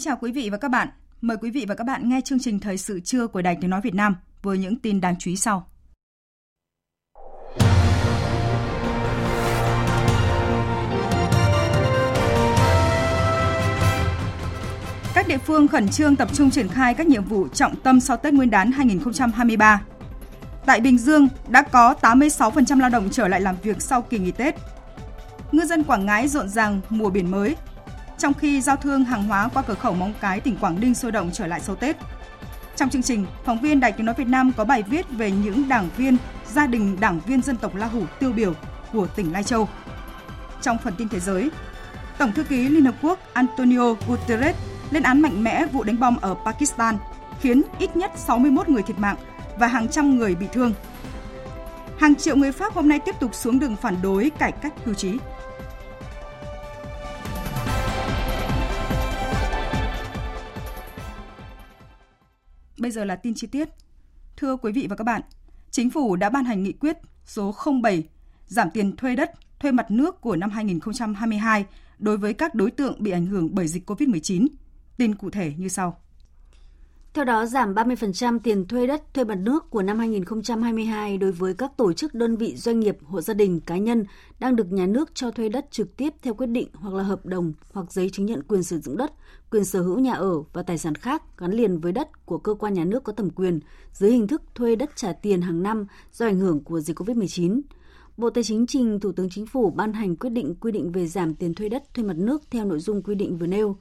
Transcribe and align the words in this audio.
Chào 0.00 0.16
quý 0.20 0.32
vị 0.32 0.50
và 0.50 0.58
các 0.58 0.68
bạn. 0.68 0.88
Mời 1.20 1.36
quý 1.40 1.50
vị 1.50 1.64
và 1.68 1.74
các 1.74 1.84
bạn 1.84 2.08
nghe 2.08 2.20
chương 2.24 2.38
trình 2.38 2.60
Thời 2.60 2.78
sự 2.78 3.00
trưa 3.00 3.26
của 3.26 3.42
Đài 3.42 3.56
Tiếng 3.60 3.70
Nói 3.70 3.80
Việt 3.80 3.94
Nam 3.94 4.16
với 4.42 4.58
những 4.58 4.76
tin 4.76 5.00
đáng 5.00 5.14
chú 5.18 5.30
ý 5.30 5.36
sau. 5.36 5.66
Các 15.14 15.28
địa 15.28 15.38
phương 15.38 15.68
khẩn 15.68 15.88
trương 15.88 16.16
tập 16.16 16.28
trung 16.32 16.50
triển 16.50 16.68
khai 16.68 16.94
các 16.94 17.06
nhiệm 17.06 17.24
vụ 17.24 17.48
trọng 17.48 17.76
tâm 17.76 18.00
sau 18.00 18.16
Tết 18.16 18.34
Nguyên 18.34 18.50
đán 18.50 18.72
2023. 18.72 19.82
Tại 20.66 20.80
Bình 20.80 20.98
Dương 20.98 21.28
đã 21.48 21.62
có 21.62 21.94
86% 22.02 22.80
lao 22.80 22.90
động 22.90 23.08
trở 23.10 23.28
lại 23.28 23.40
làm 23.40 23.56
việc 23.62 23.82
sau 23.82 24.02
kỳ 24.02 24.18
nghỉ 24.18 24.30
Tết. 24.30 24.54
Ngư 25.52 25.64
dân 25.64 25.84
Quảng 25.84 26.06
Ngãi 26.06 26.28
rộn 26.28 26.48
ràng 26.48 26.80
mùa 26.90 27.10
biển 27.10 27.30
mới, 27.30 27.56
trong 28.20 28.34
khi 28.34 28.60
giao 28.60 28.76
thương 28.76 29.04
hàng 29.04 29.24
hóa 29.24 29.48
qua 29.54 29.62
cửa 29.62 29.74
khẩu 29.74 29.94
Móng 29.94 30.12
Cái, 30.20 30.40
tỉnh 30.40 30.56
Quảng 30.56 30.80
Ninh 30.80 30.94
sôi 30.94 31.12
động 31.12 31.30
trở 31.32 31.46
lại 31.46 31.60
sau 31.60 31.76
Tết. 31.76 31.96
Trong 32.76 32.90
chương 32.90 33.02
trình, 33.02 33.26
phóng 33.44 33.60
viên 33.60 33.80
Đài 33.80 33.92
Tiếng 33.92 34.06
nói 34.06 34.14
Việt 34.18 34.26
Nam 34.26 34.52
có 34.56 34.64
bài 34.64 34.82
viết 34.82 35.06
về 35.10 35.30
những 35.30 35.68
đảng 35.68 35.88
viên, 35.96 36.16
gia 36.52 36.66
đình 36.66 36.96
đảng 37.00 37.20
viên 37.26 37.42
dân 37.42 37.56
tộc 37.56 37.74
La 37.74 37.86
Hủ 37.86 38.02
tiêu 38.18 38.32
biểu 38.32 38.54
của 38.92 39.06
tỉnh 39.06 39.32
Lai 39.32 39.44
Châu. 39.44 39.68
Trong 40.62 40.78
phần 40.84 40.94
tin 40.98 41.08
thế 41.08 41.20
giới, 41.20 41.50
Tổng 42.18 42.32
thư 42.32 42.44
ký 42.44 42.68
Liên 42.68 42.84
Hợp 42.84 42.94
Quốc 43.02 43.18
Antonio 43.32 43.94
Guterres 44.08 44.56
lên 44.90 45.02
án 45.02 45.22
mạnh 45.22 45.44
mẽ 45.44 45.66
vụ 45.66 45.82
đánh 45.82 46.00
bom 46.00 46.16
ở 46.16 46.34
Pakistan, 46.44 46.96
khiến 47.40 47.62
ít 47.78 47.96
nhất 47.96 48.12
61 48.16 48.68
người 48.68 48.82
thiệt 48.82 48.98
mạng 48.98 49.16
và 49.58 49.66
hàng 49.66 49.88
trăm 49.88 50.18
người 50.18 50.34
bị 50.34 50.46
thương. 50.52 50.72
Hàng 51.98 52.14
triệu 52.14 52.36
người 52.36 52.52
Pháp 52.52 52.74
hôm 52.74 52.88
nay 52.88 52.98
tiếp 52.98 53.14
tục 53.20 53.34
xuống 53.34 53.58
đường 53.58 53.76
phản 53.76 53.96
đối 54.02 54.30
cải 54.30 54.52
cách 54.52 54.72
hưu 54.84 54.94
trí. 54.94 55.18
Bây 62.80 62.90
giờ 62.90 63.04
là 63.04 63.16
tin 63.16 63.34
chi 63.34 63.46
tiết. 63.46 63.68
Thưa 64.36 64.56
quý 64.56 64.72
vị 64.72 64.86
và 64.90 64.96
các 64.96 65.04
bạn, 65.04 65.22
Chính 65.70 65.90
phủ 65.90 66.16
đã 66.16 66.30
ban 66.30 66.44
hành 66.44 66.62
nghị 66.62 66.72
quyết 66.72 66.96
số 67.26 67.54
07 67.82 68.02
giảm 68.46 68.70
tiền 68.70 68.96
thuê 68.96 69.16
đất, 69.16 69.30
thuê 69.60 69.72
mặt 69.72 69.90
nước 69.90 70.20
của 70.20 70.36
năm 70.36 70.50
2022 70.50 71.66
đối 71.98 72.16
với 72.16 72.34
các 72.34 72.54
đối 72.54 72.70
tượng 72.70 73.02
bị 73.02 73.10
ảnh 73.10 73.26
hưởng 73.26 73.48
bởi 73.54 73.68
dịch 73.68 73.90
COVID-19. 73.90 74.46
Tin 74.96 75.14
cụ 75.14 75.30
thể 75.30 75.52
như 75.56 75.68
sau. 75.68 76.00
Theo 77.14 77.24
đó, 77.24 77.46
giảm 77.46 77.74
30% 77.74 78.38
tiền 78.38 78.66
thuê 78.66 78.86
đất, 78.86 79.14
thuê 79.14 79.24
mặt 79.24 79.34
nước 79.34 79.70
của 79.70 79.82
năm 79.82 79.98
2022 79.98 81.18
đối 81.18 81.32
với 81.32 81.54
các 81.54 81.76
tổ 81.76 81.92
chức 81.92 82.14
đơn 82.14 82.36
vị 82.36 82.56
doanh 82.56 82.80
nghiệp, 82.80 82.96
hộ 83.04 83.20
gia 83.20 83.34
đình, 83.34 83.60
cá 83.60 83.76
nhân 83.76 84.04
đang 84.38 84.56
được 84.56 84.72
nhà 84.72 84.86
nước 84.86 85.14
cho 85.14 85.30
thuê 85.30 85.48
đất 85.48 85.66
trực 85.70 85.96
tiếp 85.96 86.14
theo 86.22 86.34
quyết 86.34 86.46
định 86.46 86.68
hoặc 86.74 86.94
là 86.94 87.02
hợp 87.02 87.26
đồng 87.26 87.52
hoặc 87.72 87.92
giấy 87.92 88.10
chứng 88.10 88.26
nhận 88.26 88.42
quyền 88.42 88.62
sử 88.62 88.80
dụng 88.80 88.96
đất, 88.96 89.12
quyền 89.50 89.64
sở 89.64 89.82
hữu 89.82 89.98
nhà 89.98 90.12
ở 90.12 90.42
và 90.52 90.62
tài 90.62 90.78
sản 90.78 90.94
khác 90.94 91.22
gắn 91.38 91.52
liền 91.52 91.78
với 91.80 91.92
đất 91.92 92.26
của 92.26 92.38
cơ 92.38 92.54
quan 92.54 92.74
nhà 92.74 92.84
nước 92.84 93.04
có 93.04 93.12
thẩm 93.12 93.30
quyền 93.30 93.60
dưới 93.92 94.10
hình 94.10 94.26
thức 94.26 94.42
thuê 94.54 94.76
đất 94.76 94.90
trả 94.96 95.12
tiền 95.12 95.42
hàng 95.42 95.62
năm 95.62 95.86
do 96.12 96.26
ảnh 96.26 96.38
hưởng 96.38 96.64
của 96.64 96.80
dịch 96.80 96.98
COVID-19. 96.98 97.60
Bộ 98.16 98.30
Tài 98.30 98.44
chính 98.44 98.66
trình 98.66 99.00
Thủ 99.00 99.12
tướng 99.12 99.30
Chính 99.30 99.46
phủ 99.46 99.70
ban 99.70 99.92
hành 99.92 100.16
quyết 100.16 100.30
định 100.30 100.54
quy 100.60 100.72
định 100.72 100.92
về 100.92 101.06
giảm 101.06 101.34
tiền 101.34 101.54
thuê 101.54 101.68
đất, 101.68 101.94
thuê 101.94 102.04
mặt 102.04 102.16
nước 102.16 102.42
theo 102.50 102.64
nội 102.64 102.78
dung 102.78 103.02
quy 103.02 103.14
định 103.14 103.38
vừa 103.38 103.46
nêu. 103.46 103.76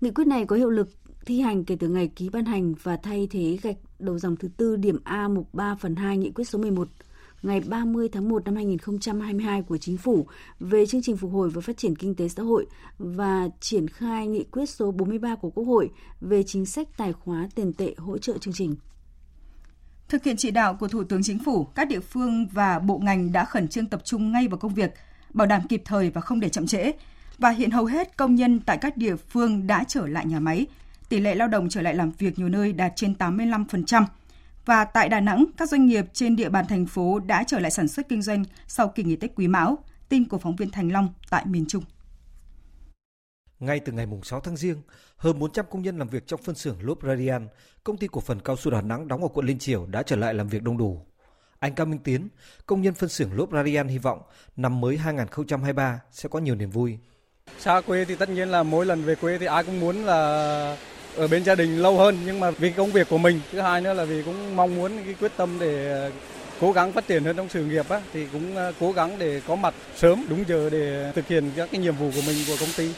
Nghị 0.00 0.10
quyết 0.10 0.26
này 0.26 0.44
có 0.44 0.56
hiệu 0.56 0.70
lực 0.70 0.88
thi 1.26 1.40
hành 1.40 1.64
kể 1.64 1.76
từ 1.80 1.88
ngày 1.88 2.08
ký 2.16 2.28
ban 2.28 2.44
hành 2.44 2.74
và 2.82 2.96
thay 2.96 3.28
thế 3.30 3.58
gạch 3.62 3.76
đầu 3.98 4.18
dòng 4.18 4.36
thứ 4.36 4.48
tư 4.56 4.76
điểm 4.76 5.00
A 5.04 5.28
mục 5.28 5.54
3 5.54 5.74
phần 5.74 5.96
2 5.96 6.16
nghị 6.16 6.30
quyết 6.30 6.44
số 6.44 6.58
11 6.58 6.88
ngày 7.42 7.60
30 7.60 8.08
tháng 8.12 8.28
1 8.28 8.44
năm 8.44 8.56
2022 8.56 9.62
của 9.62 9.78
Chính 9.78 9.96
phủ 9.96 10.26
về 10.60 10.86
chương 10.86 11.02
trình 11.02 11.16
phục 11.16 11.32
hồi 11.32 11.50
và 11.50 11.60
phát 11.60 11.76
triển 11.76 11.96
kinh 11.96 12.14
tế 12.14 12.28
xã 12.28 12.42
hội 12.42 12.66
và 12.98 13.48
triển 13.60 13.88
khai 13.88 14.26
nghị 14.26 14.44
quyết 14.44 14.66
số 14.70 14.90
43 14.90 15.34
của 15.34 15.50
Quốc 15.50 15.64
hội 15.64 15.90
về 16.20 16.42
chính 16.42 16.66
sách 16.66 16.88
tài 16.96 17.12
khóa 17.12 17.48
tiền 17.54 17.72
tệ 17.72 17.94
hỗ 17.98 18.18
trợ 18.18 18.38
chương 18.38 18.54
trình. 18.54 18.76
Thực 20.08 20.24
hiện 20.24 20.36
chỉ 20.36 20.50
đạo 20.50 20.74
của 20.74 20.88
Thủ 20.88 21.04
tướng 21.04 21.22
Chính 21.22 21.38
phủ, 21.38 21.64
các 21.64 21.88
địa 21.88 22.00
phương 22.00 22.46
và 22.52 22.78
bộ 22.78 22.98
ngành 22.98 23.32
đã 23.32 23.44
khẩn 23.44 23.68
trương 23.68 23.86
tập 23.86 24.00
trung 24.04 24.32
ngay 24.32 24.48
vào 24.48 24.58
công 24.58 24.74
việc, 24.74 24.94
bảo 25.32 25.46
đảm 25.46 25.62
kịp 25.68 25.82
thời 25.84 26.10
và 26.10 26.20
không 26.20 26.40
để 26.40 26.48
chậm 26.48 26.66
trễ. 26.66 26.92
Và 27.38 27.50
hiện 27.50 27.70
hầu 27.70 27.84
hết 27.84 28.16
công 28.16 28.34
nhân 28.34 28.60
tại 28.60 28.78
các 28.78 28.96
địa 28.96 29.16
phương 29.16 29.66
đã 29.66 29.84
trở 29.84 30.06
lại 30.06 30.26
nhà 30.26 30.40
máy, 30.40 30.66
tỷ 31.10 31.20
lệ 31.20 31.34
lao 31.34 31.48
động 31.48 31.68
trở 31.68 31.82
lại 31.82 31.94
làm 31.94 32.12
việc 32.18 32.38
nhiều 32.38 32.48
nơi 32.48 32.72
đạt 32.72 32.92
trên 32.96 33.14
85%. 33.18 34.04
Và 34.64 34.84
tại 34.84 35.08
Đà 35.08 35.20
Nẵng, 35.20 35.44
các 35.56 35.68
doanh 35.68 35.86
nghiệp 35.86 36.04
trên 36.12 36.36
địa 36.36 36.48
bàn 36.48 36.66
thành 36.68 36.86
phố 36.86 37.18
đã 37.18 37.44
trở 37.46 37.58
lại 37.58 37.70
sản 37.70 37.88
xuất 37.88 38.08
kinh 38.08 38.22
doanh 38.22 38.44
sau 38.66 38.88
kỳ 38.88 39.02
nghỉ 39.02 39.16
Tết 39.16 39.30
Quý 39.34 39.48
Mão. 39.48 39.78
Tin 40.08 40.28
của 40.28 40.38
phóng 40.38 40.56
viên 40.56 40.70
Thành 40.70 40.92
Long 40.92 41.08
tại 41.30 41.46
miền 41.46 41.64
Trung. 41.68 41.84
Ngay 43.60 43.80
từ 43.80 43.92
ngày 43.92 44.06
6 44.22 44.40
tháng 44.40 44.56
Giêng, 44.56 44.82
hơn 45.16 45.38
400 45.38 45.64
công 45.70 45.82
nhân 45.82 45.98
làm 45.98 46.08
việc 46.08 46.26
trong 46.26 46.42
phân 46.42 46.54
xưởng 46.54 46.76
lốp 46.80 46.98
Radian, 47.02 47.48
công 47.84 47.96
ty 47.96 48.06
cổ 48.12 48.20
phần 48.20 48.40
cao 48.40 48.56
su 48.56 48.70
Đà 48.70 48.80
Nẵng 48.80 49.08
đóng 49.08 49.22
ở 49.22 49.28
quận 49.28 49.46
Liên 49.46 49.58
Triểu 49.58 49.86
đã 49.86 50.02
trở 50.02 50.16
lại 50.16 50.34
làm 50.34 50.48
việc 50.48 50.62
đông 50.62 50.78
đủ. 50.78 51.06
Anh 51.58 51.74
Cao 51.74 51.86
Minh 51.86 52.00
Tiến, 52.04 52.28
công 52.66 52.82
nhân 52.82 52.94
phân 52.94 53.08
xưởng 53.08 53.36
lốp 53.36 53.52
Radian 53.52 53.88
hy 53.88 53.98
vọng 53.98 54.22
năm 54.56 54.80
mới 54.80 54.96
2023 54.96 56.00
sẽ 56.10 56.28
có 56.28 56.38
nhiều 56.38 56.54
niềm 56.54 56.70
vui. 56.70 56.98
Xa 57.58 57.80
quê 57.80 58.04
thì 58.04 58.16
tất 58.16 58.28
nhiên 58.28 58.48
là 58.48 58.62
mỗi 58.62 58.86
lần 58.86 59.02
về 59.02 59.14
quê 59.14 59.38
thì 59.38 59.46
ai 59.46 59.64
cũng 59.64 59.80
muốn 59.80 59.96
là 59.96 60.76
ở 61.20 61.28
bên 61.28 61.44
gia 61.44 61.54
đình 61.54 61.78
lâu 61.78 61.98
hơn 61.98 62.16
nhưng 62.26 62.40
mà 62.40 62.50
vì 62.50 62.70
công 62.70 62.92
việc 62.92 63.08
của 63.08 63.18
mình 63.18 63.40
thứ 63.52 63.60
hai 63.60 63.80
nữa 63.80 63.92
là 63.92 64.04
vì 64.04 64.22
cũng 64.22 64.56
mong 64.56 64.76
muốn 64.76 64.92
cái 65.04 65.14
quyết 65.20 65.32
tâm 65.36 65.56
để 65.60 65.92
ờ, 65.92 66.10
cố 66.60 66.72
gắng 66.72 66.92
phát 66.92 67.06
triển 67.06 67.24
hơn 67.24 67.36
trong 67.36 67.48
sự 67.48 67.64
nghiệp 67.64 67.88
á, 67.88 68.02
thì 68.12 68.26
cũng 68.32 68.56
ờ, 68.56 68.72
cố 68.80 68.92
gắng 68.92 69.18
để 69.18 69.40
có 69.46 69.54
mặt 69.54 69.74
sớm 69.96 70.24
đúng 70.28 70.44
giờ 70.48 70.70
để 70.70 71.12
thực 71.14 71.26
hiện 71.26 71.50
các 71.56 71.68
cái 71.72 71.80
nhiệm 71.80 71.94
vụ 71.96 72.10
của 72.14 72.22
mình 72.26 72.36
của 72.46 72.56
công 72.60 72.68
ty. 72.76 72.92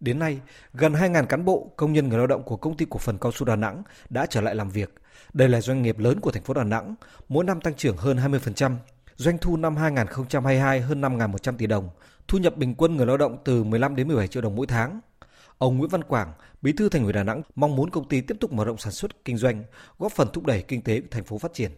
Đến 0.00 0.18
nay, 0.18 0.40
gần 0.72 0.92
2.000 0.92 1.26
cán 1.26 1.44
bộ, 1.44 1.72
công 1.76 1.92
nhân 1.92 2.08
người 2.08 2.18
lao 2.18 2.26
động 2.26 2.42
của 2.42 2.56
công 2.56 2.76
ty 2.76 2.86
cổ 2.90 2.98
phần 2.98 3.18
cao 3.18 3.32
su 3.32 3.46
Đà 3.46 3.56
Nẵng 3.56 3.82
đã 4.10 4.26
trở 4.26 4.40
lại 4.40 4.54
làm 4.54 4.70
việc. 4.70 4.94
Đây 5.32 5.48
là 5.48 5.60
doanh 5.60 5.82
nghiệp 5.82 5.98
lớn 5.98 6.20
của 6.20 6.30
thành 6.30 6.42
phố 6.42 6.54
Đà 6.54 6.64
Nẵng, 6.64 6.94
mỗi 7.28 7.44
năm 7.44 7.60
tăng 7.60 7.74
trưởng 7.74 7.96
hơn 7.96 8.16
20%. 8.16 8.76
Doanh 9.16 9.38
thu 9.38 9.56
năm 9.56 9.76
2022 9.76 10.80
hơn 10.80 11.00
5.100 11.00 11.56
tỷ 11.56 11.66
đồng, 11.66 11.88
thu 12.28 12.38
nhập 12.38 12.56
bình 12.56 12.74
quân 12.74 12.96
người 12.96 13.06
lao 13.06 13.16
động 13.16 13.36
từ 13.44 13.64
15 13.64 13.96
đến 13.96 14.08
17 14.08 14.28
triệu 14.28 14.42
đồng 14.42 14.56
mỗi 14.56 14.66
tháng. 14.66 15.00
Ông 15.58 15.78
Nguyễn 15.78 15.90
Văn 15.90 16.04
Quảng, 16.04 16.32
Bí 16.62 16.72
thư 16.72 16.88
Thành 16.88 17.02
ủy 17.02 17.12
Đà 17.12 17.22
Nẵng 17.22 17.42
mong 17.54 17.76
muốn 17.76 17.90
công 17.90 18.08
ty 18.08 18.20
tiếp 18.20 18.36
tục 18.40 18.52
mở 18.52 18.64
rộng 18.64 18.78
sản 18.78 18.92
xuất 18.92 19.24
kinh 19.24 19.36
doanh, 19.36 19.64
góp 19.98 20.12
phần 20.12 20.28
thúc 20.32 20.46
đẩy 20.46 20.62
kinh 20.62 20.82
tế 20.82 21.00
của 21.00 21.06
thành 21.10 21.24
phố 21.24 21.38
phát 21.38 21.54
triển. 21.54 21.70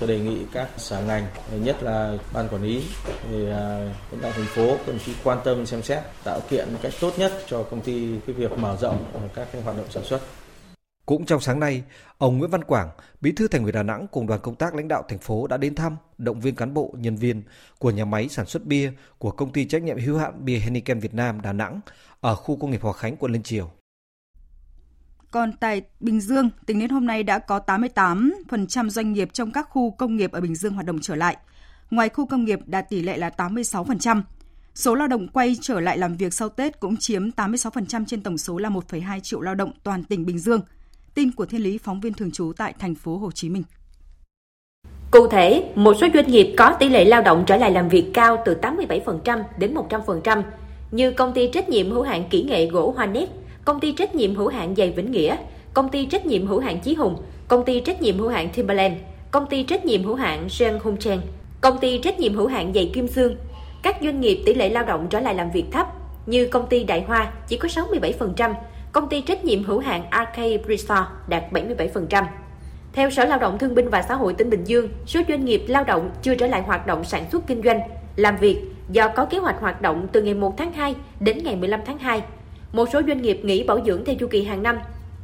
Tôi 0.00 0.08
đề 0.08 0.20
nghị 0.20 0.44
các 0.52 0.68
sở 0.76 1.02
ngành, 1.02 1.26
nhất 1.52 1.82
là 1.82 2.18
ban 2.32 2.48
quản 2.48 2.62
lý, 2.62 2.84
thì 3.30 3.36
lãnh 3.46 4.20
đạo 4.22 4.32
thành 4.34 4.46
phố 4.46 4.76
cần 4.86 4.98
chỉ 5.06 5.14
quan 5.24 5.38
tâm 5.44 5.66
xem 5.66 5.82
xét 5.82 6.02
tạo 6.24 6.40
kiện 6.50 6.72
một 6.72 6.78
cách 6.82 6.92
tốt 7.00 7.12
nhất 7.18 7.32
cho 7.46 7.62
công 7.62 7.80
ty 7.80 8.18
cái 8.26 8.34
việc 8.34 8.58
mở 8.58 8.76
rộng 8.80 9.28
các 9.34 9.48
cái 9.52 9.62
hoạt 9.62 9.76
động 9.76 9.90
sản 9.90 10.04
xuất. 10.04 10.20
Cũng 11.06 11.26
trong 11.26 11.40
sáng 11.40 11.60
nay, 11.60 11.82
ông 12.18 12.38
Nguyễn 12.38 12.50
Văn 12.50 12.64
Quảng, 12.64 12.90
Bí 13.20 13.32
thư 13.32 13.48
Thành 13.48 13.62
ủy 13.62 13.72
Đà 13.72 13.82
Nẵng 13.82 14.06
cùng 14.10 14.26
đoàn 14.26 14.40
công 14.40 14.54
tác 14.54 14.74
lãnh 14.74 14.88
đạo 14.88 15.02
thành 15.08 15.18
phố 15.18 15.46
đã 15.46 15.56
đến 15.56 15.74
thăm, 15.74 15.96
động 16.18 16.40
viên 16.40 16.54
cán 16.54 16.74
bộ, 16.74 16.94
nhân 16.98 17.16
viên 17.16 17.42
của 17.78 17.90
nhà 17.90 18.04
máy 18.04 18.28
sản 18.28 18.46
xuất 18.46 18.64
bia 18.64 18.92
của 19.18 19.30
công 19.30 19.52
ty 19.52 19.64
trách 19.64 19.82
nhiệm 19.82 19.98
hữu 19.98 20.18
hạn 20.18 20.44
bia 20.44 20.58
Heineken 20.58 20.98
Việt 20.98 21.14
Nam 21.14 21.40
Đà 21.40 21.52
Nẵng 21.52 21.80
ở 22.22 22.34
khu 22.34 22.56
công 22.56 22.70
nghiệp 22.70 22.82
Hòa 22.82 22.92
Khánh, 22.92 23.16
quận 23.16 23.32
Liên 23.32 23.42
Triều. 23.42 23.70
Còn 25.30 25.52
tại 25.52 25.82
Bình 26.00 26.20
Dương, 26.20 26.50
tính 26.66 26.78
đến 26.78 26.90
hôm 26.90 27.06
nay 27.06 27.22
đã 27.22 27.38
có 27.38 27.60
88% 27.66 28.88
doanh 28.88 29.12
nghiệp 29.12 29.28
trong 29.32 29.52
các 29.52 29.68
khu 29.70 29.90
công 29.90 30.16
nghiệp 30.16 30.32
ở 30.32 30.40
Bình 30.40 30.54
Dương 30.54 30.74
hoạt 30.74 30.86
động 30.86 30.98
trở 31.02 31.14
lại. 31.14 31.36
Ngoài 31.90 32.08
khu 32.08 32.26
công 32.26 32.44
nghiệp 32.44 32.58
đạt 32.66 32.88
tỷ 32.90 33.02
lệ 33.02 33.16
là 33.16 33.30
86%. 33.36 34.22
Số 34.74 34.94
lao 34.94 35.08
động 35.08 35.28
quay 35.28 35.56
trở 35.60 35.80
lại 35.80 35.98
làm 35.98 36.16
việc 36.16 36.34
sau 36.34 36.48
Tết 36.48 36.80
cũng 36.80 36.96
chiếm 36.96 37.30
86% 37.30 38.04
trên 38.06 38.22
tổng 38.22 38.38
số 38.38 38.58
là 38.58 38.68
1,2 38.68 39.20
triệu 39.20 39.40
lao 39.40 39.54
động 39.54 39.72
toàn 39.82 40.04
tỉnh 40.04 40.26
Bình 40.26 40.38
Dương. 40.38 40.60
Tin 41.14 41.32
của 41.32 41.46
Thiên 41.46 41.62
Lý 41.62 41.78
phóng 41.78 42.00
viên 42.00 42.14
thường 42.14 42.30
trú 42.30 42.52
tại 42.56 42.74
thành 42.78 42.94
phố 42.94 43.16
Hồ 43.16 43.30
Chí 43.32 43.48
Minh. 43.48 43.62
Cụ 45.10 45.28
thể, 45.28 45.72
một 45.74 45.96
số 46.00 46.06
doanh 46.14 46.26
nghiệp 46.26 46.54
có 46.58 46.76
tỷ 46.80 46.88
lệ 46.88 47.04
lao 47.04 47.22
động 47.22 47.44
trở 47.46 47.56
lại 47.56 47.70
làm 47.70 47.88
việc 47.88 48.10
cao 48.14 48.42
từ 48.44 48.56
87% 48.62 49.42
đến 49.58 49.74
100%, 49.74 50.42
như 50.92 51.10
công 51.12 51.32
ty 51.32 51.48
trách 51.48 51.68
nhiệm 51.68 51.90
hữu 51.90 52.02
hạn 52.02 52.24
kỹ 52.30 52.42
nghệ 52.42 52.66
gỗ 52.66 52.92
Hoa 52.96 53.06
Nét, 53.06 53.26
công 53.64 53.80
ty 53.80 53.92
trách 53.92 54.14
nhiệm 54.14 54.34
hữu 54.34 54.48
hạn 54.48 54.74
giày 54.76 54.90
Vĩnh 54.90 55.12
Nghĩa, 55.12 55.36
công 55.74 55.88
ty 55.88 56.06
trách 56.06 56.26
nhiệm 56.26 56.46
hữu 56.46 56.60
hạn 56.60 56.80
Chí 56.80 56.94
Hùng, 56.94 57.16
công 57.48 57.64
ty 57.64 57.80
trách 57.80 58.02
nhiệm 58.02 58.18
hữu 58.18 58.28
hạn 58.28 58.48
Timberland, 58.48 58.94
công 59.30 59.46
ty 59.46 59.62
trách 59.62 59.84
nhiệm 59.84 60.04
hữu 60.04 60.14
hạn 60.14 60.46
Jean 60.48 60.78
Hung 60.82 60.96
trang, 60.96 61.20
công 61.60 61.78
ty 61.78 61.98
trách 61.98 62.20
nhiệm 62.20 62.34
hữu 62.34 62.46
hạn 62.46 62.72
giày 62.74 62.90
Kim 62.94 63.08
Sương. 63.08 63.36
Các 63.82 63.96
doanh 64.02 64.20
nghiệp 64.20 64.42
tỷ 64.46 64.54
lệ 64.54 64.68
lao 64.68 64.84
động 64.84 65.06
trở 65.10 65.20
lại 65.20 65.34
làm 65.34 65.50
việc 65.50 65.64
thấp, 65.72 65.86
như 66.26 66.46
công 66.46 66.66
ty 66.66 66.84
Đại 66.84 67.04
Hoa 67.06 67.32
chỉ 67.48 67.56
có 67.56 67.68
67%, 67.68 68.54
công 68.92 69.08
ty 69.08 69.20
trách 69.20 69.44
nhiệm 69.44 69.64
hữu 69.64 69.78
hạn 69.78 70.02
RK 70.12 70.68
Resort 70.68 71.06
đạt 71.28 71.44
77%. 71.52 72.24
Theo 72.92 73.10
Sở 73.10 73.24
Lao 73.24 73.38
động 73.38 73.58
Thương 73.58 73.74
binh 73.74 73.88
và 73.88 74.02
Xã 74.02 74.14
hội 74.14 74.34
tỉnh 74.34 74.50
Bình 74.50 74.64
Dương, 74.64 74.88
số 75.06 75.20
doanh 75.28 75.44
nghiệp 75.44 75.62
lao 75.68 75.84
động 75.84 76.10
chưa 76.22 76.34
trở 76.34 76.46
lại 76.46 76.62
hoạt 76.62 76.86
động 76.86 77.04
sản 77.04 77.24
xuất 77.32 77.46
kinh 77.46 77.62
doanh, 77.62 77.80
làm 78.16 78.36
việc 78.36 78.71
do 78.92 79.08
có 79.08 79.24
kế 79.24 79.38
hoạch 79.38 79.60
hoạt 79.60 79.82
động 79.82 80.06
từ 80.12 80.22
ngày 80.22 80.34
1 80.34 80.56
tháng 80.56 80.72
2 80.72 80.94
đến 81.20 81.38
ngày 81.44 81.56
15 81.56 81.80
tháng 81.86 81.98
2. 81.98 82.22
Một 82.72 82.88
số 82.92 83.02
doanh 83.06 83.22
nghiệp 83.22 83.40
nghỉ 83.42 83.62
bảo 83.62 83.80
dưỡng 83.86 84.04
theo 84.04 84.14
chu 84.14 84.26
kỳ 84.26 84.44
hàng 84.44 84.62
năm. 84.62 84.78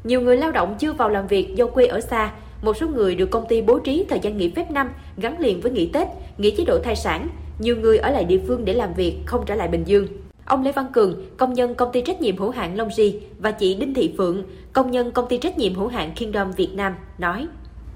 Nhiều 0.05 0.21
người 0.21 0.37
lao 0.37 0.51
động 0.51 0.77
chưa 0.79 0.93
vào 0.93 1.09
làm 1.09 1.27
việc 1.27 1.57
do 1.57 1.67
quê 1.67 1.87
ở 1.87 2.01
xa, 2.01 2.33
một 2.63 2.77
số 2.77 2.89
người 2.89 3.15
được 3.15 3.31
công 3.31 3.47
ty 3.49 3.63
bố 3.63 3.79
trí 3.79 4.07
thời 4.09 4.21
gian 4.23 4.37
nghỉ 4.37 4.51
phép 4.57 4.71
năm 4.71 4.91
gắn 5.17 5.39
liền 5.39 5.61
với 5.61 5.73
nghỉ 5.73 5.87
Tết, 5.87 6.09
nghỉ 6.39 6.51
chế 6.51 6.65
độ 6.65 6.79
thai 6.85 6.97
sản. 6.97 7.29
Nhiều 7.59 7.77
người 7.77 7.99
ở 7.99 8.11
lại 8.11 8.25
địa 8.25 8.41
phương 8.47 8.65
để 8.65 8.75
làm 8.75 8.95
việc, 8.95 9.17
không 9.27 9.45
trở 9.47 9.55
lại 9.55 9.69
Bình 9.69 9.85
Dương. 9.85 10.07
Ông 10.45 10.63
Lê 10.63 10.73
Văn 10.73 10.87
Cường, 10.93 11.25
công 11.37 11.53
nhân 11.53 11.75
công 11.75 11.93
ty 11.93 12.01
trách 12.01 12.21
nhiệm 12.21 12.37
hữu 12.37 12.51
hạn 12.51 12.77
Long 12.77 12.91
Di 12.97 13.21
và 13.39 13.51
chị 13.51 13.75
Đinh 13.75 13.95
Thị 13.95 14.15
Phượng, 14.19 14.43
công 14.73 14.91
nhân 14.91 15.11
công 15.11 15.29
ty 15.29 15.39
trách 15.39 15.59
nhiệm 15.59 15.75
hữu 15.75 15.89
hạn 15.89 16.13
Kingdom 16.17 16.53
Việt 16.53 16.71
Nam 16.75 16.95
nói. 17.19 17.49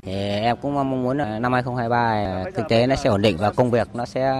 Thì 0.06 0.12
em 0.43 0.56
cũng 0.56 0.75
mong 0.75 1.02
muốn 1.02 1.19
năm 1.19 1.52
2023 1.52 2.44
kinh 2.56 2.64
tế 2.69 2.87
nó 2.87 2.96
sẽ 2.96 3.10
ổn 3.10 3.22
định 3.22 3.37
và 3.40 3.50
công 3.50 3.70
việc 3.70 3.88
nó 3.94 4.04
sẽ 4.04 4.34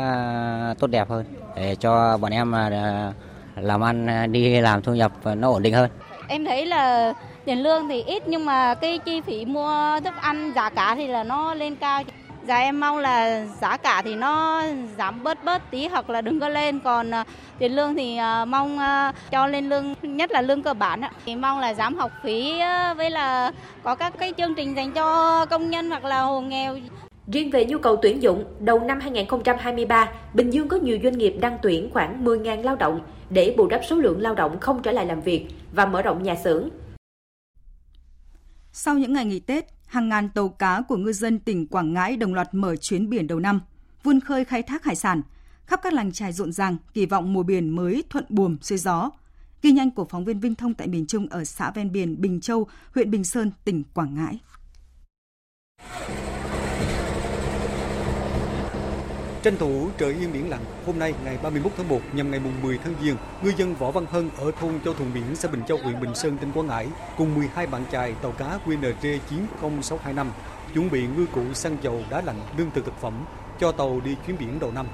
tốt 0.79 0.87
đẹp 0.87 1.09
hơn 1.09 1.25
để 1.57 1.77
cho 1.81 2.19
bọn 2.19 2.33
em 2.33 2.55
làm 3.57 3.81
ăn 3.81 4.33
đi 4.33 4.61
làm 4.61 4.83
thu 4.83 4.95
nhập 4.95 5.13
nó 5.25 5.51
ổn 5.51 5.63
định 5.63 5.75
hơn. 5.75 5.91
Em 6.29 6.45
thấy 6.45 6.67
là 6.67 7.13
tiền 7.45 7.63
lương 7.63 7.89
thì 7.89 8.03
ít 8.03 8.23
nhưng 8.29 8.47
mà 8.47 8.75
cái 8.75 8.99
chi 8.99 9.21
phí 9.21 9.45
mua 9.45 10.01
thức 10.05 10.15
ăn 10.21 10.53
giá 10.55 10.71
cả 10.71 10.95
thì 10.95 11.07
là 11.07 11.25
nó 11.25 11.55
lên 11.55 11.77
cao. 11.77 12.03
Dạ 12.49 12.59
em 12.59 12.81
mong 12.81 12.99
là 12.99 13.47
giá 13.61 13.77
cả 13.77 14.03
thì 14.05 14.15
nó 14.15 14.63
giảm 14.99 15.23
bớt 15.23 15.45
bớt 15.45 15.71
tí 15.71 15.87
hoặc 15.87 16.11
là 16.11 16.21
đừng 16.21 16.41
có 16.41 16.49
lên 16.49 16.81
còn 16.81 17.11
ờ, 17.11 17.25
tiền 17.59 17.77
lương 17.77 17.95
thì 17.95 18.17
ờ, 18.17 18.45
mong 18.45 18.79
ờ, 18.79 19.13
cho 19.31 19.47
lên 19.47 19.69
lương 19.69 19.95
nhất 20.03 20.31
là 20.31 20.41
lương 20.41 20.63
cơ 20.63 20.75
bản 20.75 21.01
thì 21.27 21.37
mong 21.37 21.61
là 21.61 21.75
giảm 21.75 21.95
học 21.95 22.11
phí 22.23 22.61
với 22.97 23.11
là 23.11 23.53
có 23.83 23.95
các 23.95 24.15
cái 24.19 24.33
chương 24.39 24.55
trình 24.55 24.77
dành 24.77 24.93
cho 24.93 25.47
công 25.47 25.71
nhân 25.71 25.91
hoặc 25.91 26.05
là 26.05 26.21
hộ 26.21 26.41
nghèo. 26.41 26.77
Riêng 27.33 27.51
về 27.51 27.65
nhu 27.65 27.79
cầu 27.79 27.97
tuyển 28.03 28.23
dụng, 28.23 28.45
đầu 28.59 28.81
năm 28.81 29.01
2023, 29.01 30.09
Bình 30.35 30.51
Dương 30.51 30.69
có 30.69 30.77
nhiều 30.77 30.99
doanh 31.03 31.19
nghiệp 31.19 31.37
đăng 31.41 31.59
tuyển 31.63 31.91
khoảng 31.93 32.25
10.000 32.25 32.63
lao 32.63 32.77
động 32.77 33.01
để 33.31 33.55
bù 33.57 33.67
đắp 33.67 33.81
số 33.89 33.97
lượng 33.97 34.21
lao 34.21 34.35
động 34.35 34.61
không 34.61 34.83
trở 34.83 34.93
lại 34.93 35.07
làm 35.07 35.21
việc 35.21 35.47
và 35.73 35.87
mở 35.87 36.03
rộng 36.03 36.23
nhà 36.23 36.35
xưởng. 36.35 36.69
Sau 38.75 38.99
những 38.99 39.13
ngày 39.13 39.25
nghỉ 39.25 39.41
Tết, 39.41 39.67
hàng 39.87 40.09
ngàn 40.09 40.29
tàu 40.29 40.49
cá 40.49 40.83
của 40.89 40.97
ngư 40.97 41.13
dân 41.13 41.39
tỉnh 41.39 41.67
Quảng 41.67 41.93
Ngãi 41.93 42.17
đồng 42.17 42.35
loạt 42.35 42.49
mở 42.53 42.77
chuyến 42.77 43.11
biển 43.11 43.27
đầu 43.27 43.41
năm, 43.41 43.61
vươn 44.03 44.21
khơi 44.21 44.45
khai 44.45 44.63
thác 44.63 44.85
hải 44.85 44.97
sản. 44.97 45.23
Khắp 45.67 45.81
các 45.83 45.93
làng 45.93 46.13
trài 46.13 46.33
rộn 46.33 46.53
ràng, 46.53 46.77
kỳ 46.95 47.07
vọng 47.07 47.33
mùa 47.33 47.43
biển 47.43 47.71
mới 47.71 48.05
thuận 48.11 48.25
buồm 48.29 48.57
xuôi 48.61 48.79
gió. 48.79 49.11
Ghi 49.63 49.73
nhanh 49.73 49.91
của 49.91 50.05
phóng 50.05 50.25
viên 50.25 50.41
Vinh 50.41 50.55
Thông 50.55 50.75
tại 50.75 50.89
miền 50.89 51.07
Trung 51.07 51.27
ở 51.31 51.45
xã 51.45 51.71
ven 51.71 51.93
biển 51.93 52.21
Bình 52.21 52.41
Châu, 52.41 52.67
huyện 52.95 53.11
Bình 53.11 53.25
Sơn, 53.25 53.51
tỉnh 53.65 53.83
Quảng 53.95 54.15
Ngãi. 54.15 54.39
Tranh 59.43 59.57
thủ 59.57 59.89
trời 59.99 60.13
yên 60.13 60.33
biển 60.33 60.51
lặng, 60.51 60.65
hôm 60.87 60.99
nay 60.99 61.15
ngày 61.25 61.39
31 61.43 61.73
tháng 61.77 61.89
1 61.89 62.01
nhằm 62.13 62.31
ngày 62.31 62.41
mùng 62.41 62.63
10 62.63 62.79
tháng 62.79 62.95
Giêng, 63.03 63.17
ngư 63.43 63.53
dân 63.57 63.75
Võ 63.75 63.91
Văn 63.91 64.07
Hân 64.11 64.31
ở 64.39 64.51
thôn 64.61 64.81
Châu 64.85 64.95
Thuận 64.95 65.15
Biển, 65.15 65.37
xã 65.37 65.49
Bình 65.49 65.63
Châu, 65.69 65.79
huyện 65.79 66.01
Bình 66.01 66.15
Sơn, 66.15 66.39
tỉnh 66.39 66.53
Quảng 66.53 66.67
Ngãi 66.67 66.87
cùng 67.17 67.35
12 67.35 67.67
bạn 67.67 67.85
chài 67.93 68.15
tàu 68.23 68.33
cá 68.33 68.59
QNG 68.67 69.19
90625 69.31 70.31
chuẩn 70.75 70.91
bị 70.91 71.07
ngư 71.07 71.27
cụ 71.35 71.43
xăng 71.55 71.77
dầu 71.83 72.01
đá 72.11 72.21
lạnh 72.21 72.41
lương 72.57 72.71
thực 72.71 72.85
thực 72.85 73.01
phẩm 73.01 73.25
cho 73.61 73.73
tàu 73.73 74.01
đi 74.05 74.17
chuyến 74.27 74.39
biển 74.39 74.59
đầu 74.61 74.71
năm. 74.73 74.87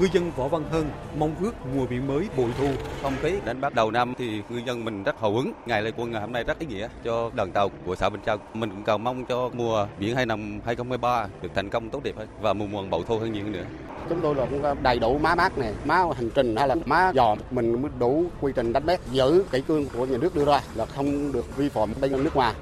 Ngư 0.00 0.08
dân 0.12 0.30
Võ 0.36 0.48
Văn 0.48 0.64
Hân 0.70 0.84
mong 1.18 1.34
ước 1.40 1.52
mùa 1.74 1.86
biển 1.86 2.06
mới 2.06 2.28
bội 2.36 2.50
thu. 2.58 2.68
Không 3.02 3.12
khí 3.22 3.32
đánh 3.44 3.60
bắt 3.60 3.74
đầu 3.74 3.90
năm 3.90 4.14
thì 4.18 4.42
ngư 4.48 4.60
dân 4.66 4.84
mình 4.84 5.02
rất 5.02 5.20
hào 5.20 5.32
hứng. 5.32 5.52
Ngày 5.66 5.82
lễ 5.82 5.90
quân 5.96 6.10
ngày 6.10 6.20
hôm 6.20 6.32
nay 6.32 6.44
rất 6.44 6.58
ý 6.58 6.66
nghĩa 6.66 6.88
cho 7.04 7.30
đoàn 7.34 7.52
tàu 7.52 7.70
của 7.86 7.96
xã 7.96 8.08
Bình 8.08 8.20
Châu. 8.26 8.36
Mình 8.54 8.70
cũng 8.70 8.84
cầu 8.84 8.98
mong 8.98 9.24
cho 9.24 9.50
mùa 9.52 9.86
biển 9.98 10.16
hai 10.16 10.26
năm 10.26 10.60
2023 10.64 11.26
được 11.42 11.48
thành 11.54 11.70
công 11.70 11.90
tốt 11.90 12.02
đẹp 12.04 12.16
hơn 12.16 12.28
và 12.40 12.52
mùa 12.52 12.66
mùa 12.66 12.82
bội 12.90 13.02
thu 13.08 13.18
hơn 13.18 13.32
nhiều 13.32 13.44
nữa 13.44 13.64
chúng 14.08 14.20
tôi 14.20 14.34
là 14.34 14.46
cũng 14.50 14.82
đầy 14.82 14.98
đủ 14.98 15.18
má 15.18 15.34
bác 15.34 15.58
này 15.58 15.72
má 15.84 16.04
hành 16.16 16.30
trình 16.34 16.56
hay 16.56 16.68
là 16.68 16.74
má 16.84 17.12
dò 17.14 17.36
mình 17.50 17.82
mới 17.82 17.90
đủ 17.98 18.24
quy 18.40 18.52
trình 18.56 18.72
đánh 18.72 18.86
bắt 18.86 19.00
giữ 19.12 19.44
kỷ 19.52 19.60
cương 19.60 19.86
của 19.86 20.06
nhà 20.06 20.18
nước 20.18 20.34
đưa 20.34 20.44
ra 20.44 20.60
là 20.74 20.86
không 20.86 21.32
được 21.32 21.56
vi 21.56 21.68
phạm 21.68 21.92
bên 22.00 22.24
nước 22.24 22.36
ngoài 22.36 22.54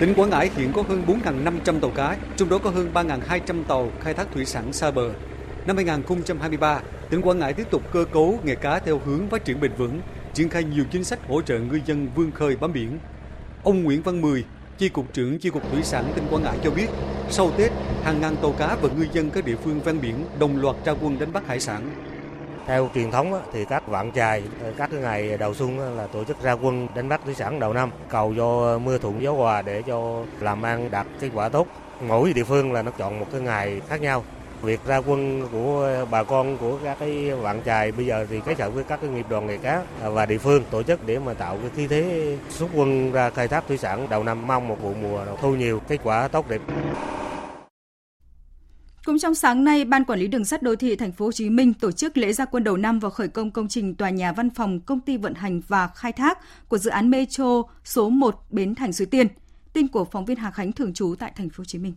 Tỉnh 0.00 0.14
Quảng 0.14 0.30
Ngãi 0.30 0.50
hiện 0.56 0.72
có 0.72 0.82
hơn 0.82 1.04
4.500 1.06 1.80
tàu 1.80 1.90
cá, 1.90 2.16
trong 2.36 2.48
đó 2.48 2.58
có 2.58 2.70
hơn 2.70 2.90
3.200 2.94 3.64
tàu 3.64 3.90
khai 4.00 4.14
thác 4.14 4.26
thủy 4.32 4.44
sản 4.44 4.72
xa 4.72 4.90
bờ. 4.90 5.10
Năm 5.66 5.76
2023, 5.76 6.80
tỉnh 7.10 7.22
Quảng 7.22 7.38
Ngãi 7.38 7.52
tiếp 7.52 7.66
tục 7.70 7.82
cơ 7.92 8.04
cấu 8.12 8.38
nghề 8.44 8.54
cá 8.54 8.78
theo 8.78 9.00
hướng 9.04 9.28
phát 9.28 9.44
triển 9.44 9.60
bền 9.60 9.72
vững, 9.78 10.00
triển 10.34 10.48
khai 10.48 10.64
nhiều 10.64 10.84
chính 10.90 11.04
sách 11.04 11.18
hỗ 11.28 11.42
trợ 11.42 11.58
ngư 11.58 11.80
dân 11.86 12.08
vươn 12.14 12.30
khơi 12.30 12.56
bám 12.56 12.72
biển. 12.72 12.98
Ông 13.62 13.82
Nguyễn 13.82 14.02
Văn 14.02 14.20
Mười, 14.20 14.44
Chi 14.78 14.88
cục 14.88 15.12
trưởng 15.12 15.38
Chi 15.38 15.50
cục 15.50 15.70
Thủy 15.72 15.82
sản 15.82 16.12
tỉnh 16.14 16.24
Quảng 16.30 16.42
Ngãi 16.42 16.58
cho 16.64 16.70
biết, 16.70 16.86
sau 17.30 17.50
Tết, 17.50 17.72
hàng 18.02 18.20
ngàn 18.20 18.36
tàu 18.42 18.52
cá 18.52 18.76
và 18.82 18.88
ngư 18.96 19.06
dân 19.12 19.30
các 19.30 19.44
địa 19.44 19.56
phương 19.64 19.80
ven 19.80 20.00
biển 20.00 20.14
đồng 20.38 20.62
loạt 20.62 20.76
ra 20.84 20.94
quân 21.02 21.18
đánh 21.18 21.32
bắt 21.32 21.46
hải 21.46 21.60
sản. 21.60 21.90
Theo 22.68 22.90
truyền 22.94 23.10
thống 23.10 23.42
thì 23.52 23.64
các 23.64 23.86
vạn 23.86 24.12
chài 24.12 24.42
ờ, 24.62 24.72
các 24.78 24.92
ngày 24.92 25.36
đầu 25.38 25.54
xuân 25.54 25.96
là 25.96 26.06
tổ 26.06 26.24
chức 26.24 26.42
ra 26.42 26.52
quân 26.52 26.88
đánh 26.94 27.08
bắt 27.08 27.20
thủy 27.24 27.34
sản 27.34 27.60
đầu 27.60 27.72
năm, 27.72 27.90
cầu 28.08 28.32
do 28.32 28.78
mưa 28.78 28.98
thuận 28.98 29.22
gió 29.22 29.32
hòa 29.32 29.62
để 29.62 29.82
cho 29.82 30.24
làm 30.40 30.62
ăn 30.62 30.90
đạt 30.90 31.06
kết 31.20 31.30
quả 31.34 31.48
tốt. 31.48 31.66
Mỗi 32.00 32.32
địa 32.32 32.44
phương 32.44 32.72
là 32.72 32.82
nó 32.82 32.90
chọn 32.90 33.20
một 33.20 33.26
cái 33.32 33.40
ngày 33.40 33.80
khác 33.88 34.00
nhau. 34.00 34.24
Việc 34.62 34.80
ra 34.86 34.96
quân 34.96 35.48
của 35.52 36.06
bà 36.10 36.22
con 36.22 36.56
của 36.58 36.78
các 36.84 36.96
cái 37.00 37.30
vạn 37.30 37.62
chài 37.64 37.92
bây 37.92 38.06
giờ 38.06 38.26
thì 38.30 38.40
kết 38.46 38.60
hợp 38.60 38.74
với 38.74 38.84
các 38.84 39.00
cái 39.00 39.10
nghiệp 39.10 39.26
đoàn 39.28 39.46
nghề 39.46 39.56
cá 39.56 39.82
và 40.02 40.26
địa 40.26 40.38
phương 40.38 40.64
tổ 40.70 40.82
chức 40.82 41.06
để 41.06 41.18
mà 41.18 41.34
tạo 41.34 41.58
cái 41.60 41.70
khí 41.76 41.86
thế 41.86 42.36
xuất 42.48 42.68
quân 42.74 43.12
ra 43.12 43.30
khai 43.30 43.48
thác 43.48 43.64
thủy 43.68 43.78
sản 43.78 44.06
đầu 44.10 44.24
năm 44.24 44.46
mong 44.46 44.68
một 44.68 44.76
vụ 44.82 44.94
mùa 45.02 45.24
thu 45.40 45.54
nhiều 45.54 45.80
kết 45.88 45.98
quả 46.04 46.28
tốt 46.28 46.48
đẹp. 46.48 46.60
Cũng 49.08 49.18
trong 49.18 49.34
sáng 49.34 49.64
nay, 49.64 49.84
Ban 49.84 50.04
Quản 50.04 50.18
lý 50.18 50.28
Đường 50.28 50.44
sắt 50.44 50.62
Đô 50.62 50.76
thị 50.76 50.96
Thành 50.96 51.12
phố 51.12 51.24
Hồ 51.24 51.32
Chí 51.32 51.50
Minh 51.50 51.74
tổ 51.74 51.92
chức 51.92 52.16
lễ 52.16 52.32
gia 52.32 52.44
quân 52.44 52.64
đầu 52.64 52.76
năm 52.76 52.98
và 52.98 53.10
khởi 53.10 53.28
công 53.28 53.50
công 53.50 53.68
trình 53.68 53.94
tòa 53.94 54.10
nhà 54.10 54.32
văn 54.32 54.50
phòng 54.50 54.80
công 54.80 55.00
ty 55.00 55.16
vận 55.16 55.34
hành 55.34 55.60
và 55.68 55.88
khai 55.88 56.12
thác 56.12 56.38
của 56.68 56.78
dự 56.78 56.90
án 56.90 57.10
Metro 57.10 57.62
số 57.84 58.08
1 58.08 58.34
Bến 58.50 58.74
Thành 58.74 58.92
Suối 58.92 59.06
Tiên. 59.06 59.26
Tin 59.72 59.88
của 59.88 60.04
phóng 60.04 60.24
viên 60.24 60.36
Hà 60.36 60.50
Khánh 60.50 60.72
thường 60.72 60.92
trú 60.94 61.14
tại 61.18 61.32
Thành 61.36 61.48
phố 61.48 61.54
Hồ 61.58 61.64
Chí 61.64 61.78
Minh. 61.78 61.94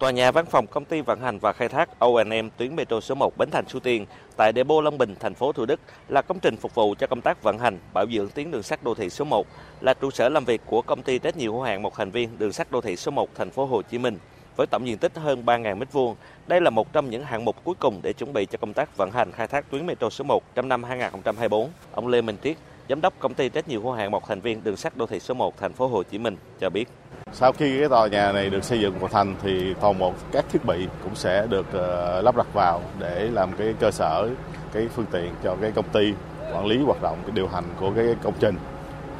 Tòa 0.00 0.10
nhà 0.10 0.32
văn 0.32 0.46
phòng 0.46 0.66
công 0.66 0.84
ty 0.84 1.00
vận 1.00 1.20
hành 1.20 1.38
và 1.38 1.52
khai 1.52 1.68
thác 1.68 1.98
O&M 1.98 2.50
tuyến 2.56 2.76
metro 2.76 3.00
số 3.00 3.14
1 3.14 3.38
Bến 3.38 3.50
Thành 3.50 3.68
Suối 3.68 3.80
Tiên 3.80 4.06
tại 4.36 4.52
Depot 4.56 4.84
Long 4.84 4.98
Bình, 4.98 5.14
thành 5.20 5.34
phố 5.34 5.52
Thủ 5.52 5.66
Đức 5.66 5.80
là 6.08 6.22
công 6.22 6.40
trình 6.40 6.56
phục 6.56 6.74
vụ 6.74 6.94
cho 6.98 7.06
công 7.06 7.20
tác 7.20 7.42
vận 7.42 7.58
hành, 7.58 7.78
bảo 7.94 8.06
dưỡng 8.12 8.28
tuyến 8.28 8.50
đường 8.50 8.62
sắt 8.62 8.84
đô 8.84 8.94
thị 8.94 9.10
số 9.10 9.24
1, 9.24 9.46
là 9.80 9.94
trụ 9.94 10.10
sở 10.10 10.28
làm 10.28 10.44
việc 10.44 10.60
của 10.66 10.82
công 10.82 11.02
ty 11.02 11.18
trách 11.18 11.36
nhiệm 11.36 11.52
hữu 11.52 11.62
hạn 11.62 11.82
một 11.82 11.94
thành 11.96 12.10
viên 12.10 12.38
đường 12.38 12.52
sắt 12.52 12.70
đô 12.70 12.80
thị 12.80 12.96
số 12.96 13.10
1 13.10 13.34
thành 13.34 13.50
phố 13.50 13.66
Hồ 13.66 13.82
Chí 13.82 13.98
Minh. 13.98 14.18
Với 14.56 14.66
tổng 14.66 14.86
diện 14.86 14.98
tích 14.98 15.12
hơn 15.14 15.42
3.000 15.46 15.78
m2, 15.78 16.14
đây 16.46 16.60
là 16.60 16.70
một 16.70 16.92
trong 16.92 17.10
những 17.10 17.24
hạng 17.24 17.44
mục 17.44 17.56
cuối 17.64 17.74
cùng 17.78 18.00
để 18.02 18.12
chuẩn 18.12 18.32
bị 18.32 18.46
cho 18.46 18.58
công 18.60 18.72
tác 18.72 18.96
vận 18.96 19.10
hành 19.10 19.32
khai 19.32 19.46
thác 19.46 19.70
tuyến 19.70 19.86
metro 19.86 20.10
số 20.10 20.24
1 20.24 20.54
trong 20.54 20.68
năm 20.68 20.84
2024. 20.84 21.68
Ông 21.92 22.08
Lê 22.08 22.22
Minh 22.22 22.36
Triết, 22.44 22.56
giám 22.88 23.00
đốc 23.00 23.14
công 23.18 23.34
ty 23.34 23.48
trách 23.48 23.68
nhiệm 23.68 23.82
hữu 23.82 23.92
hạn 23.92 24.10
một 24.10 24.28
thành 24.28 24.40
viên 24.40 24.64
đường 24.64 24.76
sắt 24.76 24.96
đô 24.96 25.06
thị 25.06 25.20
số 25.20 25.34
1 25.34 25.58
thành 25.60 25.72
phố 25.72 25.86
Hồ 25.86 26.02
Chí 26.02 26.18
Minh 26.18 26.36
cho 26.60 26.70
biết. 26.70 26.88
Sau 27.32 27.52
khi 27.52 27.78
cái 27.78 27.88
tòa 27.88 28.06
nhà 28.06 28.32
này 28.32 28.50
được 28.50 28.64
xây 28.64 28.80
dựng 28.80 28.98
hoàn 28.98 29.12
thành 29.12 29.36
thì 29.42 29.74
toàn 29.80 29.98
bộ 29.98 30.12
các 30.32 30.44
thiết 30.52 30.64
bị 30.64 30.86
cũng 31.04 31.14
sẽ 31.14 31.46
được 31.50 31.66
ờ, 31.72 32.22
lắp 32.22 32.36
đặt 32.36 32.46
vào 32.54 32.80
để 32.98 33.28
làm 33.32 33.52
cái 33.52 33.74
cơ 33.80 33.90
sở 33.90 34.28
cái 34.72 34.88
phương 34.94 35.06
tiện 35.12 35.34
cho 35.44 35.56
cái 35.60 35.70
công 35.70 35.88
ty 35.88 36.12
quản 36.54 36.66
lý 36.66 36.78
hoạt 36.78 37.02
động 37.02 37.18
cái 37.26 37.32
điều 37.34 37.48
hành 37.48 37.64
của 37.80 37.90
cái 37.96 38.06
công 38.22 38.34
trình 38.40 38.56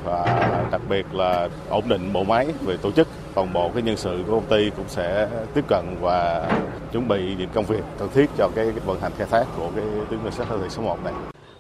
và 0.05 0.25
đặc 0.71 0.81
biệt 0.89 1.15
là 1.15 1.49
ổn 1.69 1.89
định 1.89 2.13
bộ 2.13 2.25
máy 2.25 2.47
về 2.61 2.77
tổ 2.77 2.91
chức 2.91 3.09
toàn 3.35 3.53
bộ 3.53 3.71
cái 3.75 3.83
nhân 3.83 3.97
sự 3.97 4.25
của 4.27 4.33
công 4.33 4.51
ty 4.51 4.71
cũng 4.77 4.89
sẽ 4.89 5.29
tiếp 5.55 5.65
cận 5.69 5.85
và 6.01 6.49
chuẩn 6.93 7.09
bị 7.09 7.35
những 7.39 7.49
công 7.55 7.65
việc 7.65 7.83
cần 7.99 8.09
thiết 8.15 8.31
cho 8.39 8.49
cái 8.55 8.71
vận 8.71 9.01
hành 9.01 9.13
khai 9.19 9.27
thác 9.31 9.45
của 9.57 9.71
cái 9.77 9.85
tuyến 10.11 10.21
đường 10.25 10.33
sắt 10.33 10.51
đô 10.51 10.59
thị 10.59 10.69
số 10.69 10.83
1 10.83 11.05
này. 11.05 11.13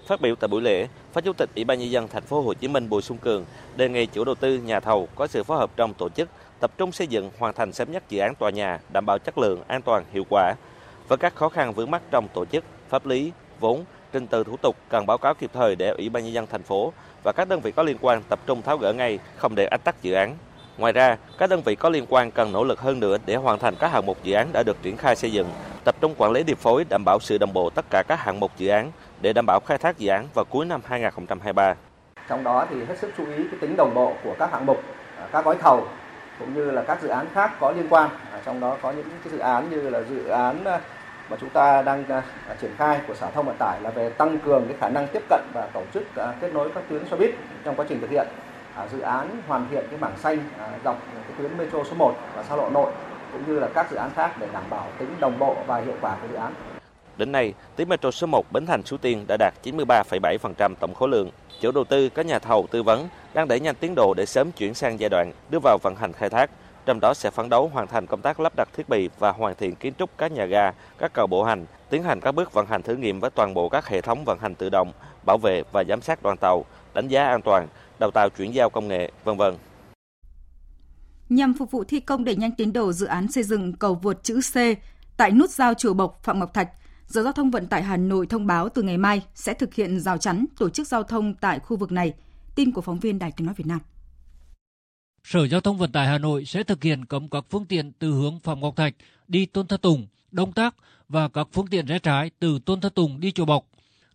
Phát 0.07 0.21
biểu 0.21 0.35
tại 0.35 0.49
buổi 0.49 0.61
lễ, 0.61 0.87
Phó 1.13 1.21
Chủ 1.21 1.33
tịch 1.33 1.51
Ủy 1.57 1.65
ban 1.65 1.79
nhân 1.79 1.91
dân 1.91 2.09
thành 2.09 2.23
phố 2.23 2.41
Hồ 2.41 2.55
Chí 2.55 2.69
Minh 2.69 2.89
Bùi 2.89 3.03
Xuân 3.03 3.19
Cường 3.19 3.45
đề 3.77 3.89
nghị 3.89 4.07
chủ 4.07 4.25
đầu 4.25 4.35
tư, 4.35 4.59
nhà 4.59 4.81
thầu 4.81 5.09
có 5.15 5.27
sự 5.27 5.43
phối 5.43 5.59
hợp 5.59 5.71
trong 5.77 5.95
tổ 5.95 6.09
chức, 6.09 6.29
tập 6.61 6.71
trung 6.79 6.93
xây 6.93 7.07
dựng 7.07 7.31
hoàn 7.39 7.55
thành 7.55 7.73
sớm 7.73 7.93
nhất 7.93 8.03
dự 8.09 8.19
án 8.19 8.35
tòa 8.35 8.51
nhà, 8.51 8.81
đảm 8.93 9.07
bảo 9.07 9.19
chất 9.19 9.39
lượng, 9.39 9.63
an 9.67 9.83
toàn, 9.83 10.05
hiệu 10.13 10.25
quả. 10.31 10.55
Với 11.09 11.19
các 11.19 11.35
khó 11.35 11.49
khăn 11.49 11.73
vướng 11.73 11.91
mắt 11.91 12.03
trong 12.11 12.29
tổ 12.35 12.45
chức, 12.45 12.65
pháp 12.89 13.07
lý, 13.07 13.33
vốn, 13.61 13.85
trình 14.13 14.27
tự 14.27 14.45
thủ 14.45 14.57
tục 14.57 14.77
cần 14.89 15.07
báo 15.07 15.19
cáo 15.19 15.35
kịp 15.35 15.51
thời 15.55 15.77
để 15.77 15.89
Ủy 15.89 16.09
ban 16.09 16.25
nhân 16.25 16.33
dân 16.33 16.47
thành 16.47 16.63
phố 16.63 16.93
và 17.25 17.33
các 17.33 17.49
đơn 17.49 17.61
vị 17.61 17.73
có 17.73 17.83
liên 17.83 17.97
quan 18.01 18.23
tập 18.29 18.41
trung 18.47 18.63
tháo 18.63 18.79
gỡ 18.79 18.93
ngay, 18.93 19.19
không 19.37 19.55
để 19.55 19.67
ách 19.67 19.85
tắc 19.85 20.03
dự 20.03 20.13
án. 20.13 20.37
Ngoài 20.79 20.93
ra, 20.93 21.17
các 21.39 21.51
đơn 21.51 21.63
vị 21.65 21.75
có 21.75 21.89
liên 21.89 22.05
quan 22.09 22.31
cần 22.31 22.53
nỗ 22.53 22.65
lực 22.65 22.81
hơn 22.81 23.01
nữa 23.01 23.17
để 23.27 23.37
hoàn 23.37 23.59
thành 23.59 23.75
các 23.79 23.93
hạng 23.93 24.07
mục 24.07 24.19
dự 24.23 24.35
án 24.35 24.49
đã 24.53 24.63
được 24.63 24.77
triển 24.83 24.97
khai 24.97 25.17
xây 25.17 25.33
dựng, 25.33 25.51
tập 25.85 25.95
trung 26.01 26.15
quản 26.19 26.33
lý 26.33 26.43
điều 26.43 26.57
phối 26.57 26.85
đảm 26.89 27.05
bảo 27.05 27.19
sự 27.21 27.39
đồng 27.39 27.53
bộ 27.53 27.71
tất 27.71 27.85
cả 27.91 28.03
các 28.09 28.21
hạng 28.21 28.41
mục 28.41 28.51
dự 28.57 28.69
án 28.69 28.93
để 29.21 29.33
đảm 29.33 29.47
bảo 29.47 29.61
khai 29.67 29.79
thác 29.79 29.99
dự 29.99 30.09
án 30.09 30.27
vào 30.35 30.45
cuối 30.45 30.65
năm 30.65 30.81
2023. 30.85 31.75
Trong 32.29 32.45
đó 32.45 32.67
thì 32.71 32.85
hết 32.85 32.99
sức 32.99 33.11
chú 33.17 33.25
ý 33.27 33.37
cái 33.51 33.61
tính 33.61 33.77
đồng 33.77 33.95
bộ 33.95 34.13
của 34.25 34.35
các 34.39 34.53
hạng 34.53 34.67
mục, 34.67 34.83
à, 35.19 35.27
các 35.33 35.45
gói 35.45 35.57
thầu 35.61 35.87
cũng 36.39 36.55
như 36.55 36.71
là 36.71 36.83
các 36.83 37.03
dự 37.03 37.09
án 37.09 37.27
khác 37.35 37.53
có 37.61 37.71
liên 37.73 37.87
quan. 37.91 38.11
À, 38.33 38.41
trong 38.47 38.61
đó 38.61 38.77
có 38.83 38.93
những 38.93 39.11
cái 39.25 39.33
dự 39.33 39.39
án 39.39 39.71
như 39.71 39.91
là 39.91 40.01
dự 40.11 40.29
án 40.29 40.65
à, 40.65 40.81
mà 41.29 41.37
chúng 41.41 41.51
ta 41.51 41.83
đang 41.83 42.05
triển 42.61 42.71
khai 42.79 43.01
của 43.07 43.15
Sở 43.15 43.31
Thông 43.35 43.47
Vận 43.47 43.57
tải 43.59 43.81
là 43.81 43.91
về 43.91 44.09
tăng 44.09 44.39
cường 44.39 44.67
cái 44.69 44.77
khả 44.81 44.89
năng 44.89 45.07
tiếp 45.13 45.23
cận 45.29 45.41
và 45.55 45.69
tổ 45.73 45.83
chức 45.95 46.03
kết 46.41 46.53
nối 46.55 46.71
các 46.75 46.83
tuyến 46.89 47.05
xe 47.11 47.17
buýt 47.17 47.31
trong 47.65 47.77
quá 47.77 47.87
trình 47.89 48.01
thực 48.01 48.11
hiện. 48.11 48.27
À, 48.77 48.87
dự 48.93 49.01
án 49.01 49.43
hoàn 49.49 49.67
thiện 49.71 49.85
cái 49.91 49.99
mảng 50.01 50.17
xanh 50.19 50.39
à, 50.59 50.79
dọc 50.85 51.03
cái 51.15 51.35
tuyến 51.39 51.59
metro 51.59 51.85
số 51.85 51.95
1 51.95 52.15
và 52.37 52.43
xa 52.43 52.57
lộ 52.57 52.71
nội 52.71 52.93
cũng 53.33 53.43
như 53.47 53.59
là 53.59 53.69
các 53.75 53.91
dự 53.91 53.97
án 53.97 54.11
khác 54.15 54.35
để 54.41 54.49
đảm 54.53 54.65
bảo 54.71 54.87
tính 54.99 55.09
đồng 55.21 55.39
bộ 55.39 55.57
và 55.67 55.81
hiệu 55.81 55.95
quả 56.01 56.17
của 56.23 56.29
dự 56.31 56.35
án. 56.35 56.55
Đến 57.17 57.33
nay, 57.33 57.55
tuyến 57.77 57.89
metro 57.89 58.11
số 58.11 58.27
1 58.27 58.53
Bến 58.53 58.67
Thành 58.67 58.83
Suối 58.83 58.99
Tiên 58.99 59.25
đã 59.29 59.37
đạt 59.37 59.55
93,7% 59.63 60.75
tổng 60.81 60.95
khối 60.95 61.09
lượng. 61.09 61.31
Chủ 61.61 61.73
đầu 61.73 61.85
tư, 61.85 62.09
các 62.09 62.27
nhà 62.27 62.39
thầu 62.39 62.67
tư 62.71 62.83
vấn 62.83 63.09
đang 63.35 63.49
đẩy 63.49 63.61
nhanh 63.61 63.75
tiến 63.75 63.95
độ 63.95 64.15
để 64.17 64.27
sớm 64.27 64.53
chuyển 64.53 64.75
sang 64.75 65.01
giai 65.01 65.11
đoạn 65.11 65.33
đưa 65.51 65.59
vào 65.63 65.79
vận 65.83 65.97
hành 65.97 66.13
khai 66.13 66.31
thác. 66.31 66.51
Trong 66.87 67.01
đó 67.01 67.15
sẽ 67.15 67.31
phấn 67.31 67.49
đấu 67.49 67.71
hoàn 67.73 67.87
thành 67.87 68.07
công 68.07 68.21
tác 68.21 68.41
lắp 68.41 68.53
đặt 68.57 68.69
thiết 68.73 68.89
bị 68.89 69.09
và 69.19 69.33
hoàn 69.33 69.55
thiện 69.55 69.75
kiến 69.75 69.93
trúc 69.99 70.11
các 70.19 70.33
nhà 70.33 70.45
ga, 70.45 70.73
các 70.99 71.13
cầu 71.15 71.27
bộ 71.27 71.45
hành, 71.45 71.67
tiến 71.91 72.03
hành 72.03 72.21
các 72.21 72.33
bước 72.33 72.53
vận 72.53 72.67
hành 72.67 72.83
thử 72.83 72.95
nghiệm 72.95 73.21
với 73.21 73.31
toàn 73.31 73.55
bộ 73.55 73.69
các 73.69 73.89
hệ 73.89 74.01
thống 74.01 74.25
vận 74.25 74.39
hành 74.39 74.55
tự 74.55 74.69
động, 74.69 74.93
bảo 75.27 75.39
vệ 75.39 75.63
và 75.73 75.85
giám 75.85 76.01
sát 76.03 76.23
đoàn 76.23 76.37
tàu, 76.37 76.65
đánh 76.95 77.09
giá 77.09 77.25
an 77.25 77.43
toàn, 77.43 77.69
đào 78.03 78.11
tạo 78.11 78.29
chuyển 78.29 78.55
giao 78.55 78.71
công 78.71 78.89
nghệ, 78.89 79.13
vân 79.25 79.37
vân. 79.37 79.55
Nhằm 81.29 81.55
phục 81.55 81.71
vụ 81.71 81.85
thi 81.85 82.01
công 82.01 82.25
đẩy 82.25 82.37
nhanh 82.37 82.53
tiến 82.53 82.73
độ 82.73 82.93
dự 82.93 83.07
án 83.07 83.33
xây 83.33 83.45
dựng 83.45 83.73
cầu 83.73 83.95
vượt 83.95 84.25
chữ 84.25 84.41
C 84.53 84.55
tại 85.17 85.31
nút 85.31 85.51
giao 85.51 85.75
Chùa 85.75 85.95
Bộc, 85.95 86.21
Phạm 86.23 86.39
Ngọc 86.39 86.55
Thạch, 86.55 86.69
Sở 87.07 87.23
Giao 87.23 87.33
thông 87.33 87.51
Vận 87.51 87.67
tải 87.67 87.83
Hà 87.83 87.97
Nội 87.97 88.27
thông 88.27 88.47
báo 88.47 88.69
từ 88.69 88.83
ngày 88.83 88.99
mai 88.99 89.23
sẽ 89.35 89.55
thực 89.55 89.75
hiện 89.75 90.01
rào 90.01 90.19
chắn 90.19 90.45
tổ 90.59 90.71
chức 90.71 90.87
giao 90.87 91.03
thông 91.03 91.35
tại 91.35 91.59
khu 91.59 91.77
vực 91.77 91.93
này. 91.93 92.15
Tin 92.55 92.73
của 92.73 92.81
phóng 92.81 92.99
viên 92.99 93.19
Đài 93.19 93.33
Tiếng 93.33 93.47
Nói 93.47 93.55
Việt 93.55 93.67
Nam. 93.67 93.81
Sở 95.25 95.47
Giao 95.49 95.61
thông 95.61 95.79
Vận 95.79 95.93
tải 95.93 96.07
Hà 96.07 96.19
Nội 96.19 96.45
sẽ 96.45 96.63
thực 96.63 96.83
hiện 96.83 97.05
cấm 97.05 97.29
các 97.29 97.45
phương 97.51 97.67
tiện 97.67 97.93
từ 97.93 98.13
hướng 98.13 98.41
Phạm 98.41 98.61
Ngọc 98.61 98.77
Thạch 98.77 98.95
đi 99.29 99.47
Tôn 99.47 99.67
Thất 99.67 99.83
Tùng, 99.83 100.07
Đông 100.31 100.53
Tác 100.53 100.75
và 101.09 101.29
các 101.29 101.49
phương 101.53 101.67
tiện 101.67 101.87
rẽ 101.87 101.99
trái 101.99 102.31
từ 102.39 102.59
Tôn 102.65 102.81
Thất 102.81 102.95
Tùng 102.95 103.21
đi 103.21 103.33
Chùa 103.33 103.45
Bộc. 103.45 103.67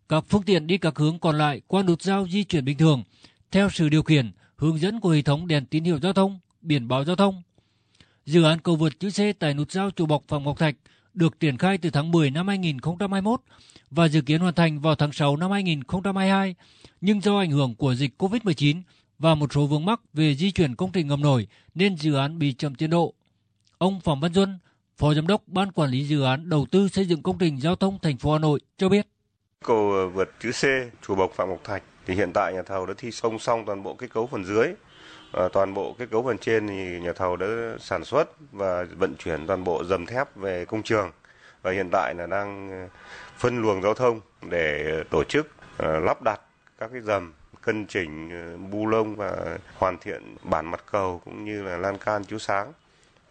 Các 0.10 0.24
phương 0.30 0.44
tiện 0.44 0.68
đi 0.68 0.78
các 0.78 0.98
hướng 0.98 1.20
còn 1.20 1.38
lại 1.38 1.62
qua 1.68 1.84
nút 1.84 2.02
giao 2.02 2.28
di 2.28 2.44
chuyển 2.44 2.66
bình 2.66 2.78
thường 2.78 3.04
theo 3.52 3.70
sự 3.70 3.90
điều 3.90 4.04
khiển, 4.04 4.32
hướng 4.56 4.80
dẫn 4.80 5.00
của 5.00 5.10
hệ 5.10 5.22
thống 5.22 5.48
đèn 5.48 5.66
tín 5.66 5.84
hiệu 5.84 6.00
giao 6.00 6.14
thông, 6.14 6.40
biển 6.62 6.88
báo 6.88 7.06
giao 7.06 7.16
thông. 7.16 7.44
Dự 8.26 8.44
án 8.44 8.60
cầu 8.60 8.76
vượt 8.76 9.00
chữ 9.00 9.10
C 9.10 9.40
tại 9.40 9.54
nút 9.54 9.72
giao 9.72 9.92
Chùa 9.92 10.06
Bộc 10.06 10.24
Phạm 10.28 10.44
Ngọc 10.44 10.60
Thạch 10.60 10.76
được 11.14 11.40
triển 11.40 11.58
khai 11.58 11.78
từ 11.78 11.90
tháng 11.90 12.12
10 12.12 12.32
năm 12.32 12.48
2021 12.48 13.42
và 13.92 14.08
dự 14.08 14.22
kiến 14.22 14.42
hoàn 14.42 14.54
thành 14.54 14.80
vào 14.80 14.96
tháng 14.96 15.12
6 15.12 15.38
năm 15.38 15.52
2022, 15.52 16.56
nhưng 17.02 17.22
do 17.22 17.38
ảnh 17.38 17.52
hưởng 17.52 17.76
của 17.76 17.96
dịch 17.96 18.12
COVID-19 18.18 18.82
và 19.20 19.36
một 19.36 19.54
số 19.54 19.66
vướng 19.66 19.86
mắc 19.86 20.02
về 20.14 20.36
di 20.36 20.52
chuyển 20.52 20.76
công 20.76 20.92
trình 20.92 21.08
ngầm 21.08 21.22
nổi 21.22 21.48
nên 21.76 21.96
dự 21.96 22.14
án 22.14 22.40
bị 22.40 22.54
chậm 22.54 22.76
tiến 22.76 22.90
độ. 22.90 23.14
Ông 23.78 24.00
Phạm 24.02 24.20
Văn 24.20 24.34
Duân, 24.34 24.60
Phó 24.98 25.14
Giám 25.14 25.28
đốc 25.28 25.42
Ban 25.48 25.72
Quản 25.72 25.90
lý 25.90 26.04
Dự 26.08 26.22
án 26.22 26.50
Đầu 26.50 26.66
tư 26.72 26.88
xây 26.88 27.06
dựng 27.06 27.24
công 27.24 27.38
trình 27.38 27.62
giao 27.62 27.76
thông 27.76 28.00
thành 28.02 28.18
phố 28.18 28.34
Hà 28.34 28.40
Nội 28.40 28.60
cho 28.78 28.90
biết. 28.90 29.08
Cầu 29.64 30.10
vượt 30.14 30.30
chữ 30.40 30.52
C, 30.52 30.64
chùa 31.08 31.16
Bộc 31.16 31.32
Phạm 31.36 31.50
Ngọc 31.50 31.62
Thạch 31.64 31.84
thì 32.08 32.16
hiện 32.16 32.34
tại 32.34 32.54
nhà 32.54 32.62
thầu 32.62 32.86
đã 32.86 32.94
thi 32.98 33.12
xong 33.12 33.40
xong 33.40 33.66
toàn 33.66 33.84
bộ 33.84 33.94
kết 33.94 34.08
cấu 34.14 34.28
phần 34.28 34.46
dưới. 34.46 34.68
À, 35.34 35.44
toàn 35.54 35.74
bộ 35.74 35.96
kết 36.00 36.06
cấu 36.12 36.24
phần 36.24 36.38
trên 36.38 36.68
thì 36.68 37.00
nhà 37.00 37.14
thầu 37.14 37.36
đã 37.36 37.48
sản 37.80 38.06
xuất 38.06 38.30
và 38.52 38.86
vận 38.98 39.16
chuyển 39.16 39.48
toàn 39.48 39.64
bộ 39.64 39.84
dầm 39.84 40.06
thép 40.06 40.36
về 40.36 40.66
công 40.66 40.84
trường. 40.84 41.12
Và 41.62 41.72
hiện 41.72 41.90
tại 41.92 42.14
là 42.16 42.26
đang 42.26 42.70
ờ, 42.72 42.88
phân 43.38 43.62
luồng 43.62 43.82
giao 43.82 43.94
thông 43.94 44.22
để 44.50 45.04
tổ 45.10 45.24
chức 45.24 45.48
uh, 45.84 46.04
lắp 46.04 46.22
đặt 46.22 46.42
các 46.78 46.90
cái 46.94 47.02
dầm 47.02 47.34
cân 47.62 47.86
chỉnh 47.86 48.30
uh, 48.56 48.72
bu 48.72 48.88
lông 48.88 49.16
và 49.16 49.58
hoàn 49.76 49.98
thiện 49.98 50.36
bản 50.44 50.66
mặt 50.72 50.84
cầu 50.92 51.22
cũng 51.26 51.46
như 51.46 51.64
là 51.64 51.78
lan 51.78 51.98
can 51.98 52.24
chiếu 52.24 52.40
sáng. 52.40 52.74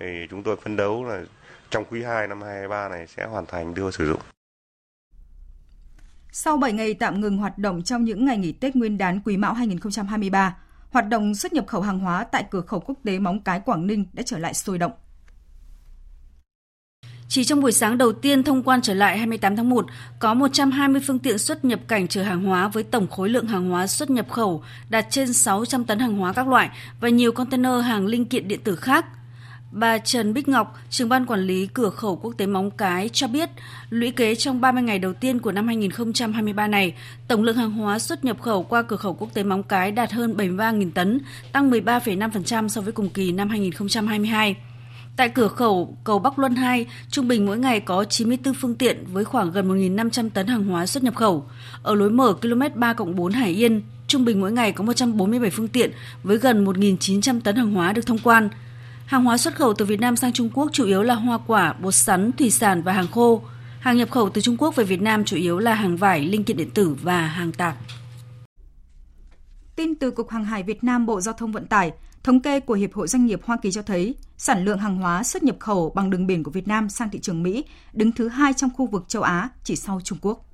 Thì 0.00 0.26
chúng 0.30 0.42
tôi 0.42 0.56
phấn 0.56 0.76
đấu 0.76 1.04
là 1.04 1.22
trong 1.70 1.84
quý 1.84 2.02
2 2.02 2.26
năm 2.26 2.42
2023 2.42 2.88
này 2.88 3.06
sẽ 3.06 3.26
hoàn 3.26 3.46
thành 3.46 3.74
đưa 3.74 3.90
sử 3.90 4.06
dụng. 4.06 4.20
Sau 6.38 6.56
7 6.56 6.72
ngày 6.72 6.94
tạm 6.94 7.20
ngừng 7.20 7.36
hoạt 7.36 7.58
động 7.58 7.82
trong 7.82 8.04
những 8.04 8.24
ngày 8.24 8.38
nghỉ 8.38 8.52
Tết 8.52 8.76
Nguyên 8.76 8.98
đán 8.98 9.20
Quý 9.24 9.36
Mão 9.36 9.54
2023, 9.54 10.56
hoạt 10.90 11.08
động 11.08 11.34
xuất 11.34 11.52
nhập 11.52 11.66
khẩu 11.66 11.80
hàng 11.80 11.98
hóa 11.98 12.24
tại 12.24 12.44
cửa 12.50 12.60
khẩu 12.60 12.80
quốc 12.80 12.98
tế 13.04 13.18
Móng 13.18 13.40
Cái 13.40 13.60
Quảng 13.60 13.86
Ninh 13.86 14.06
đã 14.12 14.22
trở 14.26 14.38
lại 14.38 14.54
sôi 14.54 14.78
động. 14.78 14.92
Chỉ 17.28 17.44
trong 17.44 17.60
buổi 17.60 17.72
sáng 17.72 17.98
đầu 17.98 18.12
tiên 18.12 18.42
thông 18.42 18.62
quan 18.62 18.82
trở 18.82 18.94
lại 18.94 19.18
28 19.18 19.56
tháng 19.56 19.70
1, 19.70 19.86
có 20.18 20.34
120 20.34 21.02
phương 21.06 21.18
tiện 21.18 21.38
xuất 21.38 21.64
nhập 21.64 21.80
cảnh 21.88 22.08
chở 22.08 22.22
hàng 22.22 22.44
hóa 22.44 22.68
với 22.68 22.82
tổng 22.82 23.08
khối 23.08 23.28
lượng 23.28 23.46
hàng 23.46 23.70
hóa 23.70 23.86
xuất 23.86 24.10
nhập 24.10 24.30
khẩu 24.30 24.62
đạt 24.88 25.06
trên 25.10 25.32
600 25.32 25.84
tấn 25.84 25.98
hàng 25.98 26.16
hóa 26.16 26.32
các 26.32 26.48
loại 26.48 26.70
và 27.00 27.08
nhiều 27.08 27.32
container 27.32 27.84
hàng 27.84 28.06
linh 28.06 28.24
kiện 28.24 28.48
điện 28.48 28.60
tử 28.64 28.76
khác 28.76 29.06
Bà 29.78 29.98
Trần 29.98 30.34
Bích 30.34 30.48
Ngọc, 30.48 30.78
trưởng 30.90 31.08
ban 31.08 31.26
quản 31.26 31.40
lý 31.40 31.66
cửa 31.66 31.90
khẩu 31.90 32.16
quốc 32.16 32.34
tế 32.36 32.46
Móng 32.46 32.70
Cái 32.70 33.08
cho 33.12 33.28
biết, 33.28 33.50
lũy 33.90 34.10
kế 34.10 34.34
trong 34.34 34.60
30 34.60 34.82
ngày 34.82 34.98
đầu 34.98 35.12
tiên 35.12 35.38
của 35.38 35.52
năm 35.52 35.66
2023 35.66 36.66
này, 36.66 36.94
tổng 37.28 37.42
lượng 37.42 37.56
hàng 37.56 37.70
hóa 37.70 37.98
xuất 37.98 38.24
nhập 38.24 38.40
khẩu 38.40 38.62
qua 38.62 38.82
cửa 38.82 38.96
khẩu 38.96 39.14
quốc 39.14 39.34
tế 39.34 39.42
Móng 39.42 39.62
Cái 39.62 39.92
đạt 39.92 40.12
hơn 40.12 40.34
73.000 40.36 40.90
tấn, 40.90 41.20
tăng 41.52 41.70
13,5% 41.70 42.68
so 42.68 42.80
với 42.80 42.92
cùng 42.92 43.08
kỳ 43.08 43.32
năm 43.32 43.48
2022. 43.48 44.56
Tại 45.16 45.28
cửa 45.28 45.48
khẩu 45.48 45.96
cầu 46.04 46.18
Bắc 46.18 46.38
Luân 46.38 46.54
2, 46.54 46.86
trung 47.10 47.28
bình 47.28 47.46
mỗi 47.46 47.58
ngày 47.58 47.80
có 47.80 48.04
94 48.04 48.54
phương 48.54 48.74
tiện 48.74 49.04
với 49.12 49.24
khoảng 49.24 49.52
gần 49.52 49.68
1.500 49.68 50.30
tấn 50.30 50.46
hàng 50.46 50.64
hóa 50.64 50.86
xuất 50.86 51.02
nhập 51.02 51.14
khẩu. 51.14 51.44
Ở 51.82 51.94
lối 51.94 52.10
mở 52.10 52.32
km 52.32 52.62
3 52.74 52.94
4 53.16 53.32
Hải 53.32 53.50
Yên, 53.50 53.82
trung 54.06 54.24
bình 54.24 54.40
mỗi 54.40 54.52
ngày 54.52 54.72
có 54.72 54.84
147 54.84 55.50
phương 55.50 55.68
tiện 55.68 55.90
với 56.22 56.38
gần 56.38 56.64
1.900 56.64 57.40
tấn 57.40 57.56
hàng 57.56 57.72
hóa 57.72 57.92
được 57.92 58.06
thông 58.06 58.18
quan– 58.18 58.48
Hàng 59.06 59.24
hóa 59.24 59.38
xuất 59.38 59.54
khẩu 59.54 59.74
từ 59.74 59.84
Việt 59.84 60.00
Nam 60.00 60.16
sang 60.16 60.32
Trung 60.32 60.50
Quốc 60.54 60.70
chủ 60.72 60.84
yếu 60.86 61.02
là 61.02 61.14
hoa 61.14 61.38
quả, 61.46 61.72
bột 61.72 61.94
sắn, 61.94 62.32
thủy 62.32 62.50
sản 62.50 62.82
và 62.82 62.92
hàng 62.92 63.06
khô. 63.06 63.42
Hàng 63.80 63.96
nhập 63.96 64.10
khẩu 64.10 64.30
từ 64.30 64.40
Trung 64.40 64.56
Quốc 64.56 64.76
về 64.76 64.84
Việt 64.84 65.02
Nam 65.02 65.24
chủ 65.24 65.36
yếu 65.36 65.58
là 65.58 65.74
hàng 65.74 65.96
vải, 65.96 66.24
linh 66.24 66.44
kiện 66.44 66.56
điện 66.56 66.70
tử 66.70 66.96
và 67.02 67.26
hàng 67.26 67.52
tạp. 67.52 67.76
Tin 69.76 69.94
từ 69.94 70.10
Cục 70.10 70.30
Hàng 70.30 70.44
hải 70.44 70.62
Việt 70.62 70.84
Nam 70.84 71.06
Bộ 71.06 71.20
Giao 71.20 71.34
thông 71.34 71.52
Vận 71.52 71.66
tải, 71.66 71.92
thống 72.22 72.40
kê 72.40 72.60
của 72.60 72.74
Hiệp 72.74 72.94
hội 72.94 73.08
Doanh 73.08 73.26
nghiệp 73.26 73.40
Hoa 73.44 73.56
Kỳ 73.62 73.70
cho 73.72 73.82
thấy 73.82 74.14
sản 74.36 74.64
lượng 74.64 74.78
hàng 74.78 74.96
hóa 74.96 75.22
xuất 75.22 75.42
nhập 75.42 75.56
khẩu 75.60 75.92
bằng 75.94 76.10
đường 76.10 76.26
biển 76.26 76.42
của 76.42 76.50
Việt 76.50 76.68
Nam 76.68 76.88
sang 76.88 77.10
thị 77.10 77.18
trường 77.18 77.42
Mỹ 77.42 77.64
đứng 77.92 78.12
thứ 78.12 78.28
hai 78.28 78.52
trong 78.52 78.70
khu 78.76 78.86
vực 78.86 79.04
châu 79.08 79.22
Á 79.22 79.48
chỉ 79.64 79.76
sau 79.76 80.00
Trung 80.04 80.18
Quốc. 80.22 80.46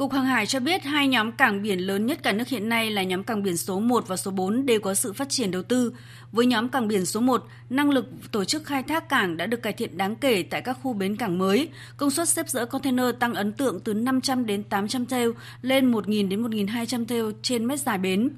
Cục 0.00 0.12
Hàng 0.12 0.24
hải 0.24 0.46
cho 0.46 0.60
biết 0.60 0.82
hai 0.82 1.08
nhóm 1.08 1.32
cảng 1.32 1.62
biển 1.62 1.78
lớn 1.78 2.06
nhất 2.06 2.22
cả 2.22 2.32
nước 2.32 2.48
hiện 2.48 2.68
nay 2.68 2.90
là 2.90 3.02
nhóm 3.02 3.24
cảng 3.24 3.42
biển 3.42 3.56
số 3.56 3.80
1 3.80 4.08
và 4.08 4.16
số 4.16 4.30
4 4.30 4.66
đều 4.66 4.80
có 4.80 4.94
sự 4.94 5.12
phát 5.12 5.28
triển 5.28 5.50
đầu 5.50 5.62
tư. 5.62 5.92
Với 6.32 6.46
nhóm 6.46 6.68
cảng 6.68 6.88
biển 6.88 7.06
số 7.06 7.20
1, 7.20 7.46
năng 7.70 7.90
lực 7.90 8.06
tổ 8.30 8.44
chức 8.44 8.64
khai 8.64 8.82
thác 8.82 9.08
cảng 9.08 9.36
đã 9.36 9.46
được 9.46 9.62
cải 9.62 9.72
thiện 9.72 9.98
đáng 9.98 10.16
kể 10.16 10.42
tại 10.42 10.62
các 10.62 10.78
khu 10.82 10.92
bến 10.92 11.16
cảng 11.16 11.38
mới. 11.38 11.68
Công 11.96 12.10
suất 12.10 12.28
xếp 12.28 12.48
dỡ 12.48 12.66
container 12.66 13.06
tăng 13.18 13.34
ấn 13.34 13.52
tượng 13.52 13.80
từ 13.80 13.94
500 13.94 14.46
đến 14.46 14.62
800 14.62 15.06
TEU 15.06 15.32
lên 15.62 15.92
1.000 15.92 16.28
đến 16.28 16.42
1.200 16.42 17.04
TEU 17.04 17.32
trên 17.42 17.66
mét 17.66 17.80
dài 17.80 17.98
bến. 17.98 18.30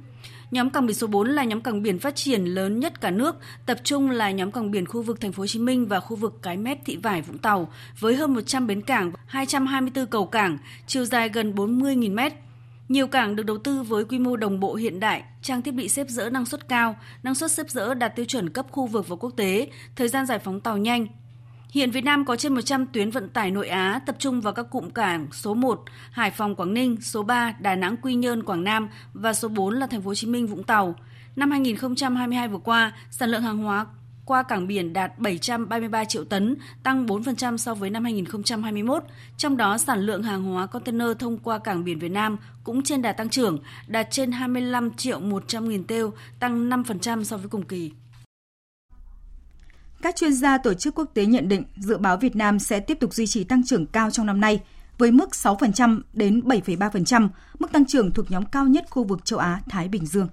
Nhóm 0.50 0.70
cảng 0.70 0.87
biển 0.87 0.96
số 0.96 1.06
4 1.06 1.28
là 1.28 1.44
nhóm 1.44 1.61
cảng 1.61 1.82
biển 1.82 1.99
phát 1.99 2.16
triển 2.16 2.44
lớn 2.44 2.80
nhất 2.80 3.00
cả 3.00 3.11
nước, 3.11 3.37
tập 3.66 3.78
trung 3.84 4.11
là 4.11 4.30
nhóm 4.30 4.52
cảng 4.52 4.70
biển 4.70 4.87
khu 4.87 5.02
vực 5.02 5.20
Thành 5.20 5.32
phố 5.32 5.40
Hồ 5.40 5.46
Chí 5.46 5.58
Minh 5.58 5.87
và 5.87 6.00
khu 6.00 6.16
vực 6.16 6.38
Cái 6.42 6.56
Mép 6.56 6.84
Thị 6.84 6.96
Vải 6.96 7.22
Vũng 7.22 7.38
Tàu 7.38 7.72
với 7.99 8.16
hơn 8.16 8.34
100 8.34 8.66
bến 8.66 8.82
cảng, 8.82 9.12
224 9.26 10.06
cầu 10.06 10.26
cảng, 10.26 10.58
chiều 10.87 11.04
dài 11.04 11.28
gần 11.28 11.54
40.000 11.54 12.14
mét. 12.14 12.32
Nhiều 12.92 13.06
cảng 13.06 13.37
được 13.37 13.42
đầu 13.42 13.58
tư 13.58 13.82
với 13.82 14.04
quy 14.04 14.18
mô 14.18 14.37
đồng 14.37 14.61
bộ 14.61 14.75
hiện 14.75 15.00
đại, 15.00 15.22
trang 15.42 15.62
thiết 15.62 15.75
bị 15.75 15.88
xếp 15.88 16.06
dỡ 16.08 16.30
năng 16.30 16.46
suất 16.46 16.68
cao, 16.68 16.96
năng 17.22 17.34
suất 17.34 17.50
xếp 17.50 17.70
dỡ 17.70 17.94
đạt 17.94 18.16
tiêu 18.16 18.25
chuẩn 18.25 18.50
cấp 18.50 18.66
khu 18.70 18.87
vực 18.87 19.08
và 19.08 19.16
quốc 19.16 19.30
tế, 19.37 19.70
thời 19.96 20.08
gian 20.08 20.26
giải 20.26 20.38
phóng 20.38 20.61
tàu 20.61 20.76
nhanh, 20.76 21.06
Hiện 21.70 21.90
Việt 21.90 22.04
Nam 22.04 22.25
có 22.25 22.37
trên 22.37 22.54
100 22.54 22.87
tuyến 22.87 23.11
vận 23.11 23.28
tải 23.28 23.50
nội 23.50 23.68
Á 23.68 24.00
tập 24.06 24.16
trung 24.18 24.40
vào 24.40 24.52
các 24.52 24.66
cụm 24.70 24.90
cảng 24.90 25.26
số 25.32 25.54
1 25.54 25.82
Hải 26.11 26.30
Phòng 26.30 26.54
Quảng 26.54 26.75
Ninh, 26.75 27.00
số 27.00 27.22
3 27.22 27.54
Đà 27.61 27.75
Nẵng 27.75 27.96
Quy 27.96 28.14
Nhơn 28.14 28.42
Quảng 28.42 28.64
Nam 28.64 28.88
và 29.12 29.32
số 29.32 29.49
4 29.49 29.75
là 29.75 29.87
thành 29.87 30.02
phố 30.02 30.08
Hồ 30.08 30.14
Chí 30.14 30.26
Minh 30.26 30.46
Vũng 30.46 30.64
Tàu. 30.64 30.94
Năm 31.37 31.50
2022 31.50 32.49
vừa 32.49 32.58
qua, 32.58 32.92
sản 33.11 33.30
lượng 33.30 33.42
hàng 33.42 33.58
hóa 33.58 33.87
qua 34.25 34.43
cảng 34.43 34.67
biển 34.67 34.93
đạt 34.93 35.19
733 35.19 36.05
triệu 36.05 36.25
tấn, 36.25 36.57
tăng 36.83 37.07
4% 37.07 37.57
so 37.57 37.75
với 37.75 37.91
năm 37.91 38.05
2021. 38.05 39.05
Trong 39.37 39.57
đó, 39.57 39.79
sản 39.79 40.00
lượng 40.00 40.23
hàng 40.23 40.43
hóa 40.45 40.67
container 40.67 41.09
thông 41.19 41.38
qua 41.38 41.59
cảng 41.59 41.85
biển 41.85 41.99
Việt 41.99 42.09
Nam 42.09 42.37
cũng 42.64 42.83
trên 42.83 43.02
đà 43.02 43.12
tăng 43.12 43.29
trưởng, 43.29 43.59
đạt 43.87 44.09
trên 44.11 44.33
25 44.33 44.91
triệu 44.95 45.21
100 45.21 45.69
nghìn 45.69 45.85
têu, 45.85 46.12
tăng 46.41 46.71
5% 46.71 47.25
so 47.25 47.37
với 47.37 47.49
cùng 47.49 47.64
kỳ. 47.64 47.93
Các 50.02 50.17
chuyên 50.17 50.33
gia 50.33 50.59
tổ 50.59 50.75
chức 50.75 50.95
quốc 50.95 51.11
tế 51.14 51.26
nhận 51.26 51.49
định 51.49 51.64
dự 51.76 51.99
báo 51.99 52.17
Việt 52.17 52.37
Nam 52.37 52.59
sẽ 52.59 52.81
tiếp 52.81 53.00
tục 53.00 53.14
duy 53.14 53.26
trì 53.26 53.45
tăng 53.45 53.64
trưởng 53.64 53.87
cao 53.87 54.11
trong 54.11 54.26
năm 54.26 54.41
nay 54.41 54.61
với 54.99 55.11
mức 55.11 55.29
6% 55.33 56.00
đến 56.12 56.41
7,3%, 56.41 57.29
mức 57.59 57.73
tăng 57.73 57.87
trưởng 57.87 58.11
thuộc 58.11 58.31
nhóm 58.31 58.45
cao 58.45 58.64
nhất 58.64 58.85
khu 58.91 59.05
vực 59.05 59.25
châu 59.25 59.38
Á 59.38 59.61
Thái 59.71 59.88
Bình 59.88 60.07
Dương. 60.07 60.29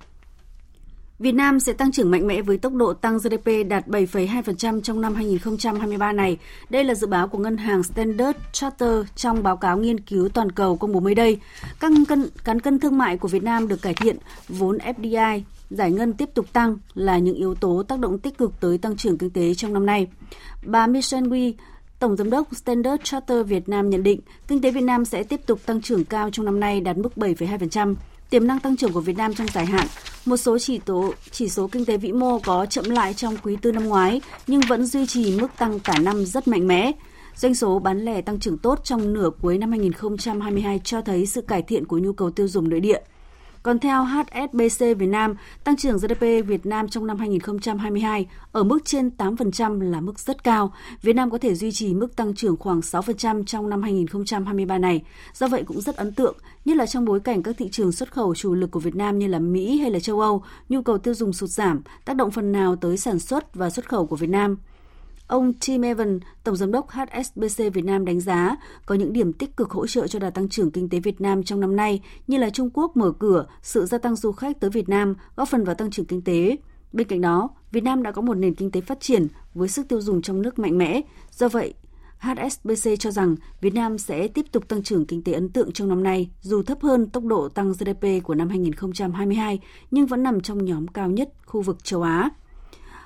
Việt 1.20 1.32
Nam 1.32 1.60
sẽ 1.60 1.74
tăng 1.74 1.92
trưởng 1.92 2.12
mạnh 2.12 2.28
mẽ 2.28 2.42
với 2.42 2.58
tốc 2.58 2.74
độ 2.74 2.94
tăng 2.94 3.18
GDP 3.18 3.68
đạt 3.70 3.88
7,2% 3.88 4.82
trong 4.82 5.02
năm 5.02 5.16
2023 5.16 6.12
này. 6.12 6.38
Đây 6.70 6.84
là 6.84 6.96
dự 6.96 7.08
báo 7.08 7.28
của 7.28 7.38
ngân 7.38 7.58
hàng 7.58 7.84
Standard 7.84 8.40
Charter 8.52 9.06
trong 9.16 9.44
báo 9.44 9.58
cáo 9.58 9.78
nghiên 9.78 10.00
cứu 10.00 10.30
toàn 10.30 10.52
cầu 10.52 10.78
công 10.78 10.94
bố 10.94 11.00
mới 11.00 11.16
đây. 11.16 11.40
Các 11.80 11.92
cân, 12.08 12.30
cán 12.44 12.60
cân 12.60 12.80
thương 12.80 12.98
mại 12.98 13.18
của 13.18 13.28
Việt 13.28 13.44
Nam 13.44 13.68
được 13.68 13.82
cải 13.82 13.94
thiện, 13.94 14.18
vốn 14.50 14.78
FDI, 14.78 15.42
giải 15.70 15.92
ngân 15.92 16.14
tiếp 16.14 16.30
tục 16.34 16.46
tăng 16.54 16.78
là 16.94 17.18
những 17.18 17.36
yếu 17.36 17.56
tố 17.56 17.84
tác 17.84 18.00
động 18.00 18.20
tích 18.20 18.38
cực 18.38 18.52
tới 18.60 18.78
tăng 18.78 18.98
trưởng 18.98 19.18
kinh 19.18 19.30
tế 19.30 19.54
trong 19.54 19.74
năm 19.74 19.86
nay. 19.86 20.08
Bà 20.66 20.88
Michelle 20.88 21.28
Wee, 21.28 21.54
Tổng 22.00 22.18
Giám 22.18 22.30
đốc 22.30 22.56
Standard 22.56 23.04
Charter 23.04 23.48
Việt 23.48 23.70
Nam 23.70 23.90
nhận 23.90 24.04
định, 24.04 24.20
kinh 24.48 24.62
tế 24.62 24.72
Việt 24.72 24.84
Nam 24.84 25.06
sẽ 25.06 25.24
tiếp 25.24 25.42
tục 25.46 25.60
tăng 25.66 25.82
trưởng 25.82 26.06
cao 26.06 26.30
trong 26.32 26.46
năm 26.46 26.60
nay 26.60 26.82
đạt 26.82 26.98
mức 26.98 27.10
7,2%. 27.16 27.96
Tiềm 28.30 28.48
năng 28.48 28.60
tăng 28.60 28.78
trưởng 28.78 28.94
của 28.94 29.02
Việt 29.02 29.18
Nam 29.18 29.34
trong 29.34 29.48
dài 29.54 29.66
hạn, 29.66 29.88
một 30.26 30.38
số 30.38 30.60
chỉ 30.60 30.78
tố 30.78 31.14
chỉ 31.32 31.50
số 31.50 31.68
kinh 31.68 31.86
tế 31.86 31.98
vĩ 31.98 32.12
mô 32.12 32.40
có 32.40 32.66
chậm 32.66 32.86
lại 32.86 33.14
trong 33.14 33.38
quý 33.44 33.58
tư 33.62 33.72
năm 33.72 33.84
ngoái 33.84 34.22
nhưng 34.48 34.62
vẫn 34.62 34.86
duy 34.86 35.06
trì 35.06 35.40
mức 35.42 35.48
tăng 35.58 35.80
cả 35.80 36.00
năm 36.00 36.26
rất 36.26 36.48
mạnh 36.48 36.68
mẽ. 36.68 36.92
Doanh 37.36 37.56
số 37.56 37.80
bán 37.80 38.06
lẻ 38.06 38.22
tăng 38.22 38.40
trưởng 38.40 38.58
tốt 38.58 38.80
trong 38.84 39.14
nửa 39.14 39.30
cuối 39.42 39.58
năm 39.58 39.72
2022 39.72 40.82
cho 40.84 41.02
thấy 41.02 41.26
sự 41.26 41.42
cải 41.42 41.62
thiện 41.62 41.86
của 41.86 41.98
nhu 41.98 42.14
cầu 42.14 42.32
tiêu 42.32 42.48
dùng 42.48 42.70
nội 42.70 42.80
địa. 42.80 43.00
Còn 43.64 43.80
theo 43.80 44.04
HSBC 44.04 44.80
Việt 44.80 45.08
Nam, 45.08 45.36
tăng 45.64 45.78
trưởng 45.78 45.98
GDP 45.98 46.22
Việt 46.48 46.66
Nam 46.66 46.90
trong 46.90 47.08
năm 47.08 47.18
2022 47.18 48.28
ở 48.52 48.64
mức 48.64 48.80
trên 48.86 49.12
8% 49.18 49.82
là 49.92 50.02
mức 50.02 50.20
rất 50.20 50.44
cao. 50.44 50.74
Việt 51.02 51.16
Nam 51.16 51.32
có 51.32 51.38
thể 51.38 51.56
duy 51.56 51.72
trì 51.72 51.94
mức 51.94 52.16
tăng 52.16 52.36
trưởng 52.36 52.58
khoảng 52.58 52.80
6% 52.80 53.44
trong 53.44 53.70
năm 53.70 53.82
2023 53.82 54.78
này. 54.78 55.02
Do 55.34 55.48
vậy 55.48 55.64
cũng 55.68 55.82
rất 55.82 55.96
ấn 55.96 56.14
tượng, 56.14 56.38
nhất 56.66 56.78
là 56.78 56.86
trong 56.86 57.06
bối 57.06 57.20
cảnh 57.20 57.44
các 57.44 57.56
thị 57.58 57.70
trường 57.72 57.92
xuất 57.92 58.12
khẩu 58.12 58.36
chủ 58.36 58.54
lực 58.54 58.72
của 58.72 58.80
Việt 58.80 58.96
Nam 58.96 59.20
như 59.20 59.28
là 59.28 59.40
Mỹ 59.40 59.80
hay 59.80 59.92
là 59.92 60.00
châu 60.00 60.20
Âu, 60.20 60.44
nhu 60.70 60.82
cầu 60.82 60.98
tiêu 60.98 61.14
dùng 61.14 61.34
sụt 61.34 61.50
giảm, 61.50 61.82
tác 62.06 62.16
động 62.16 62.32
phần 62.32 62.52
nào 62.52 62.76
tới 62.76 62.98
sản 62.98 63.20
xuất 63.20 63.56
và 63.56 63.70
xuất 63.70 63.90
khẩu 63.90 64.06
của 64.06 64.16
Việt 64.16 64.30
Nam. 64.30 64.58
Ông 65.30 65.54
Tim 65.54 65.82
Evan, 65.82 66.20
Tổng 66.44 66.56
Giám 66.56 66.72
đốc 66.72 66.90
HSBC 66.90 67.64
Việt 67.74 67.86
Nam 67.86 68.06
đánh 68.06 68.20
giá 68.20 68.56
có 68.86 68.96
những 68.96 69.14
điểm 69.14 69.34
tích 69.34 69.58
cực 69.58 69.72
hỗ 69.72 69.88
trợ 69.88 70.08
cho 70.08 70.20
đà 70.20 70.30
tăng 70.30 70.50
trưởng 70.50 70.72
kinh 70.72 70.90
tế 70.90 71.00
Việt 71.00 71.22
Nam 71.22 71.44
trong 71.44 71.60
năm 71.60 71.76
nay 71.76 72.02
như 72.28 72.38
là 72.38 72.50
Trung 72.50 72.70
Quốc 72.74 72.98
mở 72.98 73.12
cửa, 73.12 73.46
sự 73.62 73.86
gia 73.86 73.98
tăng 73.98 74.16
du 74.16 74.32
khách 74.32 74.60
tới 74.60 74.70
Việt 74.70 74.90
Nam 74.90 75.16
góp 75.36 75.50
phần 75.50 75.64
vào 75.64 75.76
tăng 75.76 75.92
trưởng 75.92 76.06
kinh 76.06 76.22
tế. 76.22 76.58
Bên 76.94 77.08
cạnh 77.08 77.22
đó, 77.22 77.50
Việt 77.72 77.84
Nam 77.84 78.04
đã 78.04 78.12
có 78.12 78.22
một 78.22 78.34
nền 78.34 78.56
kinh 78.56 78.72
tế 78.72 78.82
phát 78.82 79.00
triển 79.00 79.28
với 79.54 79.70
sức 79.70 79.88
tiêu 79.88 80.02
dùng 80.02 80.22
trong 80.22 80.42
nước 80.42 80.60
mạnh 80.60 80.78
mẽ. 80.78 81.02
Do 81.32 81.50
vậy, 81.50 81.74
HSBC 82.20 82.90
cho 83.00 83.12
rằng 83.12 83.36
Việt 83.62 83.74
Nam 83.74 83.98
sẽ 83.98 84.28
tiếp 84.28 84.46
tục 84.52 84.68
tăng 84.68 84.84
trưởng 84.84 85.06
kinh 85.06 85.24
tế 85.24 85.34
ấn 85.34 85.50
tượng 85.50 85.72
trong 85.72 85.90
năm 85.90 86.04
nay, 86.04 86.30
dù 86.42 86.64
thấp 86.64 86.78
hơn 86.82 87.10
tốc 87.10 87.24
độ 87.24 87.50
tăng 87.50 87.72
GDP 87.72 88.24
của 88.24 88.36
năm 88.36 88.50
2022, 88.50 89.60
nhưng 89.92 90.06
vẫn 90.06 90.24
nằm 90.24 90.42
trong 90.42 90.66
nhóm 90.66 90.88
cao 90.88 91.10
nhất 91.10 91.30
khu 91.46 91.62
vực 91.62 91.84
châu 91.84 92.02
Á. 92.02 92.30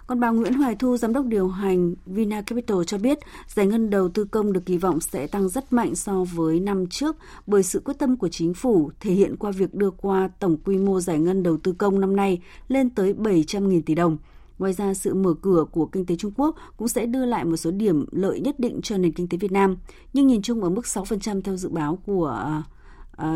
Còn 0.08 0.20
bà 0.20 0.30
Nguyễn 0.30 0.54
Hoài 0.54 0.76
Thu, 0.76 0.98
giám 0.98 1.14
đốc 1.14 1.26
điều 1.26 1.48
hành 1.48 1.94
Vina 2.06 2.42
Capital 2.42 2.78
cho 2.88 2.98
biết, 2.98 3.20
giải 3.48 3.68
ngân 3.68 3.90
đầu 3.90 4.10
tư 4.10 4.26
công 4.26 4.54
được 4.54 4.66
kỳ 4.66 4.78
vọng 4.78 5.00
sẽ 5.00 5.28
tăng 5.28 5.50
rất 5.50 5.74
mạnh 5.74 5.96
so 5.96 6.24
với 6.24 6.60
năm 6.60 6.88
trước 6.88 7.16
bởi 7.48 7.64
sự 7.64 7.82
quyết 7.86 7.94
tâm 8.00 8.18
của 8.18 8.30
chính 8.30 8.54
phủ 8.54 8.92
thể 9.00 9.14
hiện 9.14 9.36
qua 9.38 9.52
việc 9.52 9.74
đưa 9.74 9.90
qua 9.90 10.30
tổng 10.40 10.58
quy 10.66 10.78
mô 10.78 11.00
giải 11.00 11.20
ngân 11.20 11.44
đầu 11.44 11.58
tư 11.58 11.74
công 11.78 12.00
năm 12.00 12.16
nay 12.16 12.42
lên 12.68 12.90
tới 12.90 13.14
700.000 13.14 13.82
tỷ 13.86 13.96
đồng. 13.96 14.18
Ngoài 14.60 14.74
ra, 14.74 14.94
sự 14.94 15.14
mở 15.14 15.34
cửa 15.42 15.66
của 15.72 15.86
kinh 15.86 16.06
tế 16.06 16.16
Trung 16.16 16.32
Quốc 16.38 16.56
cũng 16.78 16.88
sẽ 16.88 17.06
đưa 17.06 17.26
lại 17.26 17.46
một 17.46 17.58
số 17.58 17.72
điểm 17.72 18.06
lợi 18.12 18.40
nhất 18.40 18.60
định 18.60 18.82
cho 18.82 18.98
nền 18.98 19.12
kinh 19.12 19.28
tế 19.28 19.38
Việt 19.38 19.52
Nam, 19.52 19.78
nhưng 20.14 20.28
nhìn 20.28 20.42
chung 20.42 20.64
ở 20.64 20.70
mức 20.70 20.86
6% 20.86 21.42
theo 21.42 21.56
dự 21.58 21.70
báo 21.70 22.00
của 22.06 22.62
uh, 23.22 23.28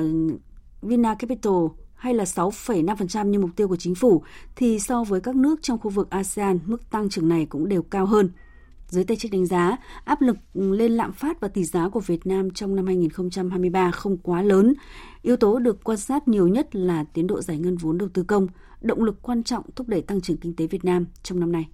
Vina 0.82 1.16
Capital 1.16 1.54
hay 1.98 2.14
là 2.14 2.24
6,5% 2.24 3.28
như 3.28 3.40
mục 3.40 3.50
tiêu 3.56 3.68
của 3.68 3.76
chính 3.76 3.96
phủ, 3.96 4.24
thì 4.56 4.80
so 4.80 5.04
với 5.04 5.22
các 5.22 5.36
nước 5.36 5.60
trong 5.62 5.80
khu 5.80 5.90
vực 5.90 6.10
ASEAN, 6.10 6.60
mức 6.66 6.90
tăng 6.90 7.10
trưởng 7.10 7.30
này 7.30 7.46
cũng 7.46 7.70
đều 7.70 7.82
cao 7.82 8.06
hơn. 8.06 8.30
Giới 8.90 9.04
tay 9.04 9.18
chức 9.18 9.32
đánh 9.32 9.46
giá, 9.46 9.78
áp 10.06 10.22
lực 10.22 10.38
lên 10.54 10.92
lạm 10.92 11.14
phát 11.14 11.40
và 11.40 11.48
tỷ 11.48 11.64
giá 11.64 11.90
của 11.90 12.00
Việt 12.00 12.28
Nam 12.28 12.52
trong 12.52 12.76
năm 12.76 12.86
2023 12.86 13.92
không 13.92 14.18
quá 14.18 14.42
lớn. 14.42 14.74
Yếu 15.22 15.36
tố 15.38 15.60
được 15.60 15.84
quan 15.84 15.98
sát 15.98 16.28
nhiều 16.28 16.48
nhất 16.48 16.76
là 16.76 17.04
tiến 17.04 17.28
độ 17.28 17.42
giải 17.42 17.58
ngân 17.58 17.78
vốn 17.78 17.98
đầu 17.98 18.10
tư 18.14 18.24
công, 18.24 18.48
động 18.82 19.04
lực 19.04 19.22
quan 19.22 19.44
trọng 19.44 19.64
thúc 19.76 19.88
đẩy 19.88 20.02
tăng 20.02 20.22
trưởng 20.22 20.38
kinh 20.38 20.56
tế 20.56 20.68
Việt 20.68 20.86
Nam 20.86 21.06
trong 21.24 21.40
năm 21.40 21.52
nay. 21.52 21.68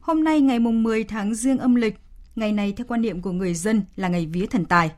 Hôm 0.00 0.24
nay 0.24 0.40
ngày 0.40 0.58
mùng 0.58 0.82
10 0.82 1.04
tháng 1.04 1.34
Giêng 1.34 1.58
âm 1.58 1.74
lịch, 1.74 1.98
ngày 2.36 2.52
này 2.52 2.72
theo 2.72 2.86
quan 2.88 3.02
niệm 3.02 3.22
của 3.22 3.32
người 3.32 3.54
dân 3.54 3.82
là 3.96 4.08
ngày 4.08 4.26
vía 4.26 4.46
thần 4.46 4.64
tài. 4.64 4.92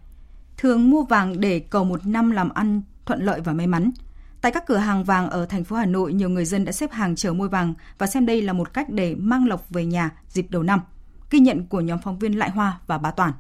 Thường 0.56 0.90
mua 0.90 1.02
vàng 1.02 1.40
để 1.40 1.58
cầu 1.58 1.85
một 1.85 2.06
năm 2.06 2.30
làm 2.30 2.48
ăn 2.48 2.82
thuận 3.06 3.24
lợi 3.24 3.40
và 3.40 3.52
may 3.52 3.66
mắn. 3.66 3.90
Tại 4.40 4.52
các 4.52 4.66
cửa 4.66 4.76
hàng 4.76 5.04
vàng 5.04 5.30
ở 5.30 5.46
thành 5.46 5.64
phố 5.64 5.76
Hà 5.76 5.86
Nội, 5.86 6.12
nhiều 6.12 6.28
người 6.28 6.44
dân 6.44 6.64
đã 6.64 6.72
xếp 6.72 6.92
hàng 6.92 7.16
chờ 7.16 7.32
mua 7.32 7.48
vàng 7.48 7.74
và 7.98 8.06
xem 8.06 8.26
đây 8.26 8.42
là 8.42 8.52
một 8.52 8.72
cách 8.74 8.90
để 8.90 9.14
mang 9.14 9.46
lộc 9.46 9.70
về 9.70 9.84
nhà 9.84 10.10
dịp 10.28 10.46
đầu 10.50 10.62
năm. 10.62 10.80
Ghi 11.30 11.38
nhận 11.38 11.66
của 11.66 11.80
nhóm 11.80 11.98
phóng 12.04 12.18
viên 12.18 12.38
Lại 12.38 12.50
Hoa 12.50 12.78
và 12.86 12.98
Bá 12.98 13.10
Toàn. 13.10 13.32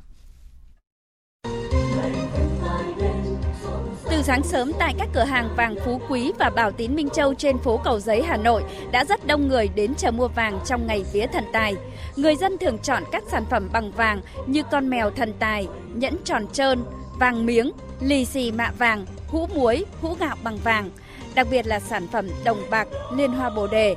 Từ 4.10 4.22
sáng 4.22 4.42
sớm 4.42 4.72
tại 4.78 4.94
các 4.98 5.08
cửa 5.14 5.24
hàng 5.24 5.48
vàng 5.56 5.74
Phú 5.84 6.00
Quý 6.08 6.32
và 6.38 6.50
Bảo 6.50 6.72
Tín 6.72 6.94
Minh 6.94 7.08
Châu 7.10 7.34
trên 7.34 7.58
phố 7.58 7.80
Cầu 7.84 8.00
Giấy 8.00 8.22
Hà 8.22 8.36
Nội 8.36 8.64
đã 8.92 9.04
rất 9.04 9.26
đông 9.26 9.48
người 9.48 9.68
đến 9.68 9.94
chờ 9.94 10.10
mua 10.10 10.28
vàng 10.28 10.60
trong 10.64 10.86
ngày 10.86 11.04
vía 11.12 11.26
thần 11.26 11.44
tài. 11.52 11.74
Người 12.16 12.36
dân 12.36 12.58
thường 12.60 12.78
chọn 12.78 13.02
các 13.12 13.22
sản 13.30 13.44
phẩm 13.50 13.68
bằng 13.72 13.92
vàng 13.92 14.20
như 14.46 14.62
con 14.70 14.90
mèo 14.90 15.10
thần 15.10 15.32
tài, 15.38 15.68
nhẫn 15.94 16.16
tròn 16.24 16.46
trơn, 16.52 16.84
vàng 17.18 17.46
miếng, 17.46 17.72
lì 18.00 18.24
xì 18.24 18.52
mạ 18.52 18.70
vàng, 18.78 19.06
hũ 19.28 19.48
muối, 19.54 19.84
hũ 20.00 20.16
gạo 20.20 20.36
bằng 20.42 20.58
vàng, 20.64 20.90
đặc 21.34 21.46
biệt 21.50 21.66
là 21.66 21.80
sản 21.80 22.06
phẩm 22.12 22.28
đồng 22.44 22.58
bạc, 22.70 22.88
liên 23.16 23.30
hoa 23.30 23.50
bồ 23.50 23.66
đề. 23.66 23.96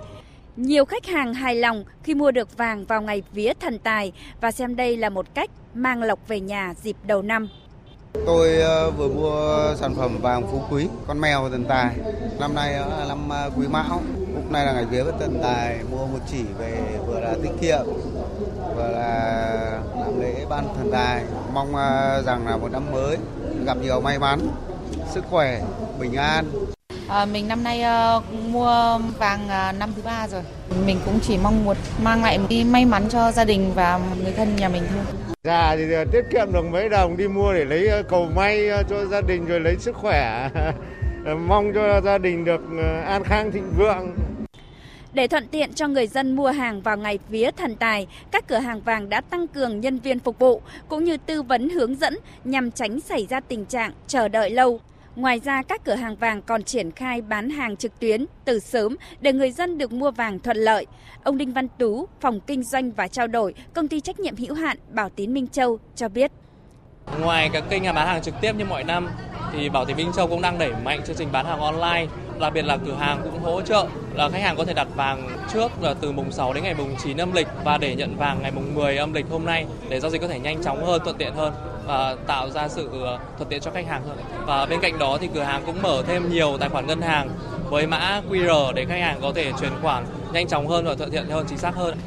Nhiều 0.56 0.86
khách 0.86 1.06
hàng 1.06 1.34
hài 1.34 1.56
lòng 1.56 1.84
khi 2.03 2.15
mua 2.15 2.32
được 2.32 2.58
vàng 2.58 2.86
vào 2.86 3.01
ngày 3.01 3.23
vía 3.32 3.53
thần 3.60 3.80
tài 3.80 4.12
và 4.41 4.51
xem 4.51 4.75
đây 4.75 4.97
là 4.97 5.10
một 5.10 5.25
cách 5.34 5.49
mang 5.73 6.03
lộc 6.03 6.27
về 6.27 6.39
nhà 6.39 6.73
dịp 6.82 6.95
đầu 7.03 7.21
năm. 7.21 7.47
Tôi 8.25 8.62
ờ, 8.62 8.91
vừa 8.91 9.08
mua 9.08 9.75
sản 9.75 9.95
phẩm 9.95 10.17
vàng 10.21 10.47
phú 10.51 10.62
quý, 10.69 10.88
con 11.08 11.21
mèo 11.21 11.49
thần 11.49 11.65
tài. 11.65 11.95
Năm 12.39 12.56
nay 12.56 12.73
là 12.73 13.06
năm 13.08 13.30
ờ, 13.30 13.51
quý 13.58 13.67
mão, 13.67 14.01
hôm 14.36 14.51
nay 14.51 14.65
là 14.65 14.73
ngày 14.73 14.86
vía 14.86 15.03
thần 15.19 15.39
tài, 15.43 15.80
mua 15.91 16.08
một 16.08 16.19
chỉ 16.32 16.43
về 16.60 16.99
vừa 17.08 17.19
là 17.19 17.36
tiết 17.43 17.51
kiệm, 17.62 17.86
vừa 18.75 18.89
là 18.89 19.80
làm 19.99 20.19
lễ 20.21 20.45
ban 20.49 20.67
thần 20.77 20.91
tài. 20.91 21.23
Mong 21.53 21.75
ờ, 21.75 22.23
rằng 22.25 22.47
là 22.47 22.58
một 22.58 22.71
năm 22.71 22.84
mới 22.91 23.17
gặp 23.65 23.77
nhiều 23.82 24.01
may 24.01 24.19
mắn, 24.19 24.39
sức 25.10 25.23
khỏe, 25.30 25.62
bình 25.99 26.13
an. 26.15 26.45
À, 27.08 27.25
mình 27.25 27.47
năm 27.47 27.63
nay 27.63 27.84
uh, 28.17 28.23
mua 28.51 28.99
vàng 29.19 29.45
uh, 29.45 29.80
năm 29.80 29.89
thứ 29.95 30.01
ba 30.06 30.27
rồi. 30.27 30.41
Mình 30.86 30.99
cũng 31.06 31.19
chỉ 31.19 31.38
mong 31.43 31.65
một 31.65 31.77
mang 32.03 32.23
lại 32.23 32.39
đi 32.49 32.63
may 32.63 32.86
mắn 32.86 33.10
cho 33.10 33.32
gia 33.32 33.43
đình 33.43 33.71
và 33.75 33.99
người 34.23 34.32
thân 34.32 34.56
nhà 34.56 34.69
mình 34.69 34.84
thôi. 34.89 35.34
Già 35.43 35.75
thì 35.75 35.84
tiết 36.12 36.21
kiệm 36.32 36.53
được 36.53 36.65
mấy 36.71 36.89
đồng 36.89 37.17
đi 37.17 37.27
mua 37.27 37.53
để 37.53 37.65
lấy 37.65 38.03
cầu 38.10 38.27
may 38.36 38.69
cho 38.89 39.06
gia 39.06 39.21
đình 39.21 39.45
rồi 39.45 39.60
lấy 39.60 39.75
sức 39.80 39.95
khỏe. 39.95 40.49
mong 41.47 41.73
cho 41.73 42.01
gia 42.01 42.17
đình 42.17 42.45
được 42.45 42.62
an 43.06 43.23
khang 43.23 43.51
thịnh 43.51 43.71
vượng. 43.77 44.15
Để 45.13 45.28
thuận 45.28 45.48
tiện 45.48 45.74
cho 45.74 45.88
người 45.88 46.08
dân 46.08 46.36
mua 46.36 46.52
hàng 46.52 46.82
vào 46.82 46.98
ngày 46.98 47.20
vía 47.30 47.52
thần 47.52 47.76
tài, 47.76 48.08
các 48.32 48.48
cửa 48.48 48.58
hàng 48.58 48.82
vàng 48.82 49.10
đã 49.10 49.22
tăng 49.22 49.48
cường 49.48 49.80
nhân 49.80 50.00
viên 50.00 50.20
phục 50.20 50.39
vụ 50.39 50.62
cũng 50.88 51.04
như 51.04 51.17
tư 51.17 51.41
vấn 51.41 51.70
hướng 51.70 51.96
dẫn 51.96 52.17
nhằm 52.43 52.72
tránh 52.72 53.00
xảy 53.00 53.26
ra 53.30 53.39
tình 53.39 53.65
trạng 53.65 53.91
chờ 54.08 54.28
đợi 54.28 54.50
lâu. 54.50 54.80
Ngoài 55.15 55.41
ra, 55.43 55.63
các 55.63 55.84
cửa 55.84 55.96
hàng 55.96 56.15
vàng 56.15 56.41
còn 56.41 56.63
triển 56.63 56.91
khai 56.91 57.22
bán 57.22 57.50
hàng 57.50 57.78
trực 57.78 58.00
tuyến 58.00 58.26
từ 58.46 58.60
sớm 58.60 58.96
để 59.22 59.34
người 59.34 59.52
dân 59.52 59.78
được 59.78 59.91
mua 59.91 60.12
vàng 60.12 60.39
thuận 60.39 60.58
lợi. 60.58 60.86
Ông 61.24 61.38
Đinh 61.38 61.54
Văn 61.54 61.67
Tú, 61.78 62.08
phòng 62.22 62.39
kinh 62.39 62.63
doanh 62.63 62.91
và 62.91 63.08
trao 63.08 63.28
đổi, 63.28 63.54
công 63.74 63.88
ty 63.88 64.00
trách 64.00 64.20
nhiệm 64.20 64.36
hữu 64.36 64.54
hạn 64.54 64.78
Bảo 64.89 65.10
Tín 65.10 65.34
Minh 65.34 65.48
Châu 65.48 65.80
cho 65.96 66.10
biết. 66.10 66.32
Ngoài 67.22 67.50
các 67.54 67.63
kênh 67.70 67.84
bán 67.84 68.08
hàng 68.08 68.22
trực 68.22 68.34
tiếp 68.41 68.56
như 68.58 68.65
mọi 68.65 68.84
năm, 68.84 69.10
thì 69.54 69.70
Bảo 69.70 69.86
Tín 69.86 69.98
Minh 69.98 70.12
Châu 70.15 70.28
cũng 70.28 70.41
đang 70.41 70.60
đẩy 70.60 70.72
mạnh 70.84 71.00
chương 71.08 71.15
trình 71.15 71.30
bán 71.32 71.46
hàng 71.46 71.60
online. 71.60 72.08
Đặc 72.39 72.54
biệt 72.54 72.65
là 72.65 72.78
cửa 72.86 72.93
hàng 72.93 73.21
cũng 73.23 73.43
hỗ 73.43 73.62
trợ 73.62 73.86
là 74.13 74.30
khách 74.30 74.41
hàng 74.41 74.58
có 74.58 74.65
thể 74.65 74.73
đặt 74.73 74.88
vàng 74.95 75.30
trước 75.54 75.71
là 75.82 75.93
từ 76.02 76.12
mùng 76.12 76.32
6 76.32 76.54
đến 76.54 76.63
ngày 76.63 76.73
mùng 76.73 76.95
9 77.04 77.17
âm 77.17 77.34
lịch 77.34 77.47
và 77.63 77.78
để 77.78 77.95
nhận 77.95 78.17
vàng 78.17 78.39
ngày 78.41 78.52
mùng 78.52 78.76
10 78.76 78.97
âm 78.97 79.13
lịch 79.13 79.26
hôm 79.30 79.45
nay 79.45 79.65
để 79.89 80.00
giao 80.00 80.12
dịch 80.12 80.21
có 80.21 80.28
thể 80.28 80.39
nhanh 80.39 80.63
chóng 80.63 80.86
hơn, 80.86 81.02
thuận 81.04 81.17
tiện 81.17 81.34
hơn 81.34 81.54
và 81.86 82.15
tạo 82.28 82.50
ra 82.50 82.67
sự 82.67 82.89
ờ, 83.04 83.19
thuận 83.38 83.50
tiện 83.50 83.62
cho 83.62 83.71
khách 83.71 83.88
hàng 83.88 84.02
hơn. 84.08 84.17
Và 84.45 84.65
bên 84.65 84.80
cạnh 84.80 85.00
đó 85.00 85.17
thì 85.21 85.30
cửa 85.34 85.43
hàng 85.43 85.63
cũng 85.65 85.82
mở 85.82 86.04
thêm 86.08 86.30
nhiều 86.30 86.58
tài 86.60 86.69
khoản 86.69 86.88
ngân 86.88 87.02
hàng 87.02 87.30
với 87.69 87.88
mã 87.88 88.21
QR 88.30 88.73
để 88.73 88.86
khách 88.86 89.00
hàng 89.00 89.19
có 89.21 89.32
thể 89.36 89.52
chuyển 89.60 89.71
khoản 89.82 90.06
nhanh 90.34 90.47
chóng 90.47 90.67
hơn 90.67 90.86
và 90.86 90.95
thuận 90.95 91.12
tiện 91.12 91.30
hơn, 91.30 91.45
chính 91.50 91.58
xác 91.58 91.76
hơn. 91.76 91.97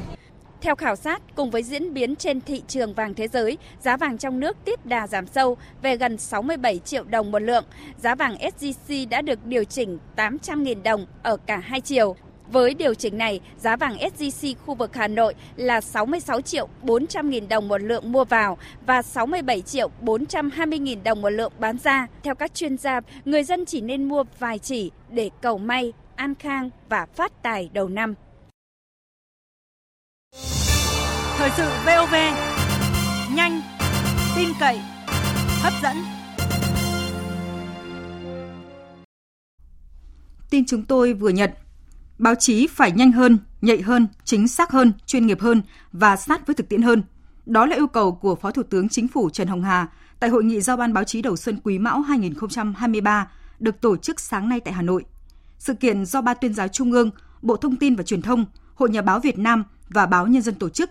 Theo 0.61 0.75
khảo 0.75 0.95
sát, 0.95 1.21
cùng 1.35 1.51
với 1.51 1.63
diễn 1.63 1.93
biến 1.93 2.15
trên 2.15 2.41
thị 2.41 2.63
trường 2.67 2.93
vàng 2.93 3.13
thế 3.13 3.27
giới, 3.27 3.57
giá 3.79 3.97
vàng 3.97 4.17
trong 4.17 4.39
nước 4.39 4.57
tiếp 4.65 4.85
đà 4.85 5.07
giảm 5.07 5.27
sâu 5.27 5.57
về 5.81 5.97
gần 5.97 6.17
67 6.17 6.79
triệu 6.79 7.03
đồng 7.03 7.31
một 7.31 7.39
lượng. 7.39 7.65
Giá 7.97 8.15
vàng 8.15 8.35
SJC 8.35 9.09
đã 9.09 9.21
được 9.21 9.45
điều 9.45 9.63
chỉnh 9.63 9.97
800.000 10.15 10.83
đồng 10.83 11.05
ở 11.23 11.37
cả 11.37 11.57
hai 11.57 11.81
chiều. 11.81 12.15
Với 12.51 12.73
điều 12.73 12.93
chỉnh 12.93 13.17
này, 13.17 13.39
giá 13.57 13.75
vàng 13.75 13.97
SJC 13.97 14.55
khu 14.65 14.75
vực 14.75 14.95
Hà 14.95 15.07
Nội 15.07 15.33
là 15.55 15.81
66 15.81 16.41
triệu 16.41 16.67
400 16.81 17.29
nghìn 17.29 17.47
đồng 17.47 17.67
một 17.67 17.81
lượng 17.81 18.11
mua 18.11 18.23
vào 18.23 18.57
và 18.85 19.01
67 19.01 19.61
triệu 19.61 19.89
420 20.01 20.79
nghìn 20.79 21.03
đồng 21.03 21.21
một 21.21 21.29
lượng 21.29 21.53
bán 21.59 21.77
ra. 21.83 22.07
Theo 22.23 22.35
các 22.35 22.53
chuyên 22.53 22.77
gia, 22.77 23.01
người 23.25 23.43
dân 23.43 23.65
chỉ 23.65 23.81
nên 23.81 24.03
mua 24.03 24.23
vài 24.39 24.59
chỉ 24.59 24.91
để 25.09 25.29
cầu 25.41 25.57
may, 25.57 25.93
an 26.15 26.35
khang 26.35 26.69
và 26.89 27.05
phát 27.15 27.43
tài 27.43 27.69
đầu 27.73 27.87
năm. 27.87 28.15
Thời 31.41 31.51
sự 31.57 31.69
VOV, 31.85 32.13
nhanh, 33.35 33.61
tin 34.35 34.49
cậy, 34.59 34.79
hấp 35.61 35.73
dẫn. 35.83 35.97
Tin 40.49 40.65
chúng 40.65 40.83
tôi 40.83 41.13
vừa 41.13 41.29
nhận. 41.29 41.49
Báo 42.17 42.35
chí 42.35 42.67
phải 42.67 42.91
nhanh 42.91 43.11
hơn, 43.11 43.37
nhạy 43.61 43.81
hơn, 43.81 44.07
chính 44.23 44.47
xác 44.47 44.71
hơn, 44.71 44.93
chuyên 45.05 45.27
nghiệp 45.27 45.41
hơn 45.41 45.61
và 45.91 46.15
sát 46.15 46.47
với 46.47 46.55
thực 46.55 46.69
tiễn 46.69 46.81
hơn. 46.81 47.03
Đó 47.45 47.65
là 47.65 47.75
yêu 47.75 47.87
cầu 47.87 48.11
của 48.11 48.35
Phó 48.35 48.51
Thủ 48.51 48.63
tướng 48.63 48.89
Chính 48.89 49.07
phủ 49.07 49.29
Trần 49.29 49.47
Hồng 49.47 49.63
Hà 49.63 49.87
tại 50.19 50.29
hội 50.29 50.43
nghị 50.43 50.61
giao 50.61 50.77
ban 50.77 50.93
báo 50.93 51.03
chí 51.03 51.21
đầu 51.21 51.35
xuân 51.35 51.59
Quý 51.63 51.79
Mão 51.79 52.01
2023 52.01 53.27
được 53.59 53.81
tổ 53.81 53.97
chức 53.97 54.19
sáng 54.19 54.49
nay 54.49 54.59
tại 54.59 54.73
Hà 54.73 54.81
Nội. 54.81 55.05
Sự 55.57 55.73
kiện 55.73 56.05
do 56.05 56.21
Ban 56.21 56.37
tuyên 56.41 56.53
giáo 56.53 56.67
Trung 56.67 56.91
ương, 56.91 57.09
Bộ 57.41 57.57
Thông 57.57 57.75
tin 57.75 57.95
và 57.95 58.03
Truyền 58.03 58.21
thông, 58.21 58.45
Hội 58.75 58.89
Nhà 58.89 59.01
báo 59.01 59.19
Việt 59.19 59.39
Nam 59.39 59.63
và 59.89 60.05
Báo 60.05 60.27
Nhân 60.27 60.41
dân 60.41 60.55
tổ 60.55 60.69
chức. 60.69 60.89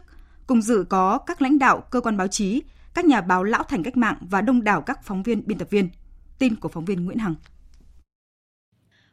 Cùng 0.51 0.63
dự 0.63 0.85
có 0.89 1.19
các 1.27 1.43
lãnh 1.43 1.59
đạo 1.59 1.83
cơ 1.91 2.01
quan 2.01 2.17
báo 2.17 2.29
chí, 2.29 2.63
các 2.95 3.05
nhà 3.05 3.21
báo 3.21 3.45
lão 3.45 3.63
thành 3.63 3.83
cách 3.83 3.97
mạng 3.97 4.17
và 4.21 4.41
đông 4.41 4.65
đảo 4.65 4.83
các 4.83 5.05
phóng 5.05 5.23
viên 5.23 5.43
biên 5.47 5.59
tập 5.59 5.71
viên. 5.71 5.89
Tin 6.39 6.57
của 6.57 6.69
phóng 6.69 6.85
viên 6.85 7.05
Nguyễn 7.05 7.19
Hằng. 7.19 7.35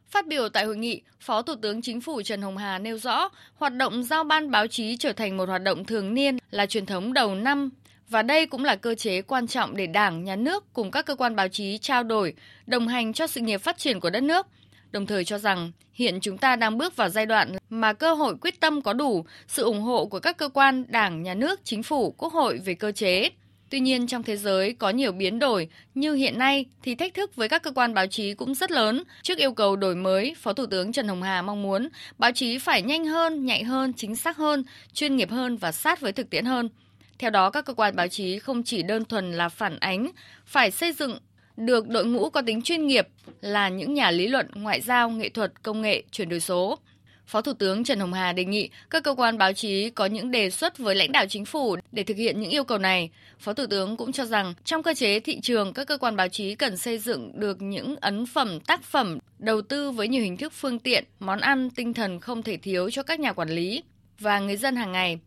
Phát 0.08 0.26
biểu 0.26 0.48
tại 0.48 0.64
hội 0.64 0.76
nghị, 0.76 1.02
Phó 1.20 1.42
Thủ 1.42 1.54
tướng 1.62 1.82
Chính 1.82 2.00
phủ 2.00 2.22
Trần 2.22 2.42
Hồng 2.42 2.56
Hà 2.56 2.78
nêu 2.78 2.98
rõ, 2.98 3.28
hoạt 3.54 3.74
động 3.74 4.04
giao 4.04 4.24
ban 4.24 4.50
báo 4.50 4.66
chí 4.66 4.96
trở 4.96 5.12
thành 5.12 5.36
một 5.36 5.48
hoạt 5.48 5.62
động 5.62 5.84
thường 5.84 6.14
niên 6.14 6.38
là 6.50 6.66
truyền 6.66 6.86
thống 6.86 7.12
đầu 7.12 7.34
năm 7.34 7.70
và 8.08 8.22
đây 8.22 8.46
cũng 8.46 8.64
là 8.64 8.76
cơ 8.76 8.94
chế 8.94 9.22
quan 9.22 9.46
trọng 9.46 9.76
để 9.76 9.86
Đảng, 9.86 10.24
Nhà 10.24 10.36
nước 10.36 10.64
cùng 10.72 10.90
các 10.90 11.06
cơ 11.06 11.14
quan 11.14 11.36
báo 11.36 11.48
chí 11.48 11.78
trao 11.78 12.02
đổi, 12.02 12.34
đồng 12.66 12.88
hành 12.88 13.12
cho 13.12 13.26
sự 13.26 13.40
nghiệp 13.40 13.58
phát 13.58 13.78
triển 13.78 14.00
của 14.00 14.10
đất 14.10 14.22
nước. 14.22 14.46
Đồng 14.90 15.06
thời 15.06 15.24
cho 15.24 15.38
rằng 15.38 15.72
hiện 15.92 16.18
chúng 16.20 16.38
ta 16.38 16.56
đang 16.56 16.78
bước 16.78 16.96
vào 16.96 17.08
giai 17.08 17.26
đoạn 17.26 17.52
mà 17.70 17.92
cơ 17.92 18.14
hội 18.14 18.36
quyết 18.40 18.60
tâm 18.60 18.82
có 18.82 18.92
đủ 18.92 19.24
sự 19.48 19.62
ủng 19.62 19.82
hộ 19.82 20.06
của 20.06 20.20
các 20.20 20.36
cơ 20.36 20.48
quan 20.48 20.84
Đảng, 20.88 21.22
Nhà 21.22 21.34
nước, 21.34 21.60
Chính 21.64 21.82
phủ, 21.82 22.14
Quốc 22.18 22.32
hội 22.32 22.58
về 22.64 22.74
cơ 22.74 22.92
chế, 22.92 23.30
Tuy 23.70 23.80
nhiên 23.80 24.06
trong 24.06 24.22
thế 24.22 24.36
giới 24.36 24.72
có 24.72 24.90
nhiều 24.90 25.12
biến 25.12 25.38
đổi 25.38 25.68
như 25.94 26.14
hiện 26.14 26.38
nay 26.38 26.66
thì 26.82 26.94
thách 26.94 27.14
thức 27.14 27.36
với 27.36 27.48
các 27.48 27.62
cơ 27.62 27.70
quan 27.70 27.94
báo 27.94 28.06
chí 28.06 28.34
cũng 28.34 28.54
rất 28.54 28.70
lớn. 28.70 29.02
Trước 29.22 29.38
yêu 29.38 29.52
cầu 29.52 29.76
đổi 29.76 29.94
mới, 29.94 30.34
Phó 30.38 30.52
Thủ 30.52 30.66
tướng 30.66 30.92
Trần 30.92 31.08
Hồng 31.08 31.22
Hà 31.22 31.42
mong 31.42 31.62
muốn 31.62 31.88
báo 32.18 32.32
chí 32.32 32.58
phải 32.58 32.82
nhanh 32.82 33.06
hơn, 33.06 33.46
nhạy 33.46 33.64
hơn, 33.64 33.92
chính 33.92 34.16
xác 34.16 34.36
hơn, 34.36 34.64
chuyên 34.92 35.16
nghiệp 35.16 35.30
hơn 35.30 35.56
và 35.56 35.72
sát 35.72 36.00
với 36.00 36.12
thực 36.12 36.30
tiễn 36.30 36.44
hơn. 36.44 36.68
Theo 37.18 37.30
đó, 37.30 37.50
các 37.50 37.64
cơ 37.64 37.74
quan 37.74 37.96
báo 37.96 38.08
chí 38.08 38.38
không 38.38 38.62
chỉ 38.62 38.82
đơn 38.82 39.04
thuần 39.04 39.32
là 39.32 39.48
phản 39.48 39.78
ánh, 39.78 40.08
phải 40.46 40.70
xây 40.70 40.92
dựng 40.92 41.18
được 41.58 41.88
đội 41.88 42.04
ngũ 42.06 42.30
có 42.30 42.42
tính 42.42 42.62
chuyên 42.62 42.86
nghiệp 42.86 43.08
là 43.40 43.68
những 43.68 43.94
nhà 43.94 44.10
lý 44.10 44.28
luận, 44.28 44.46
ngoại 44.54 44.80
giao, 44.80 45.10
nghệ 45.10 45.28
thuật, 45.28 45.62
công 45.62 45.82
nghệ, 45.82 46.02
chuyển 46.10 46.28
đổi 46.28 46.40
số. 46.40 46.78
Phó 47.26 47.40
Thủ 47.40 47.52
tướng 47.52 47.84
Trần 47.84 48.00
Hồng 48.00 48.12
Hà 48.12 48.32
đề 48.32 48.44
nghị 48.44 48.68
các 48.90 49.02
cơ 49.04 49.14
quan 49.14 49.38
báo 49.38 49.52
chí 49.52 49.90
có 49.90 50.06
những 50.06 50.30
đề 50.30 50.50
xuất 50.50 50.78
với 50.78 50.94
lãnh 50.94 51.12
đạo 51.12 51.26
chính 51.28 51.44
phủ 51.44 51.76
để 51.92 52.02
thực 52.02 52.16
hiện 52.16 52.40
những 52.40 52.50
yêu 52.50 52.64
cầu 52.64 52.78
này. 52.78 53.10
Phó 53.38 53.52
Thủ 53.52 53.66
tướng 53.70 53.96
cũng 53.96 54.12
cho 54.12 54.24
rằng 54.24 54.54
trong 54.64 54.82
cơ 54.82 54.94
chế 54.94 55.20
thị 55.20 55.40
trường, 55.40 55.72
các 55.72 55.86
cơ 55.88 55.98
quan 55.98 56.16
báo 56.16 56.28
chí 56.28 56.54
cần 56.54 56.76
xây 56.76 56.98
dựng 56.98 57.40
được 57.40 57.62
những 57.62 57.96
ấn 58.00 58.26
phẩm, 58.26 58.60
tác 58.60 58.82
phẩm, 58.82 59.18
đầu 59.38 59.62
tư 59.62 59.90
với 59.90 60.08
nhiều 60.08 60.22
hình 60.22 60.36
thức 60.36 60.52
phương 60.52 60.78
tiện, 60.78 61.04
món 61.20 61.40
ăn, 61.40 61.70
tinh 61.70 61.94
thần 61.94 62.20
không 62.20 62.42
thể 62.42 62.56
thiếu 62.56 62.90
cho 62.90 63.02
các 63.02 63.20
nhà 63.20 63.32
quản 63.32 63.48
lý 63.48 63.82
và 64.18 64.38
người 64.38 64.56
dân 64.56 64.76
hàng 64.76 64.92
ngày. 64.92 65.18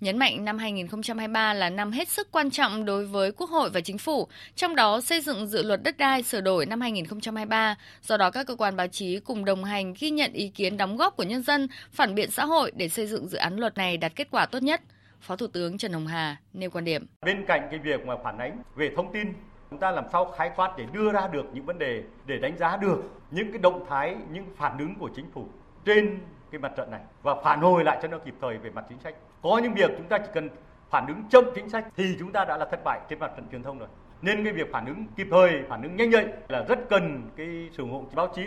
Nhấn 0.00 0.18
mạnh 0.18 0.44
năm 0.44 0.58
2023 0.58 1.54
là 1.54 1.70
năm 1.70 1.92
hết 1.92 2.08
sức 2.08 2.28
quan 2.32 2.50
trọng 2.50 2.84
đối 2.84 3.06
với 3.06 3.32
Quốc 3.32 3.50
hội 3.50 3.70
và 3.70 3.80
Chính 3.80 3.98
phủ, 3.98 4.28
trong 4.54 4.76
đó 4.76 5.00
xây 5.00 5.20
dựng 5.20 5.46
dự 5.46 5.62
luật 5.62 5.82
đất 5.82 5.96
đai 5.98 6.22
sửa 6.22 6.40
đổi 6.40 6.66
năm 6.66 6.80
2023. 6.80 7.76
Do 8.02 8.16
đó 8.16 8.30
các 8.30 8.46
cơ 8.46 8.56
quan 8.56 8.76
báo 8.76 8.86
chí 8.86 9.20
cùng 9.20 9.44
đồng 9.44 9.64
hành 9.64 9.94
ghi 10.00 10.10
nhận 10.10 10.32
ý 10.32 10.48
kiến 10.48 10.76
đóng 10.76 10.96
góp 10.96 11.16
của 11.16 11.22
nhân 11.22 11.42
dân, 11.42 11.68
phản 11.92 12.14
biện 12.14 12.30
xã 12.30 12.44
hội 12.44 12.72
để 12.76 12.88
xây 12.88 13.06
dựng 13.06 13.28
dự 13.28 13.38
án 13.38 13.56
luật 13.56 13.76
này 13.76 13.96
đạt 13.96 14.12
kết 14.16 14.28
quả 14.30 14.46
tốt 14.46 14.62
nhất. 14.62 14.80
Phó 15.20 15.36
Thủ 15.36 15.46
tướng 15.46 15.78
Trần 15.78 15.92
Hồng 15.92 16.06
Hà 16.06 16.36
nêu 16.52 16.70
quan 16.70 16.84
điểm. 16.84 17.06
Bên 17.22 17.44
cạnh 17.48 17.68
cái 17.70 17.80
việc 17.80 18.06
mà 18.06 18.14
phản 18.24 18.38
ánh 18.38 18.62
về 18.74 18.90
thông 18.96 19.12
tin, 19.12 19.32
chúng 19.70 19.78
ta 19.78 19.90
làm 19.90 20.04
sao 20.12 20.34
khái 20.38 20.50
quát 20.56 20.74
để 20.78 20.84
đưa 20.92 21.12
ra 21.12 21.28
được 21.28 21.44
những 21.52 21.66
vấn 21.66 21.78
đề 21.78 22.02
để 22.26 22.38
đánh 22.38 22.58
giá 22.58 22.76
được 22.76 23.02
những 23.30 23.52
cái 23.52 23.58
động 23.58 23.86
thái, 23.88 24.16
những 24.32 24.44
phản 24.56 24.78
ứng 24.78 24.94
của 24.98 25.10
chính 25.16 25.30
phủ 25.34 25.48
trên 25.84 26.18
cái 26.50 26.60
mặt 26.60 26.72
trận 26.76 26.90
này 26.90 27.00
và 27.22 27.34
phản 27.44 27.60
hồi 27.60 27.84
lại 27.84 27.98
cho 28.02 28.08
nó 28.08 28.18
kịp 28.18 28.34
thời 28.40 28.58
về 28.58 28.70
mặt 28.70 28.84
chính 28.88 28.98
sách. 28.98 29.14
Có 29.42 29.60
những 29.62 29.74
việc 29.74 29.90
chúng 29.96 30.08
ta 30.08 30.18
chỉ 30.18 30.30
cần 30.34 30.48
phản 30.90 31.06
ứng 31.06 31.22
chậm 31.30 31.44
chính 31.54 31.70
sách 31.70 31.86
thì 31.96 32.16
chúng 32.18 32.32
ta 32.32 32.44
đã 32.44 32.56
là 32.56 32.66
thất 32.70 32.84
bại 32.84 33.00
trên 33.08 33.18
mặt 33.18 33.30
trận 33.36 33.46
truyền 33.50 33.62
thông 33.62 33.78
rồi. 33.78 33.88
Nên 34.22 34.44
cái 34.44 34.52
việc 34.52 34.66
phản 34.72 34.86
ứng 34.86 35.06
kịp 35.16 35.26
thời, 35.30 35.50
phản 35.68 35.82
ứng 35.82 35.96
nhanh 35.96 36.10
nhạy 36.10 36.26
là 36.48 36.64
rất 36.68 36.78
cần 36.90 37.30
cái 37.36 37.68
sự 37.76 37.82
ủng 37.82 37.92
hộ 37.92 38.04
báo 38.14 38.32
chí. 38.36 38.42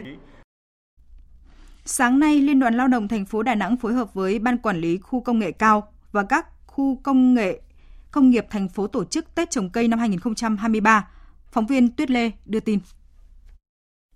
Sáng 1.86 2.20
nay, 2.20 2.42
Liên 2.42 2.60
đoàn 2.60 2.78
Lao 2.78 2.88
động 2.88 3.08
thành 3.08 3.26
phố 3.26 3.44
Đà 3.44 3.56
Nẵng 3.56 3.78
phối 3.78 3.94
hợp 3.94 4.14
với 4.14 4.40
Ban 4.40 4.58
Quản 4.58 4.78
lý 4.78 4.98
Khu 4.98 5.22
Công 5.22 5.40
nghệ 5.40 5.52
Cao 5.52 5.94
và 6.12 6.24
các 6.24 6.48
khu 6.68 7.00
công 7.04 7.34
nghệ 7.34 7.60
công 8.12 8.30
nghiệp 8.30 8.46
thành 8.50 8.70
phố 8.70 8.88
tổ 8.88 9.06
chức 9.06 9.36
Tết 9.36 9.50
trồng 9.50 9.70
cây 9.70 9.88
năm 9.88 10.00
2023. 10.00 11.08
Phóng 11.52 11.66
viên 11.66 11.96
Tuyết 11.96 12.12
Lê 12.12 12.32
đưa 12.46 12.60
tin. 12.60 12.80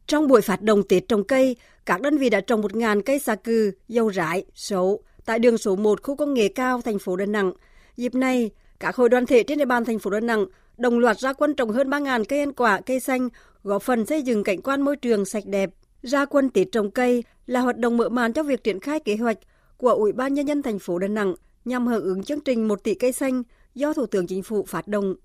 Trong 0.06 0.28
buổi 0.28 0.42
phát 0.42 0.62
động 0.62 0.82
Tết 0.90 1.08
trồng 1.08 1.24
cây, 1.24 1.56
các 1.86 2.02
đơn 2.02 2.18
vị 2.18 2.30
đã 2.30 2.42
trồng 2.42 2.62
1.000 2.62 3.02
cây 3.06 3.20
xà 3.20 3.36
cừ, 3.36 3.72
dâu 3.88 4.10
rải, 4.10 4.46
sấu 4.56 5.04
tại 5.26 5.40
đường 5.40 5.58
số 5.58 5.76
1 5.76 6.04
khu 6.04 6.16
công 6.16 6.34
nghệ 6.34 6.48
cao 6.48 6.82
thành 6.82 7.00
phố 7.00 7.16
Đà 7.16 7.26
Nẵng. 7.26 7.52
Dịp 7.98 8.16
này, 8.16 8.52
các 8.80 8.96
hội 8.96 9.10
đoàn 9.10 9.26
thể 9.26 9.44
trên 9.44 9.58
địa 9.58 9.66
bàn 9.66 9.86
thành 9.86 10.00
phố 10.00 10.10
Đà 10.10 10.20
Nẵng 10.20 10.46
đồng 10.78 11.00
loạt 11.00 11.20
ra 11.20 11.34
quân 11.34 11.54
trồng 11.54 11.70
hơn 11.70 11.90
3.000 11.90 12.24
cây 12.24 12.40
ăn 12.40 12.54
quả, 12.54 12.82
cây 12.86 13.00
xanh, 13.00 13.30
góp 13.64 13.84
phần 13.84 14.06
xây 14.06 14.22
dựng 14.22 14.44
cảnh 14.44 14.62
quan 14.62 14.82
môi 14.82 14.96
trường 14.96 15.26
sạch 15.26 15.44
đẹp. 15.46 15.70
Ra 16.02 16.26
quân 16.26 16.50
Tết 16.50 16.68
trồng 16.72 16.92
cây 16.92 17.24
là 17.48 17.60
hoạt 17.60 17.78
động 17.78 17.98
mở 17.98 18.10
màn 18.10 18.34
cho 18.34 18.44
việc 18.44 18.64
triển 18.64 18.80
khai 18.80 19.00
kế 19.00 19.16
hoạch 19.16 19.38
của 19.78 19.90
Ủy 19.90 20.12
ban 20.12 20.34
nhân 20.34 20.48
dân 20.48 20.62
thành 20.62 20.80
phố 20.80 21.00
Đà 21.00 21.08
Nẵng 21.08 21.36
nhằm 21.66 21.88
hưởng 21.88 22.04
ứng 22.04 22.24
chương 22.24 22.40
trình 22.40 22.68
1 22.68 22.84
tỷ 22.84 22.94
cây 22.94 23.12
xanh 23.12 23.44
do 23.76 23.94
Thủ 23.94 24.06
tướng 24.06 24.28
Chính 24.28 24.44
phủ 24.44 24.64
phát 24.64 24.88
động. 24.88 25.16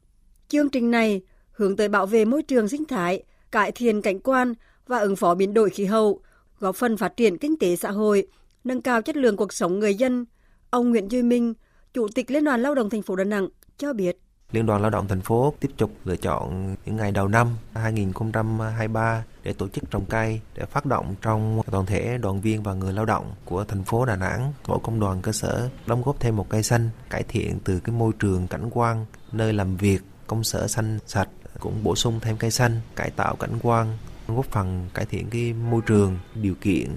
Chương 0.48 0.68
trình 0.68 0.90
này 0.90 1.22
hướng 1.50 1.76
tới 1.76 1.88
bảo 1.88 2.06
vệ 2.06 2.24
môi 2.24 2.42
trường 2.42 2.68
sinh 2.68 2.84
thái, 2.84 3.22
cải 3.50 3.72
thiện 3.72 4.02
cảnh 4.02 4.20
quan 4.20 4.54
và 4.86 4.98
ứng 4.98 5.16
phó 5.16 5.34
biến 5.34 5.54
đổi 5.54 5.70
khí 5.70 5.84
hậu, 5.84 6.20
góp 6.60 6.76
phần 6.76 6.96
phát 6.96 7.16
triển 7.16 7.38
kinh 7.38 7.58
tế 7.58 7.76
xã 7.76 7.90
hội, 7.90 8.26
nâng 8.68 8.82
cao 8.82 9.02
chất 9.02 9.16
lượng 9.16 9.36
cuộc 9.36 9.52
sống 9.52 9.78
người 9.78 9.94
dân. 9.94 10.24
Ông 10.70 10.90
Nguyễn 10.90 11.10
Duy 11.10 11.22
Minh, 11.22 11.54
Chủ 11.94 12.08
tịch 12.14 12.30
Liên 12.30 12.44
đoàn 12.44 12.62
Lao 12.62 12.74
động 12.74 12.90
thành 12.90 13.02
phố 13.02 13.16
Đà 13.16 13.24
Nẵng 13.24 13.48
cho 13.78 13.92
biết. 13.92 14.18
Liên 14.52 14.66
đoàn 14.66 14.82
Lao 14.82 14.90
động 14.90 15.08
thành 15.08 15.20
phố 15.20 15.54
tiếp 15.60 15.70
tục 15.76 15.90
lựa 16.04 16.16
chọn 16.16 16.76
những 16.86 16.96
ngày 16.96 17.12
đầu 17.12 17.28
năm 17.28 17.48
2023 17.74 19.24
để 19.42 19.52
tổ 19.52 19.68
chức 19.68 19.90
trồng 19.90 20.04
cây 20.06 20.40
để 20.54 20.64
phát 20.64 20.86
động 20.86 21.14
trong 21.22 21.62
toàn 21.70 21.86
thể 21.86 22.18
đoàn 22.18 22.40
viên 22.40 22.62
và 22.62 22.74
người 22.74 22.92
lao 22.92 23.04
động 23.04 23.32
của 23.44 23.64
thành 23.64 23.84
phố 23.84 24.04
Đà 24.04 24.16
Nẵng. 24.16 24.52
Mỗi 24.66 24.78
công 24.82 25.00
đoàn 25.00 25.22
cơ 25.22 25.32
sở 25.32 25.68
đóng 25.86 26.02
góp 26.02 26.20
thêm 26.20 26.36
một 26.36 26.48
cây 26.48 26.62
xanh, 26.62 26.90
cải 27.10 27.22
thiện 27.22 27.58
từ 27.64 27.80
cái 27.80 27.96
môi 27.96 28.12
trường 28.18 28.46
cảnh 28.46 28.68
quan, 28.70 29.06
nơi 29.32 29.52
làm 29.52 29.76
việc, 29.76 30.00
công 30.26 30.44
sở 30.44 30.66
xanh 30.66 30.98
sạch, 31.06 31.28
cũng 31.60 31.84
bổ 31.84 31.96
sung 31.96 32.20
thêm 32.22 32.36
cây 32.36 32.50
xanh, 32.50 32.80
cải 32.96 33.10
tạo 33.10 33.36
cảnh 33.36 33.58
quan, 33.62 33.96
góp 34.28 34.46
phần 34.46 34.88
cải 34.94 35.06
thiện 35.06 35.30
cái 35.30 35.52
môi 35.52 35.80
trường, 35.86 36.18
điều 36.34 36.54
kiện 36.60 36.88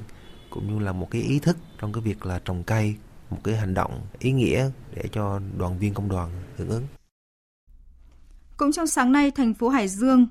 cũng 0.52 0.74
như 0.74 0.80
là 0.86 0.92
một 0.92 1.12
cái 1.12 1.22
ý 1.22 1.40
thức 1.40 1.58
trong 1.80 1.94
cái 1.94 2.02
việc 2.02 2.26
là 2.26 2.40
trồng 2.46 2.64
cây, 2.64 2.96
một 3.30 3.38
cái 3.44 3.56
hành 3.56 3.74
động 3.74 4.02
ý 4.20 4.32
nghĩa 4.32 4.70
để 4.96 5.04
cho 5.12 5.40
đoàn 5.58 5.80
viên 5.80 5.94
công 5.94 6.10
đoàn 6.10 6.30
hưởng 6.58 6.70
ứng. 6.70 6.84
Cũng 8.58 8.72
trong 8.72 8.88
sáng 8.88 9.12
nay, 9.12 9.32
thành 9.32 9.54
phố 9.54 9.70
Hải 9.70 9.88
Dương 9.88 10.28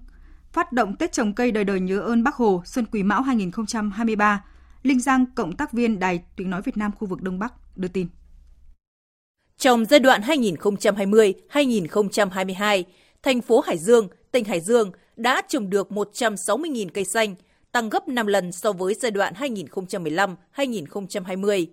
phát 0.53 0.73
động 0.73 0.97
Tết 0.97 1.13
trồng 1.13 1.35
cây 1.35 1.53
đời 1.53 1.65
đời 1.65 1.81
nhớ 1.81 2.01
ơn 2.01 2.25
Bác 2.25 2.35
Hồ 2.35 2.63
Xuân 2.65 2.87
Quý 2.93 3.03
Mão 3.03 3.23
2023. 3.23 4.45
Linh 4.83 5.01
Giang, 5.01 5.25
cộng 5.35 5.57
tác 5.57 5.73
viên 5.73 5.99
Đài 5.99 6.23
Tiếng 6.37 6.51
Nói 6.51 6.63
Việt 6.63 6.77
Nam 6.77 6.91
khu 6.99 7.09
vực 7.09 7.23
Đông 7.23 7.39
Bắc 7.39 7.53
đưa 7.77 7.89
tin. 7.89 8.09
Trong 9.59 9.85
giai 9.85 10.01
đoạn 10.01 10.21
2020-2022, 10.21 12.83
thành 13.23 13.41
phố 13.41 13.61
Hải 13.61 13.79
Dương, 13.79 14.09
tỉnh 14.33 14.45
Hải 14.45 14.61
Dương 14.61 14.91
đã 15.17 15.43
trồng 15.49 15.71
được 15.71 15.89
160.000 15.91 16.89
cây 16.95 17.05
xanh, 17.05 17.35
tăng 17.73 17.89
gấp 17.89 18.09
5 18.09 18.27
lần 18.27 18.53
so 18.53 18.73
với 18.73 18.95
giai 18.95 19.11
đoạn 19.11 19.35
2015-2020. 20.57 21.67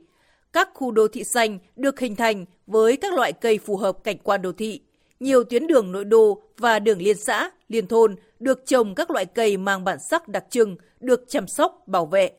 Các 0.53 0.69
khu 0.73 0.91
đô 0.91 1.07
thị 1.07 1.23
xanh 1.23 1.60
được 1.75 1.99
hình 1.99 2.15
thành 2.15 2.45
với 2.67 2.97
các 2.97 3.13
loại 3.13 3.33
cây 3.33 3.57
phù 3.57 3.77
hợp 3.77 4.03
cảnh 4.03 4.17
quan 4.17 4.41
đô 4.41 4.51
thị. 4.51 4.81
Nhiều 5.19 5.43
tuyến 5.43 5.67
đường 5.67 5.91
nội 5.91 6.05
đô 6.05 6.41
và 6.57 6.79
đường 6.79 7.01
liên 7.01 7.17
xã, 7.17 7.51
liên 7.67 7.88
thôn 7.88 8.15
được 8.39 8.65
trồng 8.65 8.95
các 8.95 9.12
loại 9.12 9.25
cây 9.25 9.57
mang 9.57 9.83
bản 9.83 9.97
sắc 10.10 10.27
đặc 10.27 10.45
trưng, 10.49 10.75
được 10.99 11.23
chăm 11.27 11.47
sóc, 11.47 11.83
bảo 11.88 12.05
vệ. 12.05 12.31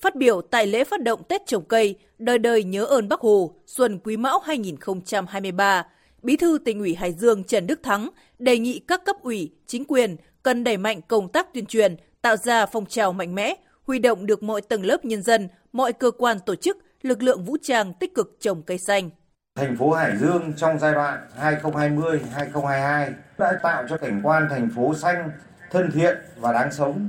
Phát 0.00 0.16
biểu 0.16 0.40
tại 0.40 0.66
lễ 0.66 0.84
phát 0.84 1.02
động 1.02 1.22
Tết 1.28 1.46
trồng 1.46 1.64
cây, 1.64 1.98
đời 2.18 2.38
đời 2.38 2.64
nhớ 2.64 2.84
ơn 2.84 3.08
Bác 3.08 3.20
Hồ, 3.20 3.54
Xuân 3.66 3.98
Quý 4.04 4.16
Mão 4.16 4.38
2023, 4.38 5.86
Bí 6.22 6.36
thư 6.36 6.58
tỉnh 6.64 6.78
ủy 6.78 6.94
Hải 6.94 7.12
Dương 7.12 7.44
Trần 7.44 7.66
Đức 7.66 7.82
Thắng 7.82 8.08
đề 8.38 8.58
nghị 8.58 8.78
các 8.78 9.04
cấp 9.04 9.16
ủy, 9.22 9.50
chính 9.66 9.84
quyền 9.84 10.16
cần 10.42 10.64
đẩy 10.64 10.76
mạnh 10.76 11.00
công 11.08 11.28
tác 11.28 11.54
tuyên 11.54 11.66
truyền, 11.66 11.96
tạo 12.22 12.36
ra 12.36 12.66
phong 12.66 12.86
trào 12.86 13.12
mạnh 13.12 13.34
mẽ, 13.34 13.54
huy 13.86 13.98
động 13.98 14.26
được 14.26 14.42
mọi 14.42 14.60
tầng 14.60 14.84
lớp 14.84 15.04
nhân 15.04 15.22
dân, 15.22 15.48
mọi 15.72 15.92
cơ 15.92 16.10
quan 16.10 16.38
tổ 16.46 16.54
chức, 16.54 16.78
lực 17.02 17.22
lượng 17.22 17.44
vũ 17.44 17.56
trang 17.62 17.92
tích 18.00 18.14
cực 18.14 18.36
trồng 18.40 18.62
cây 18.62 18.78
xanh. 18.78 19.10
Thành 19.56 19.76
phố 19.76 19.90
Hải 19.90 20.16
Dương 20.16 20.52
trong 20.56 20.78
giai 20.78 20.92
đoạn 20.92 21.18
2020-2022 21.40 23.10
đã 23.38 23.52
tạo 23.62 23.84
cho 23.88 23.96
cảnh 23.96 24.20
quan 24.24 24.46
thành 24.50 24.68
phố 24.76 24.94
xanh, 24.94 25.30
thân 25.70 25.90
thiện 25.94 26.18
và 26.36 26.52
đáng 26.52 26.72
sống. 26.72 27.08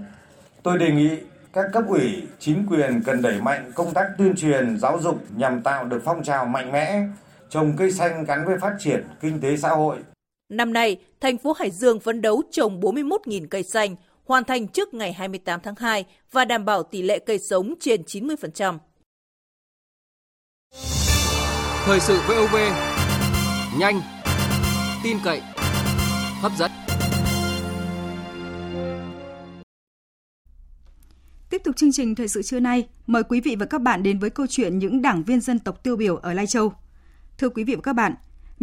Tôi 0.63 0.77
đề 0.77 0.91
nghị 0.91 1.09
các 1.53 1.65
cấp 1.73 1.83
ủy, 1.87 2.27
chính 2.39 2.65
quyền 2.69 3.01
cần 3.05 3.21
đẩy 3.21 3.41
mạnh 3.41 3.71
công 3.75 3.93
tác 3.93 4.07
tuyên 4.17 4.35
truyền, 4.35 4.79
giáo 4.79 4.99
dục 5.01 5.23
nhằm 5.35 5.61
tạo 5.61 5.85
được 5.85 6.01
phong 6.05 6.23
trào 6.23 6.45
mạnh 6.45 6.71
mẽ, 6.71 7.01
trồng 7.49 7.73
cây 7.77 7.91
xanh 7.91 8.25
gắn 8.25 8.45
với 8.45 8.57
phát 8.57 8.73
triển 8.79 9.03
kinh 9.21 9.41
tế 9.41 9.57
xã 9.57 9.69
hội. 9.69 9.97
Năm 10.49 10.73
nay, 10.73 10.97
thành 11.21 11.37
phố 11.37 11.53
Hải 11.53 11.71
Dương 11.71 11.99
phấn 11.99 12.21
đấu 12.21 12.41
trồng 12.51 12.81
41.000 12.81 13.47
cây 13.49 13.63
xanh, 13.63 13.95
hoàn 14.25 14.43
thành 14.43 14.67
trước 14.67 14.93
ngày 14.93 15.13
28 15.13 15.59
tháng 15.63 15.75
2 15.75 16.05
và 16.31 16.45
đảm 16.45 16.65
bảo 16.65 16.83
tỷ 16.83 17.01
lệ 17.01 17.19
cây 17.19 17.39
sống 17.39 17.73
trên 17.79 18.01
90%. 18.01 18.77
Thời 21.85 21.99
sự 21.99 22.19
VOV, 22.27 22.55
nhanh, 23.79 24.01
tin 25.03 25.17
cậy, 25.23 25.41
hấp 26.41 26.51
dẫn. 26.57 26.71
Tiếp 31.49 31.61
tục 31.63 31.75
chương 31.75 31.91
trình 31.91 32.15
thời 32.15 32.27
sự 32.27 32.41
trưa 32.41 32.59
nay, 32.59 32.87
mời 33.07 33.23
quý 33.23 33.41
vị 33.41 33.55
và 33.59 33.65
các 33.65 33.81
bạn 33.81 34.03
đến 34.03 34.19
với 34.19 34.29
câu 34.29 34.47
chuyện 34.49 34.79
những 34.79 35.01
đảng 35.01 35.23
viên 35.23 35.41
dân 35.41 35.59
tộc 35.59 35.83
tiêu 35.83 35.95
biểu 35.95 36.15
ở 36.15 36.33
Lai 36.33 36.47
Châu. 36.47 36.73
Thưa 37.37 37.49
quý 37.49 37.63
vị 37.63 37.75
và 37.75 37.81
các 37.81 37.93
bạn, 37.93 38.13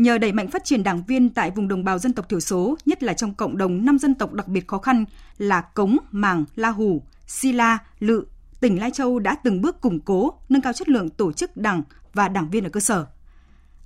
nhờ 0.03 0.19
đẩy 0.19 0.33
mạnh 0.33 0.49
phát 0.49 0.65
triển 0.65 0.83
đảng 0.83 1.03
viên 1.03 1.31
tại 1.31 1.51
vùng 1.51 1.69
đồng 1.69 1.85
bào 1.85 1.99
dân 1.99 2.13
tộc 2.13 2.29
thiểu 2.29 2.41
số, 2.41 2.77
nhất 2.87 3.03
là 3.03 3.13
trong 3.13 3.35
cộng 3.35 3.59
đồng 3.59 3.85
năm 3.85 3.99
dân 3.99 4.15
tộc 4.15 4.33
đặc 4.33 4.49
biệt 4.49 4.69
khó 4.69 4.79
khăn 4.79 5.05
là 5.39 5.61
Cống, 5.61 5.97
Màng, 6.11 6.45
La 6.57 6.71
Hủ, 6.71 7.03
Si 7.27 7.53
La, 7.53 7.79
Lự, 7.99 8.27
tỉnh 8.61 8.81
Lai 8.81 8.91
Châu 8.91 9.19
đã 9.19 9.35
từng 9.35 9.61
bước 9.61 9.81
củng 9.81 10.01
cố, 10.01 10.33
nâng 10.49 10.63
cao 10.63 10.73
chất 10.73 10.89
lượng 10.89 11.11
tổ 11.11 11.33
chức 11.33 11.57
đảng 11.57 11.83
và 12.15 12.29
đảng 12.29 12.51
viên 12.51 12.65
ở 12.65 12.71
cơ 12.71 12.81
sở. 12.81 13.07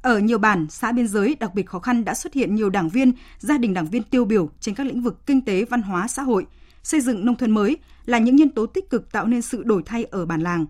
Ở 0.02 0.18
nhiều 0.18 0.38
bản, 0.38 0.66
xã 0.70 0.92
biên 0.92 1.08
giới 1.08 1.36
đặc 1.40 1.54
biệt 1.54 1.66
khó 1.66 1.78
khăn 1.78 2.04
đã 2.04 2.14
xuất 2.14 2.34
hiện 2.34 2.54
nhiều 2.54 2.70
đảng 2.70 2.88
viên, 2.88 3.12
gia 3.38 3.58
đình 3.58 3.74
đảng 3.74 3.86
viên 3.86 4.02
tiêu 4.02 4.24
biểu 4.24 4.48
trên 4.60 4.74
các 4.74 4.86
lĩnh 4.86 5.02
vực 5.02 5.26
kinh 5.26 5.44
tế, 5.44 5.64
văn 5.64 5.82
hóa, 5.82 6.08
xã 6.08 6.22
hội, 6.22 6.46
xây 6.82 7.00
dựng 7.00 7.26
nông 7.26 7.36
thôn 7.36 7.50
mới 7.50 7.76
là 8.06 8.18
những 8.18 8.36
nhân 8.36 8.50
tố 8.50 8.66
tích 8.66 8.90
cực 8.90 9.12
tạo 9.12 9.26
nên 9.26 9.42
sự 9.42 9.62
đổi 9.62 9.82
thay 9.86 10.04
ở 10.04 10.26
bản 10.26 10.40
làng. 10.40 10.66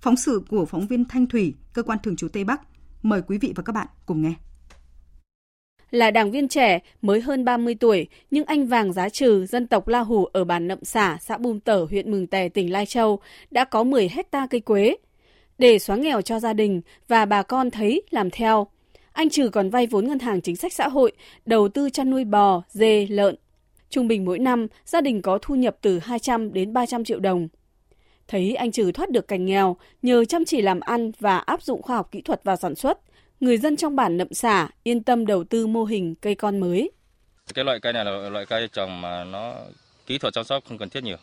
Phóng 0.00 0.16
sự 0.16 0.42
của 0.48 0.64
phóng 0.64 0.86
viên 0.86 1.04
Thanh 1.04 1.26
Thủy, 1.26 1.54
cơ 1.72 1.82
quan 1.82 1.98
thường 2.02 2.16
trú 2.16 2.28
Tây 2.28 2.44
Bắc. 2.44 2.60
Mời 3.02 3.22
quý 3.22 3.38
vị 3.38 3.52
và 3.56 3.62
các 3.62 3.72
bạn 3.72 3.86
cùng 4.06 4.22
nghe. 4.22 4.34
Là 5.90 6.10
đảng 6.10 6.30
viên 6.30 6.48
trẻ, 6.48 6.78
mới 7.02 7.20
hơn 7.20 7.44
30 7.44 7.74
tuổi, 7.74 8.06
nhưng 8.30 8.44
anh 8.44 8.66
Vàng 8.66 8.92
Giá 8.92 9.08
Trừ, 9.08 9.46
dân 9.46 9.66
tộc 9.66 9.88
La 9.88 10.00
Hủ 10.00 10.24
ở 10.24 10.44
bản 10.44 10.68
Nậm 10.68 10.84
Xả, 10.84 11.18
xã 11.20 11.38
Bùm 11.38 11.58
Tở, 11.58 11.86
huyện 11.90 12.10
Mường 12.10 12.26
Tè, 12.26 12.48
tỉnh 12.48 12.72
Lai 12.72 12.86
Châu, 12.86 13.20
đã 13.50 13.64
có 13.64 13.84
10 13.84 14.08
hecta 14.08 14.46
cây 14.50 14.60
quế. 14.60 14.96
Để 15.58 15.78
xóa 15.78 15.96
nghèo 15.96 16.22
cho 16.22 16.40
gia 16.40 16.52
đình 16.52 16.80
và 17.08 17.24
bà 17.24 17.42
con 17.42 17.70
thấy 17.70 18.02
làm 18.10 18.30
theo, 18.30 18.66
anh 19.12 19.30
Trừ 19.30 19.48
còn 19.48 19.70
vay 19.70 19.86
vốn 19.86 20.08
ngân 20.08 20.18
hàng 20.18 20.40
chính 20.40 20.56
sách 20.56 20.72
xã 20.72 20.88
hội, 20.88 21.12
đầu 21.46 21.68
tư 21.68 21.90
chăn 21.90 22.10
nuôi 22.10 22.24
bò, 22.24 22.62
dê, 22.68 23.06
lợn. 23.10 23.36
Trung 23.90 24.08
bình 24.08 24.24
mỗi 24.24 24.38
năm, 24.38 24.66
gia 24.84 25.00
đình 25.00 25.22
có 25.22 25.38
thu 25.42 25.54
nhập 25.54 25.76
từ 25.80 25.98
200 25.98 26.52
đến 26.52 26.72
300 26.72 27.04
triệu 27.04 27.20
đồng. 27.20 27.48
Thấy 28.28 28.54
anh 28.54 28.70
Trừ 28.72 28.92
thoát 28.92 29.10
được 29.10 29.28
cảnh 29.28 29.46
nghèo 29.46 29.76
nhờ 30.02 30.24
chăm 30.24 30.44
chỉ 30.44 30.62
làm 30.62 30.80
ăn 30.80 31.12
và 31.20 31.38
áp 31.38 31.62
dụng 31.62 31.82
khoa 31.82 31.96
học 31.96 32.08
kỹ 32.12 32.20
thuật 32.20 32.44
vào 32.44 32.56
sản 32.56 32.74
xuất, 32.74 32.98
người 33.40 33.58
dân 33.58 33.76
trong 33.76 33.96
bản 33.96 34.16
Nậm 34.16 34.34
Xả 34.34 34.68
yên 34.82 35.02
tâm 35.02 35.26
đầu 35.26 35.44
tư 35.44 35.66
mô 35.66 35.84
hình 35.84 36.14
cây 36.14 36.34
con 36.34 36.60
mới. 36.60 36.90
Cái 37.54 37.64
loại 37.64 37.80
cây 37.80 37.92
này 37.92 38.04
là 38.04 38.10
loại 38.10 38.46
cây 38.46 38.68
trồng 38.72 39.00
mà 39.00 39.24
nó 39.24 39.54
kỹ 40.06 40.18
thuật 40.18 40.34
chăm 40.34 40.44
sóc 40.44 40.64
không 40.68 40.78
cần 40.78 40.88
thiết 40.88 41.02
nhiều, 41.02 41.16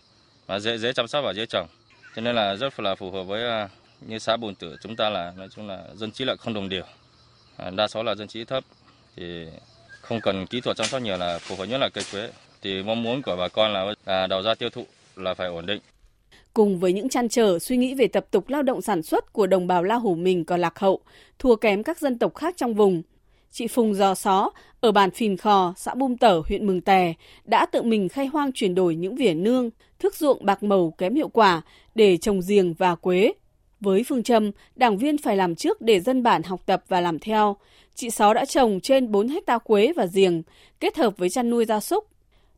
mà 0.48 0.60
dễ 0.60 0.78
dễ 0.78 0.94
chăm 0.94 1.08
sóc 1.08 1.24
và 1.26 1.34
dễ 1.34 1.46
trồng. 1.46 1.68
Cho 2.16 2.22
nên 2.22 2.36
là 2.36 2.56
rất 2.56 2.80
là 2.80 2.96
phù 2.96 3.12
hợp 3.12 3.24
với 3.24 3.50
à, 3.50 3.70
như 4.02 4.20
xã 4.20 4.38
Bồn 4.38 4.56
Tử 4.56 4.78
chúng 4.82 4.96
ta 4.96 5.10
là 5.10 5.34
nói 5.38 5.48
chung 5.56 5.68
là 5.68 5.84
dân 5.96 6.12
trí 6.12 6.26
lại 6.26 6.38
không 6.38 6.54
đồng 6.54 6.70
đều. 6.70 6.84
À, 7.58 7.70
đa 7.70 7.88
số 7.88 8.04
là 8.04 8.16
dân 8.16 8.28
trí 8.28 8.46
thấp 8.46 8.64
thì 9.16 9.46
không 10.02 10.22
cần 10.22 10.48
kỹ 10.48 10.62
thuật 10.62 10.78
chăm 10.78 10.88
sóc 10.88 11.02
nhiều 11.02 11.18
là 11.18 11.40
phù 11.40 11.56
hợp 11.56 11.66
nhất 11.66 11.78
là 11.78 11.90
cây 11.90 12.04
quế. 12.12 12.30
Thì 12.62 12.84
mong 12.84 13.04
muốn 13.04 13.22
của 13.22 13.36
bà 13.36 13.48
con 13.48 13.74
là 13.74 13.94
à, 14.06 14.28
đầu 14.28 14.42
ra 14.42 14.56
tiêu 14.56 14.70
thụ 14.70 14.86
là 15.16 15.34
phải 15.34 15.48
ổn 15.48 15.66
định. 15.66 15.80
Cùng 16.56 16.80
với 16.80 16.94
những 16.94 17.10
chăn 17.10 17.30
trở 17.30 17.60
suy 17.60 17.78
nghĩ 17.78 17.96
về 17.96 18.08
tập 18.08 18.26
tục 18.32 18.50
lao 18.50 18.64
động 18.64 18.82
sản 18.82 19.04
xuất 19.04 19.34
của 19.34 19.48
đồng 19.48 19.68
bào 19.68 19.84
La 19.84 19.96
Hủ 19.96 20.16
mình 20.16 20.46
còn 20.46 20.60
lạc 20.60 20.80
hậu, 20.80 21.00
thua 21.40 21.56
kém 21.56 21.84
các 21.84 22.00
dân 22.00 22.20
tộc 22.20 22.36
khác 22.36 22.54
trong 22.58 22.74
vùng. 22.74 23.02
Chị 23.52 23.68
Phùng 23.68 23.94
Giò 23.94 24.16
Xó 24.16 24.52
ở 24.82 24.92
bản 24.92 25.12
Phìn 25.12 25.38
Khò, 25.38 25.74
xã 25.78 25.94
Bum 25.94 26.16
Tở, 26.16 26.42
huyện 26.48 26.68
Mường 26.68 26.82
Tè 26.82 27.14
đã 27.46 27.66
tự 27.66 27.82
mình 27.82 28.10
khai 28.10 28.26
hoang 28.26 28.52
chuyển 28.52 28.76
đổi 28.76 28.96
những 28.96 29.16
vỉa 29.16 29.34
nương, 29.34 29.70
thức 30.00 30.16
ruộng 30.16 30.46
bạc 30.46 30.64
màu 30.64 30.92
kém 30.98 31.16
hiệu 31.16 31.30
quả 31.30 31.62
để 31.96 32.18
trồng 32.18 32.42
giềng 32.48 32.74
và 32.74 32.96
quế. 32.96 33.34
Với 33.80 34.04
phương 34.08 34.24
châm, 34.24 34.52
đảng 34.76 34.98
viên 34.98 35.18
phải 35.18 35.38
làm 35.38 35.56
trước 35.56 35.82
để 35.82 36.00
dân 36.00 36.24
bản 36.24 36.44
học 36.44 36.62
tập 36.66 36.84
và 36.88 37.02
làm 37.02 37.20
theo, 37.20 37.56
chị 37.96 38.10
Sáu 38.10 38.34
đã 38.34 38.46
trồng 38.46 38.80
trên 38.80 39.12
4 39.12 39.28
hecta 39.28 39.58
quế 39.58 39.94
và 39.96 40.08
giềng, 40.14 40.44
kết 40.80 40.98
hợp 40.98 41.18
với 41.18 41.30
chăn 41.30 41.50
nuôi 41.50 41.66
gia 41.66 41.80
súc. 41.80 42.15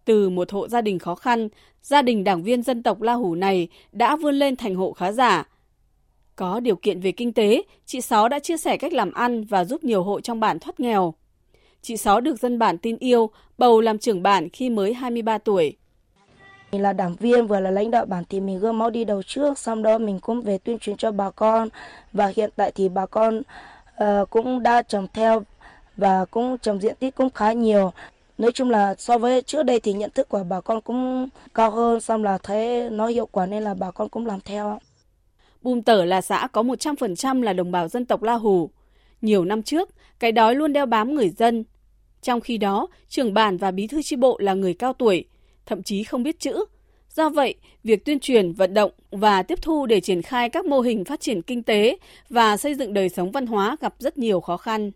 Từ 0.07 0.29
một 0.29 0.51
hộ 0.51 0.67
gia 0.67 0.81
đình 0.81 0.99
khó 0.99 1.15
khăn, 1.15 1.49
gia 1.81 2.01
đình 2.01 2.23
đảng 2.23 2.43
viên 2.43 2.63
dân 2.63 2.83
tộc 2.83 3.01
La 3.01 3.13
Hủ 3.13 3.35
này 3.35 3.67
đã 3.91 4.15
vươn 4.15 4.35
lên 4.35 4.55
thành 4.55 4.75
hộ 4.75 4.91
khá 4.93 5.11
giả. 5.11 5.47
Có 6.35 6.59
điều 6.59 6.75
kiện 6.75 6.99
về 6.99 7.11
kinh 7.11 7.33
tế, 7.33 7.63
chị 7.85 8.01
Sáu 8.01 8.29
đã 8.29 8.39
chia 8.39 8.57
sẻ 8.57 8.77
cách 8.77 8.93
làm 8.93 9.13
ăn 9.13 9.43
và 9.43 9.65
giúp 9.65 9.83
nhiều 9.83 10.03
hộ 10.03 10.21
trong 10.21 10.39
bản 10.39 10.59
thoát 10.59 10.79
nghèo. 10.79 11.13
Chị 11.81 11.97
Sáu 11.97 12.21
được 12.21 12.39
dân 12.39 12.59
bản 12.59 12.77
tin 12.77 12.97
yêu, 12.97 13.29
bầu 13.57 13.81
làm 13.81 13.97
trưởng 13.97 14.23
bản 14.23 14.49
khi 14.49 14.69
mới 14.69 14.93
23 14.93 15.37
tuổi. 15.37 15.77
Mình 16.71 16.81
là 16.81 16.93
đảng 16.93 17.15
viên 17.15 17.47
vừa 17.47 17.59
là 17.59 17.71
lãnh 17.71 17.91
đạo 17.91 18.05
bản 18.05 18.23
thì 18.29 18.39
mình 18.39 18.59
gương 18.59 18.77
mẫu 18.77 18.89
đi 18.89 19.05
đầu 19.05 19.23
trước, 19.23 19.57
sau 19.57 19.75
đó 19.75 19.97
mình 19.97 20.19
cũng 20.19 20.41
về 20.41 20.57
tuyên 20.57 20.79
truyền 20.79 20.97
cho 20.97 21.11
bà 21.11 21.29
con 21.29 21.69
và 22.13 22.33
hiện 22.35 22.49
tại 22.55 22.71
thì 22.75 22.89
bà 22.89 23.05
con 23.05 23.41
uh, 24.03 24.29
cũng 24.29 24.63
đã 24.63 24.81
trồng 24.81 25.07
theo 25.13 25.43
và 25.97 26.25
cũng 26.25 26.57
trồng 26.57 26.79
diện 26.79 26.95
tích 26.99 27.15
cũng 27.15 27.29
khá 27.29 27.51
nhiều. 27.51 27.91
Nói 28.37 28.51
chung 28.51 28.69
là 28.69 28.95
so 28.97 29.17
với 29.17 29.41
trước 29.41 29.63
đây 29.63 29.79
thì 29.79 29.93
nhận 29.93 30.11
thức 30.11 30.29
của 30.29 30.43
bà 30.49 30.61
con 30.61 30.81
cũng 30.81 31.29
cao 31.53 31.71
hơn, 31.71 31.99
xong 31.99 32.23
là 32.23 32.37
thấy 32.37 32.89
nó 32.89 33.07
hiệu 33.07 33.25
quả 33.25 33.45
nên 33.45 33.63
là 33.63 33.73
bà 33.73 33.91
con 33.91 34.09
cũng 34.09 34.25
làm 34.25 34.39
theo. 34.41 34.79
Bùm 35.61 35.81
Tở 35.81 36.05
là 36.05 36.21
xã 36.21 36.47
có 36.51 36.63
100% 36.63 37.41
là 37.41 37.53
đồng 37.53 37.71
bào 37.71 37.87
dân 37.87 38.05
tộc 38.05 38.23
La 38.23 38.33
Hủ. 38.33 38.69
Nhiều 39.21 39.45
năm 39.45 39.63
trước, 39.63 39.89
cái 40.19 40.31
đói 40.31 40.55
luôn 40.55 40.73
đeo 40.73 40.85
bám 40.85 41.15
người 41.15 41.29
dân. 41.29 41.63
Trong 42.21 42.41
khi 42.41 42.57
đó, 42.57 42.87
trưởng 43.09 43.33
bản 43.33 43.57
và 43.57 43.71
bí 43.71 43.87
thư 43.87 44.01
chi 44.01 44.15
bộ 44.15 44.37
là 44.39 44.53
người 44.53 44.73
cao 44.73 44.93
tuổi, 44.93 45.25
thậm 45.65 45.83
chí 45.83 46.03
không 46.03 46.23
biết 46.23 46.39
chữ. 46.39 46.65
Do 47.09 47.29
vậy, 47.29 47.55
việc 47.83 48.05
tuyên 48.05 48.19
truyền, 48.19 48.53
vận 48.53 48.73
động 48.73 48.91
và 49.11 49.43
tiếp 49.43 49.59
thu 49.61 49.85
để 49.85 49.99
triển 49.99 50.21
khai 50.21 50.49
các 50.49 50.65
mô 50.65 50.79
hình 50.79 51.05
phát 51.05 51.19
triển 51.19 51.41
kinh 51.41 51.63
tế 51.63 51.97
và 52.29 52.57
xây 52.57 52.75
dựng 52.75 52.93
đời 52.93 53.09
sống 53.09 53.31
văn 53.31 53.47
hóa 53.47 53.77
gặp 53.81 53.95
rất 53.99 54.17
nhiều 54.17 54.41
khó 54.41 54.57
khăn. 54.57 54.91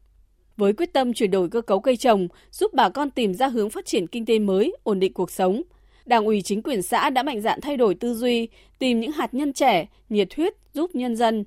Với 0.57 0.73
quyết 0.73 0.93
tâm 0.93 1.13
chuyển 1.13 1.31
đổi 1.31 1.49
cơ 1.49 1.61
cấu 1.61 1.79
cây 1.79 1.97
trồng, 1.97 2.27
giúp 2.51 2.73
bà 2.73 2.89
con 2.89 3.09
tìm 3.09 3.33
ra 3.33 3.47
hướng 3.47 3.69
phát 3.69 3.85
triển 3.85 4.07
kinh 4.07 4.25
tế 4.25 4.39
mới, 4.39 4.73
ổn 4.83 4.99
định 4.99 5.13
cuộc 5.13 5.31
sống, 5.31 5.61
Đảng 6.05 6.25
ủy 6.25 6.41
chính 6.41 6.63
quyền 6.63 6.81
xã 6.81 7.09
đã 7.09 7.23
mạnh 7.23 7.41
dạn 7.41 7.61
thay 7.61 7.77
đổi 7.77 7.95
tư 7.95 8.13
duy, 8.13 8.47
tìm 8.79 8.99
những 8.99 9.11
hạt 9.11 9.33
nhân 9.33 9.53
trẻ, 9.53 9.87
nhiệt 10.09 10.35
huyết 10.35 10.53
giúp 10.73 10.95
nhân 10.95 11.15
dân. 11.15 11.43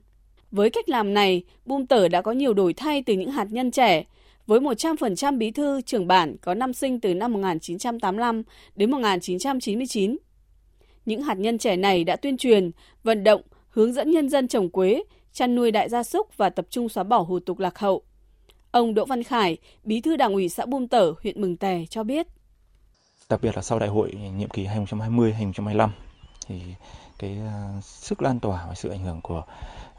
Với 0.51 0.71
cách 0.71 0.89
làm 0.89 1.15
này, 1.15 1.43
Bum 1.67 1.87
Tở 1.87 2.09
đã 2.09 2.23
có 2.23 2.33
nhiều 2.33 2.55
đổi 2.55 2.73
thay 2.73 3.03
từ 3.03 3.15
những 3.15 3.31
hạt 3.31 3.47
nhân 3.51 3.71
trẻ, 3.71 4.05
với 4.47 4.61
100% 4.61 5.39
bí 5.39 5.51
thư 5.51 5.81
trưởng 5.81 6.07
bản 6.07 6.37
có 6.43 6.55
năm 6.55 6.73
sinh 6.73 7.01
từ 7.01 7.15
năm 7.15 7.33
1985 7.33 8.43
đến 8.77 8.91
1999. 8.91 10.17
Những 11.07 11.23
hạt 11.23 11.39
nhân 11.39 11.59
trẻ 11.59 11.77
này 11.77 12.05
đã 12.05 12.17
tuyên 12.17 12.37
truyền, 12.37 12.71
vận 13.03 13.25
động, 13.25 13.43
hướng 13.69 13.93
dẫn 13.93 14.11
nhân 14.11 14.29
dân 14.29 14.49
trồng 14.49 14.71
quế, 14.71 15.03
chăn 15.33 15.55
nuôi 15.55 15.71
đại 15.71 15.89
gia 15.89 16.03
súc 16.03 16.37
và 16.37 16.51
tập 16.51 16.67
trung 16.71 16.89
xóa 16.89 17.05
bỏ 17.05 17.19
hủ 17.19 17.39
tục 17.39 17.59
lạc 17.59 17.79
hậu. 17.79 18.03
Ông 18.75 18.95
Đỗ 18.95 19.05
Văn 19.05 19.23
Khải, 19.23 19.57
bí 19.85 20.01
thư 20.01 20.17
đảng 20.17 20.33
ủy 20.33 20.49
xã 20.49 20.67
Bum 20.67 20.87
Tở, 20.87 21.13
huyện 21.23 21.41
Mừng 21.41 21.57
Tè 21.57 21.85
cho 21.91 22.03
biết 22.03 22.27
đặc 23.29 23.41
biệt 23.43 23.57
là 23.57 23.63
sau 23.63 23.79
đại 23.79 23.89
hội 23.89 24.13
nhiệm 24.13 24.49
kỳ 24.49 24.67
2020-2025 24.67 25.89
thì 26.47 26.63
cái 27.19 27.39
à, 27.47 27.81
sức 27.83 28.23
lan 28.23 28.41
tỏa 28.41 28.67
và 28.69 28.75
sự 28.75 28.89
ảnh 28.89 29.05
hưởng 29.05 29.21
của 29.21 29.43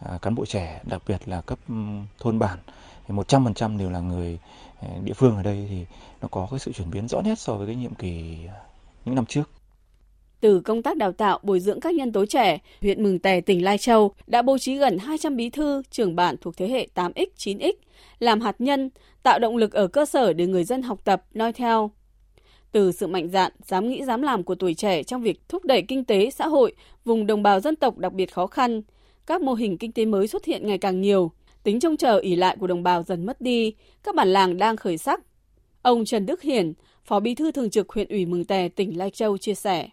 à, 0.06 0.18
cán 0.22 0.36
bộ 0.36 0.46
trẻ 0.46 0.82
đặc 0.84 1.02
biệt 1.08 1.28
là 1.28 1.42
cấp 1.42 1.60
ừ, 1.68 1.76
thôn 2.20 2.40
bản 2.40 2.60
thì 3.08 3.16
100% 3.16 3.78
đều 3.78 3.90
là 3.90 4.00
người 4.00 4.40
à, 4.82 4.88
địa 5.04 5.14
phương 5.14 5.36
ở 5.36 5.44
đây 5.44 5.66
thì 5.70 5.86
nó 6.22 6.28
có 6.32 6.48
cái 6.52 6.60
sự 6.60 6.72
chuyển 6.72 6.92
biến 6.92 7.08
rõ 7.08 7.22
nét 7.22 7.40
so 7.40 7.54
với 7.54 7.68
cái 7.68 7.76
nhiệm 7.76 7.96
kỳ 7.96 8.38
những 9.06 9.16
năm 9.16 9.26
trước. 9.26 9.50
Từ 10.42 10.62
công 10.62 10.84
tác 10.84 10.98
đào 10.98 11.12
tạo 11.12 11.40
bồi 11.44 11.60
dưỡng 11.60 11.80
các 11.80 11.96
nhân 11.96 12.12
tố 12.12 12.26
trẻ, 12.26 12.60
huyện 12.82 13.04
Mường 13.04 13.20
Tè, 13.20 13.42
tỉnh 13.42 13.64
Lai 13.64 13.78
Châu 13.78 14.12
đã 14.28 14.42
bố 14.42 14.58
trí 14.58 14.76
gần 14.78 14.98
200 14.98 15.36
bí 15.36 15.50
thư, 15.50 15.82
trưởng 15.92 16.16
bản 16.16 16.36
thuộc 16.42 16.58
thế 16.58 16.68
hệ 16.70 16.88
8X, 16.96 17.26
9X, 17.38 17.74
làm 18.20 18.42
hạt 18.42 18.56
nhân, 18.60 18.90
tạo 19.24 19.40
động 19.40 19.58
lực 19.58 19.74
ở 19.74 19.88
cơ 19.88 20.06
sở 20.06 20.34
để 20.34 20.48
người 20.48 20.64
dân 20.64 20.82
học 20.82 21.00
tập, 21.04 21.24
noi 21.34 21.54
theo. 21.54 21.92
Từ 22.72 22.92
sự 22.92 23.08
mạnh 23.08 23.30
dạn, 23.30 23.52
dám 23.66 23.90
nghĩ 23.90 24.04
dám 24.04 24.22
làm 24.22 24.44
của 24.44 24.56
tuổi 24.56 24.74
trẻ 24.74 25.04
trong 25.04 25.22
việc 25.22 25.40
thúc 25.50 25.66
đẩy 25.66 25.82
kinh 25.82 26.06
tế, 26.06 26.30
xã 26.30 26.48
hội, 26.48 26.74
vùng 27.06 27.28
đồng 27.28 27.44
bào 27.44 27.60
dân 27.60 27.76
tộc 27.76 27.98
đặc 27.98 28.14
biệt 28.14 28.34
khó 28.34 28.48
khăn, 28.48 28.82
các 29.26 29.42
mô 29.42 29.54
hình 29.54 29.78
kinh 29.78 29.92
tế 29.92 30.06
mới 30.06 30.28
xuất 30.28 30.46
hiện 30.46 30.68
ngày 30.68 30.78
càng 30.78 31.02
nhiều, 31.02 31.32
tính 31.64 31.80
trông 31.80 31.98
chờ 31.98 32.18
ỉ 32.18 32.36
lại 32.36 32.58
của 32.60 32.68
đồng 32.68 32.84
bào 32.84 33.04
dần 33.04 33.26
mất 33.26 33.42
đi, 33.42 33.74
các 34.04 34.16
bản 34.16 34.28
làng 34.28 34.58
đang 34.58 34.78
khởi 34.78 34.98
sắc. 34.98 35.22
Ông 35.82 36.06
Trần 36.06 36.26
Đức 36.26 36.42
Hiển, 36.42 36.74
Phó 37.04 37.20
Bí 37.20 37.36
thư 37.36 37.52
Thường 37.52 37.70
trực 37.70 37.90
huyện 37.90 38.08
ủy 38.08 38.26
Mường 38.26 38.46
Tè, 38.46 38.70
tỉnh 38.70 38.98
Lai 38.98 39.10
Châu 39.10 39.38
chia 39.38 39.56
sẻ. 39.56 39.90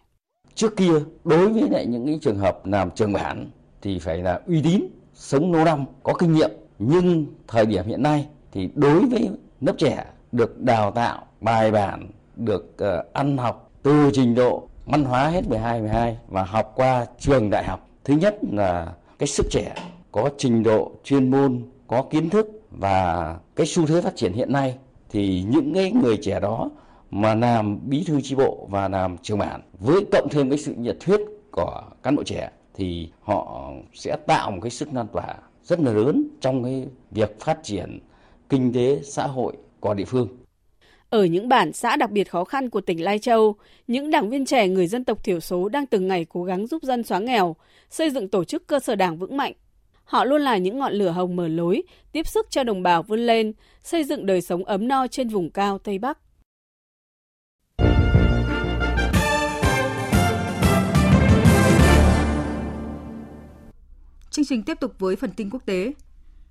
Trước 0.55 0.75
kia, 0.75 0.93
đối 1.23 1.49
với 1.49 1.69
lại 1.69 1.85
những 1.85 2.05
cái 2.05 2.19
trường 2.21 2.37
hợp 2.37 2.65
làm 2.65 2.91
trường 2.91 3.13
bản 3.13 3.49
thì 3.81 3.99
phải 3.99 4.17
là 4.17 4.39
uy 4.47 4.61
tín, 4.61 4.81
sống 5.13 5.53
lâu 5.53 5.65
năm, 5.65 5.85
có 6.03 6.13
kinh 6.13 6.33
nghiệm. 6.33 6.51
Nhưng 6.79 7.25
thời 7.47 7.65
điểm 7.65 7.85
hiện 7.85 8.03
nay 8.03 8.27
thì 8.51 8.69
đối 8.75 9.05
với 9.05 9.29
lớp 9.61 9.73
trẻ 9.77 10.05
được 10.31 10.61
đào 10.61 10.91
tạo 10.91 11.25
bài 11.41 11.71
bản 11.71 12.09
được 12.35 12.75
uh, 12.83 13.13
ăn 13.13 13.37
học 13.37 13.71
từ 13.83 14.09
trình 14.13 14.35
độ 14.35 14.67
văn 14.85 15.03
hóa 15.03 15.27
hết 15.27 15.47
12 15.49 15.81
12 15.81 16.17
và 16.27 16.43
học 16.43 16.71
qua 16.75 17.05
trường 17.19 17.49
đại 17.49 17.63
học. 17.63 17.87
Thứ 18.03 18.13
nhất 18.13 18.37
là 18.51 18.93
cái 19.19 19.27
sức 19.27 19.45
trẻ 19.49 19.75
có 20.11 20.29
trình 20.37 20.63
độ 20.63 20.91
chuyên 21.03 21.31
môn, 21.31 21.61
có 21.87 22.01
kiến 22.01 22.29
thức 22.29 22.47
và 22.71 23.37
cái 23.55 23.67
xu 23.67 23.85
thế 23.85 24.01
phát 24.01 24.15
triển 24.15 24.33
hiện 24.33 24.51
nay 24.51 24.77
thì 25.09 25.45
những 25.49 25.73
cái 25.73 25.91
người 25.91 26.17
trẻ 26.21 26.39
đó 26.39 26.69
mà 27.15 27.35
làm 27.35 27.79
bí 27.89 28.03
thư 28.03 28.21
chi 28.21 28.35
bộ 28.35 28.67
và 28.71 28.87
làm 28.87 29.17
trưởng 29.17 29.37
bản 29.37 29.61
với 29.79 30.05
cộng 30.11 30.27
thêm 30.31 30.49
cái 30.49 30.59
sự 30.59 30.73
nhiệt 30.77 30.97
huyết 31.05 31.19
của 31.51 31.81
cán 32.03 32.15
bộ 32.15 32.23
trẻ 32.23 32.51
thì 32.73 33.09
họ 33.21 33.71
sẽ 33.93 34.17
tạo 34.27 34.51
một 34.51 34.57
cái 34.61 34.71
sức 34.71 34.89
lan 34.93 35.07
tỏa 35.13 35.35
rất 35.63 35.79
là 35.79 35.91
lớn 35.91 36.27
trong 36.41 36.63
cái 36.63 36.85
việc 37.11 37.39
phát 37.39 37.59
triển 37.63 37.99
kinh 38.49 38.73
tế 38.73 38.99
xã 39.03 39.27
hội 39.27 39.53
của 39.79 39.93
địa 39.93 40.05
phương. 40.05 40.27
Ở 41.09 41.25
những 41.25 41.49
bản 41.49 41.73
xã 41.73 41.95
đặc 41.95 42.11
biệt 42.11 42.29
khó 42.29 42.43
khăn 42.43 42.69
của 42.69 42.81
tỉnh 42.81 43.03
Lai 43.03 43.19
Châu, 43.19 43.55
những 43.87 44.11
đảng 44.11 44.29
viên 44.29 44.45
trẻ 44.45 44.67
người 44.67 44.87
dân 44.87 45.03
tộc 45.03 45.23
thiểu 45.23 45.39
số 45.39 45.69
đang 45.69 45.85
từng 45.85 46.07
ngày 46.07 46.25
cố 46.29 46.43
gắng 46.43 46.67
giúp 46.67 46.83
dân 46.83 47.03
xóa 47.03 47.19
nghèo, 47.19 47.55
xây 47.89 48.09
dựng 48.09 48.29
tổ 48.29 48.43
chức 48.43 48.67
cơ 48.67 48.79
sở 48.79 48.95
đảng 48.95 49.17
vững 49.17 49.37
mạnh. 49.37 49.53
Họ 50.03 50.25
luôn 50.25 50.41
là 50.41 50.57
những 50.57 50.79
ngọn 50.79 50.93
lửa 50.93 51.09
hồng 51.09 51.35
mở 51.35 51.47
lối, 51.47 51.83
tiếp 52.11 52.27
sức 52.27 52.47
cho 52.49 52.63
đồng 52.63 52.83
bào 52.83 53.03
vươn 53.03 53.19
lên, 53.19 53.53
xây 53.83 54.03
dựng 54.03 54.25
đời 54.25 54.41
sống 54.41 54.63
ấm 54.63 54.87
no 54.87 55.07
trên 55.07 55.27
vùng 55.27 55.49
cao 55.49 55.77
Tây 55.77 55.99
Bắc. 55.99 56.17
Chương 64.33 64.45
trình 64.45 64.63
tiếp 64.63 64.79
tục 64.79 64.91
với 64.99 65.15
phần 65.15 65.31
tin 65.37 65.49
quốc 65.49 65.65
tế. 65.65 65.93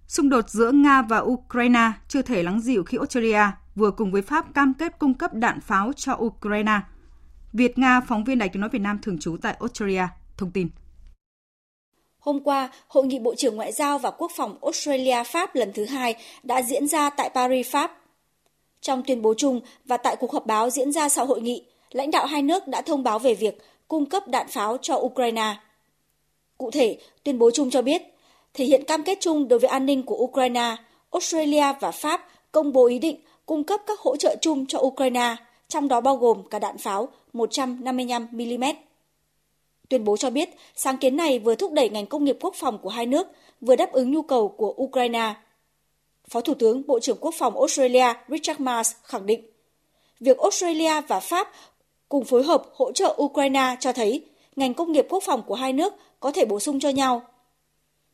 Xung 0.08 0.28
đột 0.28 0.48
giữa 0.48 0.72
Nga 0.72 1.02
và 1.02 1.18
Ukraine 1.18 1.92
chưa 2.08 2.22
thể 2.22 2.42
lắng 2.42 2.60
dịu 2.60 2.84
khi 2.84 2.98
Australia 2.98 3.42
vừa 3.74 3.90
cùng 3.90 4.12
với 4.12 4.22
Pháp 4.22 4.54
cam 4.54 4.74
kết 4.74 4.98
cung 4.98 5.14
cấp 5.14 5.34
đạn 5.34 5.60
pháo 5.60 5.92
cho 5.96 6.16
Ukraine. 6.18 6.80
Việt 7.52 7.78
Nga, 7.78 8.00
phóng 8.00 8.24
viên 8.24 8.38
Đài 8.38 8.48
tiếng 8.48 8.60
nói 8.60 8.70
Việt 8.72 8.78
Nam 8.78 8.98
thường 9.02 9.18
trú 9.18 9.36
tại 9.42 9.56
Australia, 9.60 10.02
thông 10.36 10.50
tin. 10.50 10.68
Hôm 12.18 12.40
qua, 12.40 12.70
Hội 12.88 13.06
nghị 13.06 13.18
Bộ 13.18 13.34
trưởng 13.34 13.56
Ngoại 13.56 13.72
giao 13.72 13.98
và 13.98 14.10
Quốc 14.10 14.30
phòng 14.36 14.58
Australia-Pháp 14.60 15.54
lần 15.54 15.72
thứ 15.74 15.84
hai 15.84 16.14
đã 16.42 16.62
diễn 16.62 16.86
ra 16.86 17.10
tại 17.10 17.30
Paris, 17.34 17.70
Pháp. 17.70 17.98
Trong 18.80 19.02
tuyên 19.06 19.22
bố 19.22 19.34
chung 19.36 19.60
và 19.84 19.96
tại 19.96 20.16
cuộc 20.16 20.32
họp 20.32 20.46
báo 20.46 20.70
diễn 20.70 20.92
ra 20.92 21.08
sau 21.08 21.26
hội 21.26 21.40
nghị, 21.40 21.66
lãnh 21.90 22.10
đạo 22.10 22.26
hai 22.26 22.42
nước 22.42 22.68
đã 22.68 22.82
thông 22.82 23.02
báo 23.02 23.18
về 23.18 23.34
việc 23.34 23.58
cung 23.88 24.06
cấp 24.06 24.28
đạn 24.28 24.46
pháo 24.48 24.76
cho 24.82 24.94
Ukraine. 24.94 25.56
Cụ 26.62 26.70
thể, 26.70 26.98
tuyên 27.24 27.38
bố 27.38 27.50
chung 27.50 27.70
cho 27.70 27.82
biết, 27.82 28.02
thể 28.54 28.64
hiện 28.64 28.84
cam 28.84 29.04
kết 29.04 29.18
chung 29.20 29.48
đối 29.48 29.58
với 29.58 29.70
an 29.70 29.86
ninh 29.86 30.02
của 30.02 30.16
Ukraine, 30.16 30.76
Australia 31.10 31.72
và 31.80 31.90
Pháp 31.90 32.28
công 32.52 32.72
bố 32.72 32.86
ý 32.86 32.98
định 32.98 33.20
cung 33.46 33.64
cấp 33.64 33.80
các 33.86 34.00
hỗ 34.00 34.16
trợ 34.16 34.36
chung 34.40 34.66
cho 34.66 34.78
Ukraine, 34.78 35.36
trong 35.68 35.88
đó 35.88 36.00
bao 36.00 36.16
gồm 36.16 36.42
cả 36.50 36.58
đạn 36.58 36.78
pháo 36.78 37.08
155mm. 37.32 38.74
Tuyên 39.88 40.04
bố 40.04 40.16
cho 40.16 40.30
biết, 40.30 40.48
sáng 40.74 40.98
kiến 40.98 41.16
này 41.16 41.38
vừa 41.38 41.54
thúc 41.54 41.72
đẩy 41.72 41.88
ngành 41.88 42.06
công 42.06 42.24
nghiệp 42.24 42.36
quốc 42.40 42.54
phòng 42.54 42.78
của 42.78 42.88
hai 42.88 43.06
nước, 43.06 43.26
vừa 43.60 43.76
đáp 43.76 43.92
ứng 43.92 44.12
nhu 44.12 44.22
cầu 44.22 44.48
của 44.48 44.74
Ukraine. 44.82 45.34
Phó 46.28 46.40
Thủ 46.40 46.54
tướng 46.54 46.86
Bộ 46.86 47.00
trưởng 47.00 47.18
Quốc 47.20 47.34
phòng 47.38 47.58
Australia 47.58 48.14
Richard 48.28 48.60
Marles 48.60 48.96
khẳng 49.02 49.26
định, 49.26 49.50
việc 50.20 50.38
Australia 50.38 51.00
và 51.08 51.20
Pháp 51.20 51.52
cùng 52.08 52.24
phối 52.24 52.42
hợp 52.42 52.64
hỗ 52.74 52.92
trợ 52.92 53.16
Ukraine 53.22 53.76
cho 53.80 53.92
thấy 53.92 54.24
ngành 54.56 54.74
công 54.74 54.92
nghiệp 54.92 55.06
quốc 55.08 55.22
phòng 55.22 55.42
của 55.46 55.54
hai 55.54 55.72
nước 55.72 55.94
có 56.22 56.32
thể 56.32 56.44
bổ 56.44 56.60
sung 56.60 56.80
cho 56.80 56.88
nhau. 56.88 57.22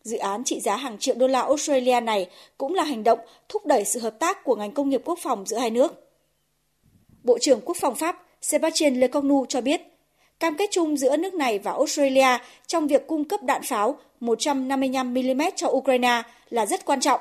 Dự 0.03 0.17
án 0.17 0.45
trị 0.45 0.61
giá 0.61 0.77
hàng 0.77 0.99
triệu 0.99 1.15
đô 1.15 1.27
la 1.27 1.41
Australia 1.41 2.01
này 2.01 2.29
cũng 2.59 2.75
là 2.75 2.83
hành 2.83 3.05
động 3.05 3.19
thúc 3.49 3.67
đẩy 3.67 3.85
sự 3.85 4.01
hợp 4.01 4.19
tác 4.19 4.45
của 4.45 4.57
ngành 4.57 4.73
công 4.73 4.89
nghiệp 4.89 5.03
quốc 5.05 5.19
phòng 5.23 5.47
giữa 5.47 5.59
hai 5.59 5.71
nước. 5.71 6.09
Bộ 7.23 7.39
trưởng 7.39 7.61
Quốc 7.65 7.77
phòng 7.81 7.95
Pháp 7.95 8.23
Sébastien 8.41 9.01
Lecornu 9.01 9.47
cho 9.49 9.61
biết, 9.61 9.81
cam 10.41 10.57
kết 10.57 10.71
chung 10.73 10.97
giữa 10.97 11.17
nước 11.17 11.35
này 11.35 11.59
và 11.59 11.73
Australia 11.73 12.39
trong 12.67 12.87
việc 12.87 13.07
cung 13.07 13.25
cấp 13.25 13.43
đạn 13.43 13.63
pháo 13.63 13.99
155mm 14.21 15.51
cho 15.57 15.69
Ukraine 15.69 16.23
là 16.51 16.67
rất 16.67 16.85
quan 16.85 17.01
trọng 17.01 17.21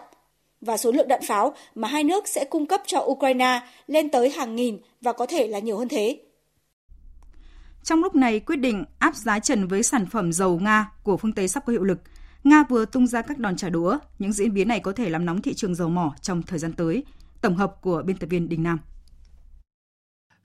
và 0.61 0.77
số 0.77 0.91
lượng 0.91 1.07
đạn 1.07 1.21
pháo 1.21 1.53
mà 1.75 1.87
hai 1.87 2.03
nước 2.03 2.27
sẽ 2.27 2.45
cung 2.45 2.65
cấp 2.65 2.81
cho 2.85 2.99
Ukraine 2.99 3.59
lên 3.87 4.09
tới 4.09 4.29
hàng 4.29 4.55
nghìn 4.55 4.77
và 5.01 5.13
có 5.13 5.25
thể 5.25 5.47
là 5.47 5.59
nhiều 5.59 5.77
hơn 5.77 5.87
thế. 5.87 6.17
Trong 7.87 8.03
lúc 8.03 8.15
này, 8.15 8.39
quyết 8.39 8.55
định 8.55 8.85
áp 8.99 9.15
giá 9.15 9.39
trần 9.39 9.67
với 9.67 9.83
sản 9.83 10.05
phẩm 10.05 10.33
dầu 10.33 10.59
Nga 10.59 10.91
của 11.03 11.17
phương 11.17 11.33
Tây 11.33 11.47
sắp 11.47 11.63
có 11.65 11.71
hiệu 11.71 11.83
lực. 11.83 11.99
Nga 12.43 12.63
vừa 12.69 12.85
tung 12.85 13.07
ra 13.07 13.21
các 13.21 13.37
đòn 13.37 13.55
trả 13.55 13.69
đũa. 13.69 13.97
Những 14.19 14.33
diễn 14.33 14.53
biến 14.53 14.67
này 14.67 14.79
có 14.79 14.91
thể 14.91 15.09
làm 15.09 15.25
nóng 15.25 15.41
thị 15.41 15.53
trường 15.53 15.75
dầu 15.75 15.89
mỏ 15.89 16.15
trong 16.21 16.43
thời 16.43 16.59
gian 16.59 16.73
tới. 16.73 17.03
Tổng 17.41 17.55
hợp 17.55 17.75
của 17.81 18.01
biên 18.05 18.17
tập 18.17 18.27
viên 18.27 18.49
Đình 18.49 18.63
Nam. 18.63 18.79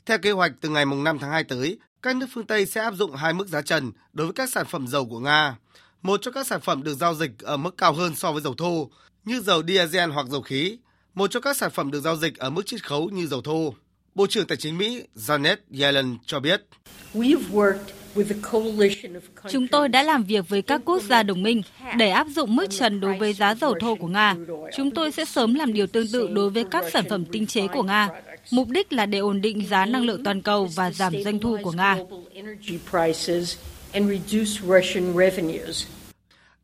Theo 0.07 0.19
kế 0.19 0.31
hoạch, 0.31 0.53
từ 0.61 0.69
ngày 0.69 0.85
5 0.85 1.19
tháng 1.19 1.31
2 1.31 1.45
tới, 1.45 1.79
các 2.03 2.17
nước 2.17 2.27
phương 2.33 2.47
Tây 2.47 2.67
sẽ 2.67 2.81
áp 2.81 2.95
dụng 2.95 3.17
hai 3.17 3.33
mức 3.33 3.49
giá 3.49 3.63
trần 3.63 3.93
đối 4.13 4.27
với 4.27 4.35
các 4.35 4.51
sản 4.51 4.67
phẩm 4.67 4.87
dầu 4.87 5.07
của 5.07 5.19
Nga. 5.19 5.57
Một 6.03 6.21
cho 6.23 6.31
các 6.31 6.47
sản 6.47 6.61
phẩm 6.61 6.83
được 6.83 6.95
giao 6.95 7.15
dịch 7.15 7.39
ở 7.39 7.57
mức 7.57 7.77
cao 7.77 7.93
hơn 7.93 8.15
so 8.15 8.33
với 8.33 8.43
dầu 8.43 8.55
thô, 8.55 8.91
như 9.25 9.41
dầu 9.41 9.63
diesel 9.69 10.11
hoặc 10.11 10.27
dầu 10.27 10.43
khí. 10.43 10.79
Một 11.15 11.31
cho 11.31 11.41
các 11.41 11.57
sản 11.57 11.71
phẩm 11.71 11.91
được 11.91 12.01
giao 12.01 12.17
dịch 12.17 12.39
ở 12.39 12.51
mức 12.51 12.67
chiết 12.67 12.87
khấu 12.87 13.09
như 13.09 13.27
dầu 13.27 13.43
thô. 13.43 13.75
Bộ 14.15 14.27
trưởng 14.27 14.47
Tài 14.47 14.57
chính 14.57 14.79
Mỹ 14.79 15.03
Janet 15.17 15.57
Yellen 15.81 16.17
cho 16.27 16.41
biết. 16.41 16.63
Chúng 19.51 19.69
tôi 19.69 19.89
đã 19.89 20.03
làm 20.03 20.25
việc 20.25 20.49
với 20.49 20.63
các 20.63 20.81
quốc 20.85 21.03
gia 21.03 21.23
đồng 21.23 21.43
minh 21.43 21.63
để 21.99 22.11
áp 22.11 22.27
dụng 22.31 22.57
mức 22.57 22.67
trần 22.71 23.01
đối 23.01 23.19
với 23.19 23.33
giá 23.33 23.55
dầu 23.55 23.75
thô 23.81 23.95
của 23.95 24.07
Nga. 24.07 24.37
Chúng 24.77 24.91
tôi 24.91 25.13
sẽ 25.13 25.25
sớm 25.25 25.55
làm 25.55 25.73
điều 25.73 25.87
tương 25.87 26.09
tự 26.13 26.29
đối 26.33 26.51
với 26.51 26.65
các 26.71 26.85
sản 26.93 27.05
phẩm 27.09 27.25
tinh 27.25 27.47
chế 27.47 27.69
của 27.69 27.83
Nga. 27.83 28.09
Mục 28.51 28.69
đích 28.69 28.93
là 28.93 29.07
để 29.07 29.19
ổn 29.19 29.41
định 29.41 29.67
giá 29.67 29.87
năng 29.87 30.05
lượng 30.05 30.25
toàn 30.25 30.43
cầu 30.43 30.69
và 30.75 30.91
giảm 30.91 31.23
doanh 31.25 31.39
thu 31.39 31.59
của 31.63 31.73
Nga. 31.73 31.99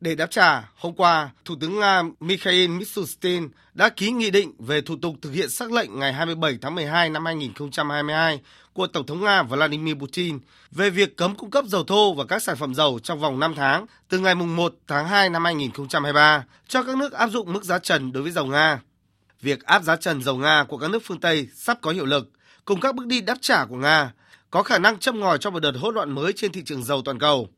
Để 0.01 0.15
đáp 0.15 0.31
trả, 0.31 0.71
hôm 0.77 0.95
qua, 0.95 1.31
Thủ 1.45 1.55
tướng 1.61 1.81
Nga 1.81 2.03
Mikhail 2.21 2.69
Mishustin 2.69 3.49
đã 3.75 3.89
ký 3.89 4.11
nghị 4.11 4.31
định 4.31 4.53
về 4.59 4.81
thủ 4.81 4.97
tục 5.03 5.15
thực 5.23 5.33
hiện 5.33 5.51
xác 5.51 5.73
lệnh 5.73 5.99
ngày 5.99 6.13
27 6.13 6.59
tháng 6.61 6.75
12 6.75 7.11
năm 7.11 7.25
2022 7.25 8.41
của 8.73 8.87
Tổng 8.87 9.07
thống 9.07 9.25
Nga 9.25 9.43
Vladimir 9.43 9.95
Putin 9.95 10.39
về 10.71 10.91
việc 10.91 11.17
cấm 11.17 11.35
cung 11.35 11.51
cấp 11.51 11.65
dầu 11.69 11.85
thô 11.85 12.15
và 12.15 12.25
các 12.25 12.43
sản 12.43 12.57
phẩm 12.57 12.75
dầu 12.75 12.99
trong 13.03 13.21
vòng 13.21 13.41
5 13.41 13.55
tháng 13.57 13.87
từ 14.09 14.19
ngày 14.19 14.35
1 14.35 14.75
tháng 14.87 15.09
2 15.09 15.31
năm 15.31 15.45
2023 15.45 16.45
cho 16.69 16.83
các 16.83 16.97
nước 16.97 17.13
áp 17.13 17.29
dụng 17.29 17.53
mức 17.53 17.65
giá 17.65 17.79
trần 17.79 18.13
đối 18.13 18.23
với 18.23 18.33
dầu 18.33 18.47
Nga. 18.47 18.81
Việc 19.41 19.65
áp 19.65 19.83
giá 19.83 19.97
trần 19.97 20.23
dầu 20.23 20.37
Nga 20.37 20.65
của 20.65 20.79
các 20.79 20.91
nước 20.91 21.03
phương 21.05 21.21
Tây 21.21 21.49
sắp 21.55 21.79
có 21.81 21.91
hiệu 21.91 22.07
lực, 22.07 22.31
cùng 22.65 22.81
các 22.81 22.95
bước 22.95 23.07
đi 23.07 23.21
đáp 23.21 23.39
trả 23.41 23.65
của 23.65 23.77
Nga, 23.77 24.13
có 24.51 24.63
khả 24.63 24.79
năng 24.79 24.99
châm 24.99 25.21
ngòi 25.21 25.39
cho 25.39 25.51
một 25.51 25.61
đợt 25.61 25.73
hỗn 25.81 25.95
loạn 25.95 26.11
mới 26.11 26.33
trên 26.33 26.53
thị 26.53 26.63
trường 26.67 26.83
dầu 26.83 27.03
toàn 27.05 27.19
cầu. 27.19 27.49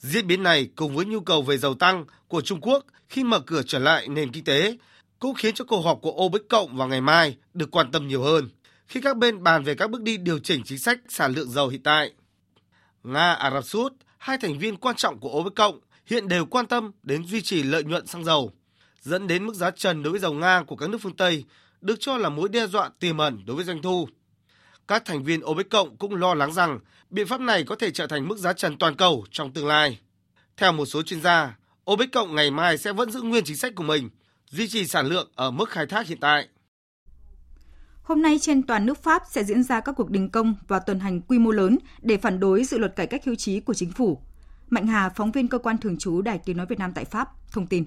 Diễn 0.00 0.26
biến 0.26 0.42
này 0.42 0.68
cùng 0.76 0.96
với 0.96 1.06
nhu 1.06 1.20
cầu 1.20 1.42
về 1.42 1.58
dầu 1.58 1.74
tăng 1.74 2.04
của 2.28 2.40
Trung 2.40 2.60
Quốc 2.60 2.84
khi 3.08 3.24
mở 3.24 3.40
cửa 3.40 3.62
trở 3.66 3.78
lại 3.78 4.08
nền 4.08 4.32
kinh 4.32 4.44
tế 4.44 4.76
cũng 5.18 5.34
khiến 5.34 5.54
cho 5.54 5.64
cuộc 5.64 5.80
họp 5.80 5.98
của 6.02 6.10
OPEC 6.10 6.42
cộng 6.48 6.76
vào 6.76 6.88
ngày 6.88 7.00
mai 7.00 7.36
được 7.54 7.70
quan 7.70 7.90
tâm 7.92 8.08
nhiều 8.08 8.22
hơn 8.22 8.48
khi 8.86 9.00
các 9.00 9.16
bên 9.16 9.42
bàn 9.42 9.64
về 9.64 9.74
các 9.74 9.90
bước 9.90 10.02
đi 10.02 10.16
điều 10.16 10.38
chỉnh 10.38 10.62
chính 10.64 10.78
sách 10.78 10.98
sản 11.08 11.32
lượng 11.32 11.50
dầu 11.50 11.68
hiện 11.68 11.82
tại. 11.82 12.12
Nga, 13.02 13.32
Ả 13.32 13.50
Rập 13.50 13.64
Xê 13.64 13.78
Út, 13.78 13.92
hai 14.18 14.38
thành 14.38 14.58
viên 14.58 14.76
quan 14.76 14.96
trọng 14.96 15.18
của 15.18 15.40
OPEC 15.40 15.54
cộng 15.54 15.80
hiện 16.06 16.28
đều 16.28 16.46
quan 16.46 16.66
tâm 16.66 16.92
đến 17.02 17.24
duy 17.26 17.42
trì 17.42 17.62
lợi 17.62 17.84
nhuận 17.84 18.06
xăng 18.06 18.24
dầu, 18.24 18.52
dẫn 19.00 19.26
đến 19.26 19.46
mức 19.46 19.54
giá 19.54 19.70
trần 19.70 20.02
đối 20.02 20.10
với 20.10 20.20
dầu 20.20 20.32
Nga 20.32 20.62
của 20.62 20.76
các 20.76 20.90
nước 20.90 20.98
phương 21.02 21.16
Tây 21.16 21.44
được 21.80 22.00
cho 22.00 22.16
là 22.16 22.28
mối 22.28 22.48
đe 22.48 22.66
dọa 22.66 22.90
tiềm 22.98 23.18
ẩn 23.18 23.42
đối 23.46 23.56
với 23.56 23.64
doanh 23.64 23.82
thu. 23.82 24.08
Các 24.88 25.04
thành 25.04 25.24
viên 25.24 25.44
OPEC 25.44 25.70
cộng 25.70 25.96
cũng 25.96 26.14
lo 26.14 26.34
lắng 26.34 26.52
rằng 26.52 26.78
biện 27.10 27.26
pháp 27.26 27.40
này 27.40 27.64
có 27.64 27.76
thể 27.76 27.90
trở 27.90 28.06
thành 28.06 28.28
mức 28.28 28.38
giá 28.38 28.52
trần 28.52 28.78
toàn 28.78 28.96
cầu 28.96 29.24
trong 29.30 29.52
tương 29.52 29.66
lai. 29.66 29.98
Theo 30.56 30.72
một 30.72 30.86
số 30.86 31.02
chuyên 31.02 31.22
gia, 31.22 31.58
OPEC 31.90 32.12
cộng 32.12 32.34
ngày 32.34 32.50
mai 32.50 32.78
sẽ 32.78 32.92
vẫn 32.92 33.10
giữ 33.10 33.22
nguyên 33.22 33.44
chính 33.44 33.56
sách 33.56 33.74
của 33.74 33.82
mình, 33.82 34.10
duy 34.46 34.68
trì 34.68 34.86
sản 34.86 35.06
lượng 35.06 35.30
ở 35.34 35.50
mức 35.50 35.68
khai 35.68 35.86
thác 35.86 36.06
hiện 36.06 36.18
tại. 36.20 36.48
Hôm 38.02 38.22
nay 38.22 38.38
trên 38.38 38.62
toàn 38.62 38.86
nước 38.86 39.02
Pháp 39.02 39.22
sẽ 39.30 39.44
diễn 39.44 39.62
ra 39.62 39.80
các 39.80 39.94
cuộc 39.96 40.10
đình 40.10 40.30
công 40.30 40.54
và 40.68 40.78
tuần 40.78 41.00
hành 41.00 41.20
quy 41.20 41.38
mô 41.38 41.50
lớn 41.50 41.78
để 42.02 42.16
phản 42.16 42.40
đối 42.40 42.64
dự 42.64 42.78
luật 42.78 42.96
cải 42.96 43.06
cách 43.06 43.24
hưu 43.24 43.34
trí 43.34 43.60
của 43.60 43.74
chính 43.74 43.92
phủ. 43.92 44.22
Mạnh 44.70 44.86
Hà, 44.86 45.08
phóng 45.08 45.32
viên 45.32 45.48
cơ 45.48 45.58
quan 45.58 45.78
thường 45.78 45.98
trú 45.98 46.22
Đài 46.22 46.38
Tiếng 46.38 46.56
Nói 46.56 46.66
Việt 46.66 46.78
Nam 46.78 46.92
tại 46.94 47.04
Pháp, 47.04 47.28
thông 47.52 47.66
tin. 47.66 47.84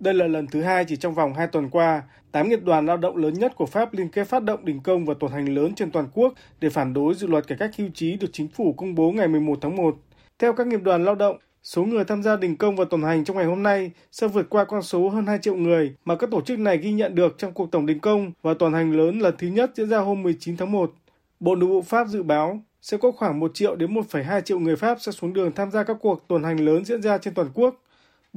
Đây 0.00 0.14
là 0.14 0.26
lần 0.26 0.46
thứ 0.46 0.62
hai 0.62 0.84
chỉ 0.84 0.96
trong 0.96 1.14
vòng 1.14 1.34
2 1.34 1.46
tuần 1.46 1.70
qua, 1.70 2.02
8 2.32 2.48
nghiệp 2.48 2.60
đoàn 2.64 2.86
lao 2.86 2.96
động 2.96 3.16
lớn 3.16 3.34
nhất 3.34 3.52
của 3.56 3.66
Pháp 3.66 3.94
liên 3.94 4.08
kết 4.08 4.24
phát 4.24 4.42
động 4.42 4.64
đình 4.64 4.80
công 4.80 5.04
và 5.06 5.14
tuần 5.20 5.32
hành 5.32 5.54
lớn 5.54 5.74
trên 5.74 5.90
toàn 5.90 6.08
quốc 6.14 6.34
để 6.60 6.68
phản 6.70 6.94
đối 6.94 7.14
dự 7.14 7.26
luật 7.26 7.46
cải 7.46 7.58
cách 7.58 7.70
hưu 7.78 7.88
trí 7.94 8.16
được 8.16 8.28
chính 8.32 8.48
phủ 8.48 8.72
công 8.72 8.94
bố 8.94 9.10
ngày 9.10 9.28
11 9.28 9.58
tháng 9.60 9.76
1. 9.76 9.96
Theo 10.38 10.52
các 10.52 10.66
nghiệp 10.66 10.80
đoàn 10.82 11.04
lao 11.04 11.14
động, 11.14 11.38
số 11.62 11.84
người 11.84 12.04
tham 12.04 12.22
gia 12.22 12.36
đình 12.36 12.56
công 12.56 12.76
và 12.76 12.84
tuần 12.84 13.02
hành 13.02 13.24
trong 13.24 13.36
ngày 13.36 13.46
hôm 13.46 13.62
nay 13.62 13.90
sẽ 14.12 14.28
vượt 14.28 14.46
qua 14.50 14.64
con 14.64 14.82
số 14.82 15.08
hơn 15.08 15.26
2 15.26 15.38
triệu 15.38 15.54
người 15.54 15.94
mà 16.04 16.16
các 16.16 16.30
tổ 16.30 16.40
chức 16.40 16.58
này 16.58 16.78
ghi 16.78 16.92
nhận 16.92 17.14
được 17.14 17.34
trong 17.38 17.52
cuộc 17.52 17.70
tổng 17.70 17.86
đình 17.86 18.00
công 18.00 18.32
và 18.42 18.54
tuần 18.54 18.72
hành 18.72 18.92
lớn 18.92 19.18
lần 19.18 19.34
thứ 19.38 19.46
nhất 19.46 19.70
diễn 19.74 19.88
ra 19.88 19.98
hôm 19.98 20.22
19 20.22 20.56
tháng 20.56 20.72
1. 20.72 20.92
Bộ 21.40 21.56
Nội 21.56 21.68
vụ 21.68 21.82
Pháp 21.82 22.08
dự 22.08 22.22
báo 22.22 22.60
sẽ 22.82 22.96
có 22.96 23.12
khoảng 23.12 23.40
1 23.40 23.50
triệu 23.54 23.76
đến 23.76 23.94
1,2 23.94 24.40
triệu 24.40 24.58
người 24.58 24.76
Pháp 24.76 25.00
sẽ 25.00 25.12
xuống 25.12 25.32
đường 25.32 25.52
tham 25.52 25.70
gia 25.70 25.82
các 25.82 25.96
cuộc 26.00 26.28
tuần 26.28 26.42
hành 26.44 26.60
lớn 26.60 26.84
diễn 26.84 27.02
ra 27.02 27.18
trên 27.18 27.34
toàn 27.34 27.48
quốc. 27.54 27.82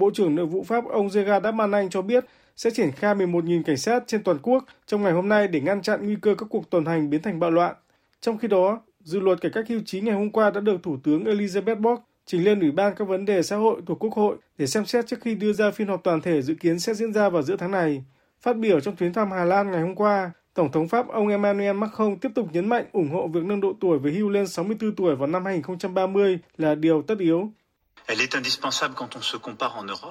Bộ 0.02 0.12
trưởng 0.14 0.36
Nội 0.36 0.46
vụ 0.46 0.64
Pháp 0.64 0.86
ông 0.86 1.10
Gerard 1.14 1.44
Darmanin 1.44 1.90
cho 1.90 2.02
biết 2.02 2.26
sẽ 2.56 2.70
triển 2.72 2.92
khai 2.92 3.16
11.000 3.16 3.64
cảnh 3.64 3.78
sát 3.78 4.04
trên 4.08 4.24
toàn 4.24 4.38
quốc 4.42 4.66
trong 4.88 5.04
ngày 5.04 5.12
hôm 5.12 5.30
nay 5.30 5.48
để 5.48 5.62
ngăn 5.62 5.82
chặn 5.82 6.06
nguy 6.06 6.16
cơ 6.22 6.36
các 6.38 6.46
cuộc 6.50 6.70
tuần 6.70 6.86
hành 6.86 7.10
biến 7.10 7.22
thành 7.22 7.40
bạo 7.40 7.52
loạn. 7.52 7.76
Trong 8.22 8.38
khi 8.38 8.48
đó, 8.48 8.82
Dự 9.00 9.20
luật 9.20 9.42
cải 9.42 9.52
cách 9.52 9.66
hưu 9.70 9.80
trí 9.86 10.02
ngày 10.02 10.16
hôm 10.16 10.30
qua 10.30 10.52
đã 10.52 10.62
được 10.62 10.84
Thủ 10.84 10.98
tướng 11.04 11.24
Elizabeth 11.24 11.82
Bork 11.82 12.02
trình 12.26 12.44
lên 12.44 12.60
Ủy 12.60 12.72
ban 12.72 12.96
các 12.96 13.08
vấn 13.08 13.26
đề 13.26 13.44
xã 13.44 13.56
hội 13.56 13.82
thuộc 13.88 14.00
Quốc 14.00 14.14
hội 14.14 14.38
để 14.58 14.68
xem 14.68 14.86
xét 14.86 15.08
trước 15.08 15.22
khi 15.22 15.36
đưa 15.36 15.54
ra 15.54 15.72
phiên 15.72 15.88
họp 15.88 16.04
toàn 16.04 16.22
thể 16.22 16.42
dự 16.42 16.56
kiến 16.56 16.80
sẽ 16.80 16.94
diễn 16.94 17.14
ra 17.14 17.30
vào 17.30 17.42
giữa 17.42 17.56
tháng 17.56 17.72
này. 17.72 18.04
Phát 18.42 18.58
biểu 18.58 18.80
trong 18.80 18.96
chuyến 18.96 19.14
thăm 19.14 19.32
Hà 19.32 19.46
Lan 19.46 19.72
ngày 19.72 19.82
hôm 19.82 19.96
qua, 19.96 20.32
Tổng 20.54 20.72
thống 20.72 20.88
Pháp 20.88 21.08
ông 21.08 21.28
Emmanuel 21.28 21.76
Macron 21.76 22.18
tiếp 22.18 22.30
tục 22.36 22.48
nhấn 22.54 22.70
mạnh 22.70 22.86
ủng 22.92 23.10
hộ 23.10 23.28
việc 23.28 23.44
nâng 23.44 23.62
độ 23.62 23.74
tuổi 23.80 24.00
về 24.00 24.12
hưu 24.12 24.30
lên 24.30 24.48
64 24.48 24.96
tuổi 24.96 25.16
vào 25.16 25.28
năm 25.28 25.46
2030 25.46 26.40
là 26.58 26.76
điều 26.76 27.02
tất 27.02 27.20
yếu. 27.20 27.52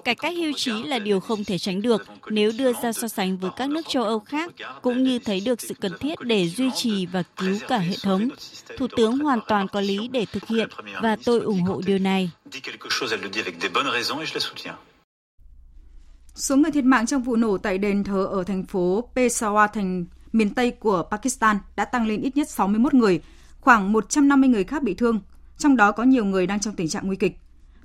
Cải 0.05 0.15
cách 0.15 0.37
hưu 0.37 0.53
trí 0.57 0.83
là 0.83 0.99
điều 0.99 1.21
không 1.21 1.45
thể 1.45 1.59
tránh 1.59 1.83
được 1.83 2.03
nếu 2.27 2.53
đưa 2.59 2.73
ra 2.73 2.93
so 2.93 3.09
sánh 3.09 3.37
với 3.37 3.51
các 3.57 3.71
nước 3.71 3.83
châu 3.89 4.05
Âu 4.05 4.21
khác, 4.21 4.53
cũng 4.83 5.05
như 5.05 5.19
thấy 5.19 5.41
được 5.41 5.61
sự 5.61 5.75
cần 5.81 5.93
thiết 6.01 6.21
để 6.21 6.49
duy 6.49 6.71
trì 6.75 7.07
và 7.07 7.23
cứu 7.37 7.59
cả 7.69 7.79
hệ 7.79 7.97
thống. 8.03 8.29
Thủ 8.79 8.87
tướng 8.97 9.19
hoàn 9.19 9.41
toàn 9.49 9.69
có 9.69 9.81
lý 9.81 10.09
để 10.09 10.27
thực 10.33 10.47
hiện 10.47 10.69
và 11.03 11.17
tôi 11.25 11.41
ủng 11.41 11.63
hộ 11.63 11.81
điều 11.87 11.99
này. 11.99 12.31
Số 16.35 16.57
người 16.57 16.71
thiệt 16.71 16.85
mạng 16.85 17.07
trong 17.07 17.23
vụ 17.23 17.37
nổ 17.37 17.59
tại 17.59 17.79
đền 17.79 18.05
thờ 18.05 18.25
ở 18.25 18.45
thành 18.45 18.65
phố 18.67 19.09
Peshawar 19.15 19.69
thành 19.69 20.05
miền 20.33 20.55
Tây 20.55 20.71
của 20.71 21.03
Pakistan 21.11 21.59
đã 21.77 21.85
tăng 21.85 22.07
lên 22.07 22.23
ít 22.23 22.37
nhất 22.37 22.51
61 22.51 22.95
người, 22.95 23.21
khoảng 23.61 23.93
150 23.93 24.49
người 24.49 24.65
khác 24.65 24.83
bị 24.83 24.95
thương, 24.95 25.21
trong 25.59 25.77
đó 25.77 25.93
có 25.93 26.03
nhiều 26.03 26.25
người 26.25 26.47
đang 26.47 26.61
trong 26.61 26.75
tình 26.75 26.89
trạng 26.89 27.07
nguy 27.07 27.17
kịch. 27.17 27.40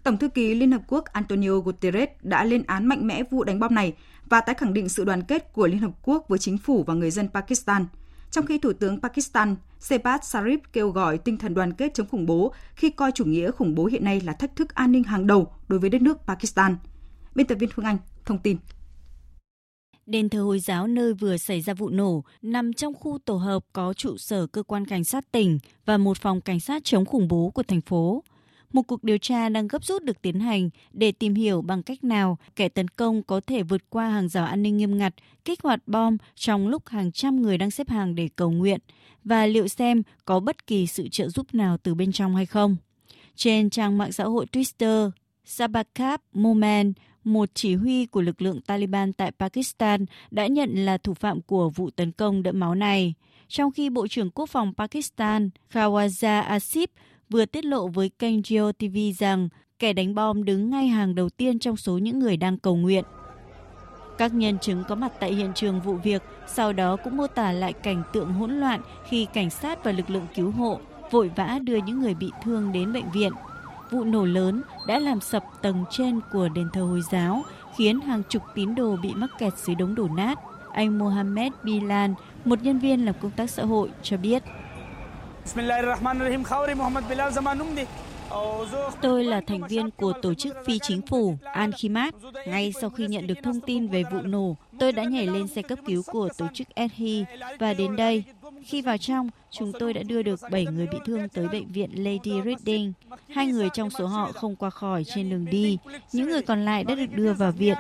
Tổng 0.06 0.18
thư 0.18 0.28
ký 0.28 0.56
Liên 0.56 0.72
Hợp 0.72 0.82
Quốc 0.88 1.06
Antonio 1.06 1.60
Guterres 1.60 2.10
đã 2.22 2.44
lên 2.44 2.64
án 2.68 2.86
mạnh 2.86 3.08
mẽ 3.08 3.24
vụ 3.32 3.44
đánh 3.44 3.60
bom 3.60 3.76
này 3.76 3.94
và 4.26 4.42
tái 4.42 4.56
khẳng 4.56 4.74
định 4.74 4.90
sự 4.90 5.04
đoàn 5.04 5.24
kết 5.24 5.54
của 5.54 5.68
Liên 5.68 5.80
Hợp 5.80 5.92
Quốc 6.02 6.26
với 6.28 6.40
chính 6.40 6.58
phủ 6.58 6.84
và 6.84 6.94
người 6.94 7.12
dân 7.12 7.30
Pakistan. 7.30 7.86
Trong 8.32 8.46
khi 8.46 8.58
Thủ 8.58 8.74
tướng 8.74 9.02
Pakistan 9.02 9.56
Shehbaz 9.80 10.20
Sharif 10.20 10.58
kêu 10.74 10.90
gọi 10.90 11.18
tinh 11.18 11.38
thần 11.38 11.54
đoàn 11.54 11.74
kết 11.74 11.94
chống 11.94 12.08
khủng 12.08 12.26
bố 12.26 12.54
khi 12.76 12.90
coi 12.90 13.12
chủ 13.12 13.26
nghĩa 13.26 13.52
khủng 13.52 13.76
bố 13.76 13.86
hiện 13.86 14.04
nay 14.04 14.22
là 14.22 14.34
thách 14.34 14.56
thức 14.56 14.76
an 14.76 14.92
ninh 14.92 15.04
hàng 15.04 15.28
đầu 15.28 15.54
đối 15.68 15.80
với 15.80 15.90
đất 15.90 16.02
nước 16.02 16.18
Pakistan. 16.28 16.78
Biên 17.36 17.48
tập 17.48 17.56
viên 17.56 17.70
Phương 17.70 17.86
Anh 17.86 17.98
thông 18.26 18.40
tin. 18.40 18.58
Đền 20.06 20.30
thờ 20.30 20.42
Hồi 20.42 20.60
giáo 20.60 20.88
nơi 20.88 21.14
vừa 21.14 21.38
xảy 21.38 21.62
ra 21.62 21.74
vụ 21.74 21.90
nổ 21.90 22.24
nằm 22.42 22.74
trong 22.74 22.94
khu 22.94 23.18
tổ 23.26 23.36
hợp 23.36 23.66
có 23.74 23.94
trụ 23.94 24.18
sở 24.18 24.48
cơ 24.48 24.64
quan 24.64 24.86
cảnh 24.86 25.04
sát 25.04 25.32
tỉnh 25.32 25.60
và 25.86 25.98
một 25.98 26.18
phòng 26.18 26.42
cảnh 26.42 26.60
sát 26.60 26.84
chống 26.84 27.06
khủng 27.06 27.28
bố 27.28 27.50
của 27.50 27.64
thành 27.64 27.82
phố. 27.82 28.24
Một 28.76 28.82
cuộc 28.82 29.04
điều 29.04 29.18
tra 29.18 29.50
đang 29.50 29.68
gấp 29.68 29.86
rút 29.86 30.04
được 30.04 30.22
tiến 30.22 30.40
hành 30.40 30.70
để 30.92 31.12
tìm 31.12 31.36
hiểu 31.36 31.62
bằng 31.62 31.84
cách 31.84 32.04
nào 32.04 32.38
kẻ 32.56 32.70
tấn 32.70 32.88
công 32.88 33.24
có 33.24 33.42
thể 33.48 33.64
vượt 33.64 33.82
qua 33.90 34.10
hàng 34.10 34.30
rào 34.30 34.46
an 34.46 34.64
ninh 34.64 34.78
nghiêm 34.78 34.98
ngặt, 34.98 35.14
kích 35.46 35.62
hoạt 35.64 35.88
bom 35.88 36.18
trong 36.36 36.68
lúc 36.68 36.88
hàng 36.88 37.12
trăm 37.12 37.42
người 37.42 37.58
đang 37.58 37.72
xếp 37.72 37.90
hàng 37.90 38.16
để 38.16 38.30
cầu 38.36 38.52
nguyện 38.52 38.80
và 39.24 39.46
liệu 39.46 39.68
xem 39.68 40.04
có 40.26 40.40
bất 40.40 40.68
kỳ 40.68 40.88
sự 40.88 41.08
trợ 41.08 41.30
giúp 41.30 41.54
nào 41.54 41.78
từ 41.78 41.96
bên 41.96 42.12
trong 42.12 42.36
hay 42.36 42.46
không. 42.46 42.76
Trên 43.36 43.70
trang 43.70 43.98
mạng 43.98 44.12
xã 44.12 44.24
hội 44.24 44.46
Twitter, 44.52 45.12
Sabakab 45.46 46.20
Momen, 46.34 46.94
một 47.24 47.50
chỉ 47.54 47.76
huy 47.76 48.06
của 48.06 48.22
lực 48.22 48.42
lượng 48.42 48.62
Taliban 48.62 49.14
tại 49.14 49.32
Pakistan 49.32 50.06
đã 50.32 50.48
nhận 50.48 50.86
là 50.86 50.98
thủ 50.98 51.14
phạm 51.14 51.42
của 51.42 51.70
vụ 51.70 51.90
tấn 51.90 52.12
công 52.12 52.44
đẫm 52.44 52.60
máu 52.60 52.76
này, 52.76 53.14
trong 53.48 53.72
khi 53.72 53.90
Bộ 53.90 54.08
trưởng 54.08 54.32
Quốc 54.32 54.50
phòng 54.50 54.74
Pakistan 54.78 55.50
Khawaja 55.72 56.44
Asif 56.44 56.88
vừa 57.30 57.46
tiết 57.46 57.66
lộ 57.66 57.88
với 57.88 58.10
kênh 58.20 58.36
Geo 58.48 58.72
TV 58.72 58.98
rằng 59.18 59.50
kẻ 59.80 59.94
đánh 59.94 60.16
bom 60.16 60.44
đứng 60.44 60.70
ngay 60.70 60.88
hàng 60.88 61.16
đầu 61.16 61.30
tiên 61.30 61.60
trong 61.60 61.78
số 61.78 61.98
những 61.98 62.20
người 62.20 62.38
đang 62.38 62.58
cầu 62.58 62.76
nguyện. 62.76 63.04
Các 64.18 64.34
nhân 64.34 64.60
chứng 64.60 64.84
có 64.88 64.96
mặt 64.96 65.12
tại 65.20 65.34
hiện 65.34 65.52
trường 65.56 65.82
vụ 65.82 65.96
việc 65.96 66.22
sau 66.48 66.74
đó 66.74 66.96
cũng 66.96 67.18
mô 67.18 67.28
tả 67.28 67.52
lại 67.52 67.74
cảnh 67.74 68.04
tượng 68.14 68.34
hỗn 68.34 68.52
loạn 68.52 68.82
khi 69.10 69.28
cảnh 69.34 69.50
sát 69.50 69.84
và 69.84 69.92
lực 69.92 70.10
lượng 70.10 70.28
cứu 70.36 70.52
hộ 70.52 70.80
vội 71.12 71.32
vã 71.36 71.60
đưa 71.64 71.78
những 71.78 72.00
người 72.00 72.14
bị 72.14 72.32
thương 72.44 72.72
đến 72.72 72.94
bệnh 72.94 73.12
viện 73.12 73.32
vụ 73.92 74.04
nổ 74.04 74.26
lớn 74.26 74.62
đã 74.88 75.00
làm 75.00 75.22
sập 75.22 75.44
tầng 75.62 75.86
trên 75.92 76.20
của 76.32 76.50
đền 76.50 76.70
thờ 76.74 76.82
Hồi 76.82 77.02
giáo, 77.12 77.44
khiến 77.76 78.02
hàng 78.02 78.24
chục 78.30 78.42
tín 78.56 78.76
đồ 78.76 78.96
bị 79.04 79.14
mắc 79.16 79.30
kẹt 79.40 79.58
dưới 79.58 79.76
đống 79.76 79.96
đổ 79.96 80.08
nát. 80.08 80.40
Anh 80.74 80.98
Mohammed 80.98 81.54
Bilal, 81.64 82.12
một 82.46 82.64
nhân 82.64 82.80
viên 82.80 83.06
làm 83.06 83.16
công 83.22 83.32
tác 83.32 83.50
xã 83.50 83.64
hội, 83.64 83.90
cho 84.04 84.18
biết. 84.18 84.44
Tôi 89.02 89.24
là 89.24 89.42
thành 89.48 89.68
viên 89.70 89.92
của 89.92 90.14
tổ 90.22 90.34
chức 90.34 90.58
phi 90.66 90.80
chính 90.80 91.02
phủ 91.02 91.38
Al 91.44 91.72
Khimat. 91.72 92.16
Ngay 92.48 92.74
sau 92.82 92.90
khi 92.90 93.08
nhận 93.08 93.28
được 93.28 93.38
thông 93.44 93.62
tin 93.62 93.88
về 93.88 94.04
vụ 94.12 94.22
nổ, 94.22 94.56
tôi 94.80 94.92
đã 94.92 95.04
nhảy 95.04 95.28
lên 95.28 95.48
xe 95.48 95.62
cấp 95.62 95.80
cứu 95.86 96.04
của 96.06 96.30
tổ 96.38 96.48
chức 96.54 96.68
Ethi 96.76 97.26
và 97.60 97.74
đến 97.74 97.96
đây. 97.96 98.24
Khi 98.64 98.82
vào 98.82 98.98
trong, 98.98 99.30
chúng 99.52 99.72
tôi 99.80 99.94
đã 99.94 100.04
đưa 100.04 100.22
được 100.22 100.40
7 100.52 100.66
người 100.66 100.88
bị 100.88 100.98
thương 101.06 101.30
tới 101.30 101.48
bệnh 101.48 101.68
viện 101.68 101.90
Lady 101.94 102.42
Reading. 102.46 102.94
Hai 103.30 103.48
người 103.48 103.70
trong 103.74 103.90
số 103.90 104.08
họ 104.08 104.32
không 104.32 104.56
qua 104.56 104.70
khỏi 104.70 105.04
trên 105.04 105.30
đường 105.30 105.46
đi. 105.46 105.78
Những 106.14 106.30
người 106.30 106.42
còn 106.42 106.66
lại 106.66 106.84
đã 106.84 106.96
được 106.96 107.12
đưa 107.16 107.34
vào 107.34 107.52
viện. 107.52 107.78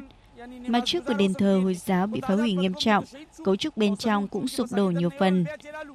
Mặt 0.67 0.79
trước 0.85 1.05
của 1.05 1.13
đền 1.13 1.33
thờ 1.33 1.59
Hồi 1.63 1.75
giáo 1.75 2.07
bị 2.07 2.21
phá 2.27 2.35
hủy 2.35 2.53
nghiêm 2.53 2.73
trọng, 2.79 3.03
cấu 3.45 3.55
trúc 3.55 3.77
bên 3.77 3.97
trong 3.97 4.27
cũng 4.27 4.47
sụp 4.47 4.71
đổ 4.71 4.85
nhiều 4.85 5.09
phần. 5.19 5.45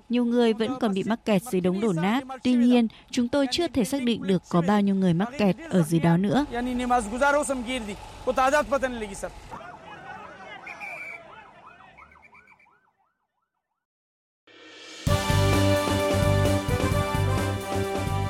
Nhiều 0.09 0.25
người 0.25 0.53
vẫn 0.53 0.77
còn 0.81 0.95
bị 0.95 1.03
mắc 1.03 1.25
kẹt 1.25 1.43
dưới 1.43 1.61
đống 1.61 1.81
đổ 1.81 1.93
nát. 1.93 2.25
Tuy 2.45 2.53
nhiên, 2.53 2.89
chúng 3.11 3.29
tôi 3.29 3.47
chưa 3.51 3.69
thể 3.69 3.85
xác 3.85 4.03
định 4.03 4.23
được 4.23 4.43
có 4.49 4.63
bao 4.63 4.81
nhiêu 4.81 4.95
người 4.95 5.15
mắc 5.15 5.29
kẹt 5.39 5.57
ở 5.71 5.83
dưới 5.83 6.01
đó 6.01 6.17
nữa. 6.17 6.45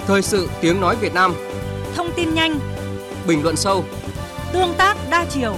Thời 0.07 0.23
sự 0.23 0.49
tiếng 0.61 0.81
nói 0.81 0.97
Việt 0.97 1.15
Nam 1.15 1.35
Thông 1.95 2.11
tin 2.17 2.35
nhanh 2.35 2.59
Bình 3.27 3.43
luận 3.43 3.57
sâu 3.57 3.85
Tương 4.53 4.75
tác 4.75 4.97
đa 5.11 5.25
chiều 5.31 5.57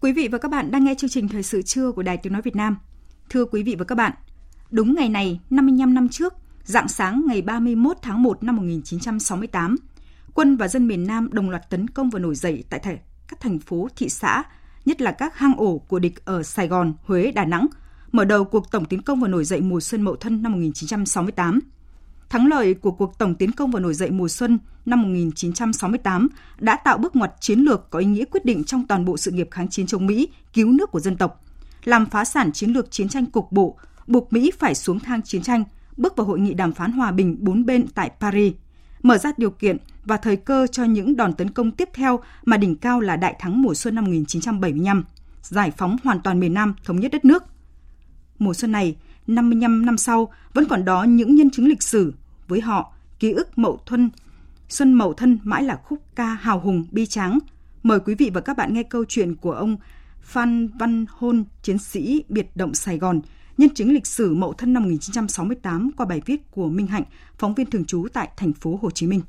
Quý 0.00 0.12
vị 0.12 0.28
và 0.28 0.38
các 0.38 0.50
bạn 0.50 0.70
đang 0.70 0.84
nghe 0.84 0.94
chương 0.94 1.10
trình 1.10 1.28
Thời 1.28 1.42
sự 1.42 1.62
trưa 1.62 1.92
của 1.92 2.02
Đài 2.02 2.16
Tiếng 2.16 2.32
Nói 2.32 2.42
Việt 2.42 2.56
Nam. 2.56 2.76
Thưa 3.30 3.44
quý 3.44 3.62
vị 3.62 3.74
và 3.78 3.84
các 3.84 3.94
bạn, 3.94 4.12
đúng 4.70 4.94
ngày 4.94 5.08
này 5.08 5.40
55 5.50 5.94
năm 5.94 6.08
trước, 6.08 6.34
dạng 6.64 6.88
sáng 6.88 7.22
ngày 7.26 7.42
31 7.42 7.96
tháng 8.02 8.22
1 8.22 8.42
năm 8.42 8.56
1968, 8.56 9.76
quân 10.34 10.56
và 10.56 10.68
dân 10.68 10.86
miền 10.86 11.06
Nam 11.06 11.28
đồng 11.32 11.50
loạt 11.50 11.70
tấn 11.70 11.88
công 11.88 12.10
và 12.10 12.18
nổi 12.18 12.34
dậy 12.34 12.64
tại 12.70 12.80
thể, 12.80 12.98
các 13.28 13.40
thành 13.40 13.58
phố, 13.58 13.88
thị 13.96 14.08
xã, 14.08 14.42
nhất 14.84 15.00
là 15.00 15.12
các 15.12 15.38
hang 15.38 15.56
ổ 15.56 15.78
của 15.78 15.98
địch 15.98 16.24
ở 16.24 16.42
Sài 16.42 16.68
Gòn, 16.68 16.94
Huế, 17.04 17.32
Đà 17.32 17.44
Nẵng, 17.44 17.66
mở 18.12 18.24
đầu 18.24 18.44
cuộc 18.44 18.70
tổng 18.70 18.84
tiến 18.84 19.02
công 19.02 19.20
và 19.20 19.28
nổi 19.28 19.44
dậy 19.44 19.60
mùa 19.60 19.80
xuân 19.80 20.02
Mậu 20.02 20.16
Thân 20.16 20.42
năm 20.42 20.52
1968. 20.52 21.60
Thắng 22.28 22.46
lợi 22.46 22.74
của 22.74 22.90
cuộc 22.90 23.18
tổng 23.18 23.34
tiến 23.34 23.52
công 23.52 23.70
và 23.70 23.80
nổi 23.80 23.94
dậy 23.94 24.10
mùa 24.10 24.28
xuân 24.28 24.58
năm 24.86 25.02
1968 25.02 26.28
đã 26.58 26.76
tạo 26.76 26.98
bước 26.98 27.16
ngoặt 27.16 27.32
chiến 27.40 27.60
lược 27.60 27.90
có 27.90 27.98
ý 27.98 28.06
nghĩa 28.06 28.24
quyết 28.24 28.44
định 28.44 28.64
trong 28.64 28.86
toàn 28.86 29.04
bộ 29.04 29.16
sự 29.16 29.30
nghiệp 29.30 29.48
kháng 29.50 29.68
chiến 29.68 29.86
chống 29.86 30.06
Mỹ, 30.06 30.28
cứu 30.52 30.72
nước 30.72 30.90
của 30.90 31.00
dân 31.00 31.16
tộc, 31.16 31.44
làm 31.84 32.06
phá 32.06 32.24
sản 32.24 32.52
chiến 32.52 32.70
lược 32.70 32.90
chiến 32.90 33.08
tranh 33.08 33.26
cục 33.26 33.52
bộ, 33.52 33.76
buộc 34.06 34.32
Mỹ 34.32 34.52
phải 34.58 34.74
xuống 34.74 35.00
thang 35.00 35.22
chiến 35.22 35.42
tranh, 35.42 35.64
bước 35.96 36.16
vào 36.16 36.26
hội 36.26 36.40
nghị 36.40 36.54
đàm 36.54 36.72
phán 36.72 36.92
hòa 36.92 37.12
bình 37.12 37.36
bốn 37.40 37.66
bên 37.66 37.86
tại 37.94 38.10
Paris, 38.20 38.54
mở 39.02 39.18
ra 39.18 39.32
điều 39.36 39.50
kiện 39.50 39.76
và 40.04 40.16
thời 40.16 40.36
cơ 40.36 40.66
cho 40.72 40.84
những 40.84 41.16
đòn 41.16 41.32
tấn 41.32 41.50
công 41.50 41.70
tiếp 41.70 41.88
theo 41.94 42.20
mà 42.44 42.56
đỉnh 42.56 42.76
cao 42.76 43.00
là 43.00 43.16
đại 43.16 43.34
thắng 43.38 43.62
mùa 43.62 43.74
xuân 43.74 43.94
năm 43.94 44.04
1975, 44.04 45.04
giải 45.42 45.70
phóng 45.70 45.96
hoàn 46.04 46.20
toàn 46.20 46.40
miền 46.40 46.54
Nam, 46.54 46.74
thống 46.84 47.00
nhất 47.00 47.12
đất 47.12 47.24
nước– 47.24 47.44
Mùa 48.38 48.54
xuân 48.54 48.72
này, 48.72 48.96
55 49.26 49.86
năm 49.86 49.98
sau, 49.98 50.32
vẫn 50.54 50.64
còn 50.68 50.84
đó 50.84 51.04
những 51.04 51.34
nhân 51.34 51.50
chứng 51.50 51.68
lịch 51.68 51.82
sử. 51.82 52.14
Với 52.48 52.60
họ, 52.60 52.92
ký 53.18 53.32
ức 53.32 53.58
Mậu 53.58 53.80
Thuân, 53.86 54.10
Xuân 54.68 54.92
Mậu 54.92 55.12
Thân 55.12 55.38
mãi 55.42 55.62
là 55.62 55.76
khúc 55.84 55.98
ca 56.14 56.26
hào 56.26 56.60
hùng 56.60 56.86
bi 56.90 57.06
tráng. 57.06 57.38
Mời 57.82 58.00
quý 58.00 58.14
vị 58.14 58.30
và 58.34 58.40
các 58.40 58.56
bạn 58.56 58.74
nghe 58.74 58.82
câu 58.82 59.04
chuyện 59.08 59.36
của 59.36 59.52
ông 59.52 59.76
Phan 60.22 60.68
Văn 60.68 61.06
Hôn, 61.10 61.44
chiến 61.62 61.78
sĩ 61.78 62.24
biệt 62.28 62.56
động 62.56 62.74
Sài 62.74 62.98
Gòn, 62.98 63.20
nhân 63.58 63.74
chứng 63.74 63.92
lịch 63.92 64.06
sử 64.06 64.34
Mậu 64.34 64.52
Thân 64.52 64.72
năm 64.72 64.82
1968 64.82 65.90
qua 65.96 66.06
bài 66.06 66.20
viết 66.26 66.50
của 66.50 66.68
Minh 66.68 66.86
Hạnh, 66.86 67.04
phóng 67.38 67.54
viên 67.54 67.70
thường 67.70 67.84
trú 67.84 68.06
tại 68.12 68.28
thành 68.36 68.52
phố 68.52 68.78
Hồ 68.82 68.90
Chí 68.90 69.06
Minh. 69.06 69.20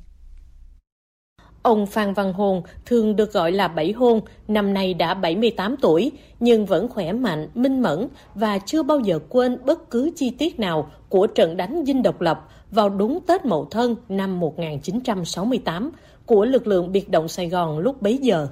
Ông 1.68 1.86
Phan 1.86 2.14
Văn 2.14 2.32
Hồn, 2.32 2.62
thường 2.86 3.16
được 3.16 3.32
gọi 3.32 3.52
là 3.52 3.68
Bảy 3.68 3.92
Hôn, 3.92 4.20
năm 4.48 4.74
nay 4.74 4.94
đã 4.94 5.14
78 5.14 5.76
tuổi, 5.76 6.12
nhưng 6.40 6.66
vẫn 6.66 6.88
khỏe 6.88 7.12
mạnh, 7.12 7.48
minh 7.54 7.80
mẫn 7.82 8.08
và 8.34 8.58
chưa 8.58 8.82
bao 8.82 9.00
giờ 9.00 9.18
quên 9.28 9.58
bất 9.64 9.90
cứ 9.90 10.10
chi 10.16 10.30
tiết 10.30 10.60
nào 10.60 10.90
của 11.08 11.26
trận 11.26 11.56
đánh 11.56 11.84
dinh 11.86 12.02
độc 12.02 12.20
lập 12.20 12.48
vào 12.70 12.88
đúng 12.88 13.18
Tết 13.26 13.44
Mậu 13.44 13.64
Thân 13.64 13.96
năm 14.08 14.40
1968 14.40 15.90
của 16.26 16.44
lực 16.44 16.66
lượng 16.66 16.92
biệt 16.92 17.08
động 17.08 17.28
Sài 17.28 17.48
Gòn 17.48 17.78
lúc 17.78 18.02
bấy 18.02 18.16
giờ. 18.16 18.48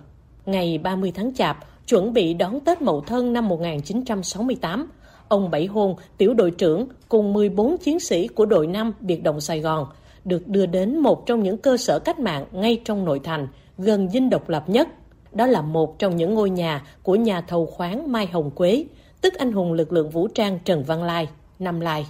Ngày 0.47 0.79
30 0.79 1.13
tháng 1.15 1.35
Chạp, 1.35 1.59
chuẩn 1.89 2.13
bị 2.13 2.35
đón 2.35 2.61
Tết 2.61 2.83
Mậu 2.83 3.01
Thân 3.01 3.33
năm 3.33 3.49
1968, 3.49 4.87
ông 5.29 5.51
Bảy 5.51 5.67
Hôn, 5.67 5.97
tiểu 6.19 6.35
đội 6.35 6.51
trưởng 6.51 6.89
cùng 7.09 7.33
14 7.33 7.79
chiến 7.79 8.01
sĩ 8.01 8.29
của 8.29 8.47
đội 8.47 8.67
5 8.67 8.93
biệt 9.01 9.23
động 9.23 9.41
Sài 9.41 9.61
Gòn– 9.61 9.87
được 10.27 10.49
đưa 10.49 10.67
đến 10.67 10.99
một 10.99 11.27
trong 11.27 11.43
những 11.43 11.59
cơ 11.59 11.77
sở 11.77 11.99
cách 11.99 12.19
mạng 12.19 12.45
ngay 12.53 12.81
trong 12.85 13.05
nội 13.05 13.21
thành, 13.25 13.49
gần 13.79 14.09
dinh 14.09 14.31
độc 14.31 14.49
lập 14.49 14.65
nhất. 14.67 14.89
Đó 15.33 15.47
là 15.47 15.63
một 15.63 15.99
trong 15.99 16.17
những 16.17 16.35
ngôi 16.35 16.51
nhà 16.51 16.83
của 17.03 17.15
nhà 17.15 17.41
thầu 17.41 17.67
khoáng 17.67 18.13
Mai 18.13 18.27
Hồng 18.27 18.51
Quế, 18.51 18.85
tức 19.21 19.35
anh 19.35 19.53
hùng 19.53 19.73
lực 19.73 19.93
lượng 19.93 20.11
vũ 20.11 20.29
trang 20.29 20.59
Trần 20.65 20.85
Văn 20.85 21.03
Lai, 21.03 21.29
Năm 21.59 21.81
Lai. 21.81 22.07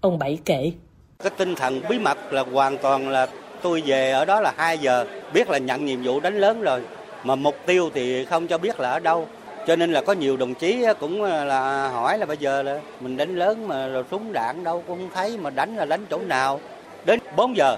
Ông 0.00 0.18
Bảy 0.18 0.38
kể. 0.44 0.72
Cái 1.22 1.30
tinh 1.36 1.54
thần 1.54 1.80
bí 1.88 1.98
mật 1.98 2.32
là 2.32 2.44
hoàn 2.52 2.78
toàn 2.78 3.08
là 3.08 3.26
tôi 3.62 3.82
về 3.86 4.10
ở 4.10 4.24
đó 4.24 4.40
là 4.40 4.52
2 4.56 4.78
giờ, 4.78 5.06
biết 5.34 5.50
là 5.50 5.58
nhận 5.58 5.84
nhiệm 5.84 6.02
vụ 6.02 6.20
đánh 6.20 6.38
lớn 6.38 6.62
rồi. 6.62 6.80
Mà 7.24 7.34
mục 7.34 7.54
tiêu 7.66 7.90
thì 7.94 8.24
không 8.24 8.46
cho 8.46 8.58
biết 8.58 8.80
là 8.80 8.90
ở 8.90 8.98
đâu. 8.98 9.26
Cho 9.66 9.76
nên 9.76 9.92
là 9.92 10.02
có 10.02 10.12
nhiều 10.12 10.36
đồng 10.36 10.54
chí 10.54 10.84
cũng 11.00 11.22
là 11.22 11.88
hỏi 11.88 12.18
là 12.18 12.26
bây 12.26 12.36
giờ 12.36 12.62
là 12.62 12.80
mình 13.00 13.16
đánh 13.16 13.36
lớn 13.36 13.68
mà 13.68 13.88
rồi 13.88 14.04
súng 14.10 14.32
đạn 14.32 14.64
đâu 14.64 14.82
cũng 14.86 14.98
không 14.98 15.10
thấy 15.14 15.38
mà 15.38 15.50
đánh 15.50 15.76
là 15.76 15.84
đánh 15.84 16.06
chỗ 16.10 16.18
nào. 16.18 16.60
Đến 17.04 17.20
4 17.36 17.56
giờ, 17.56 17.76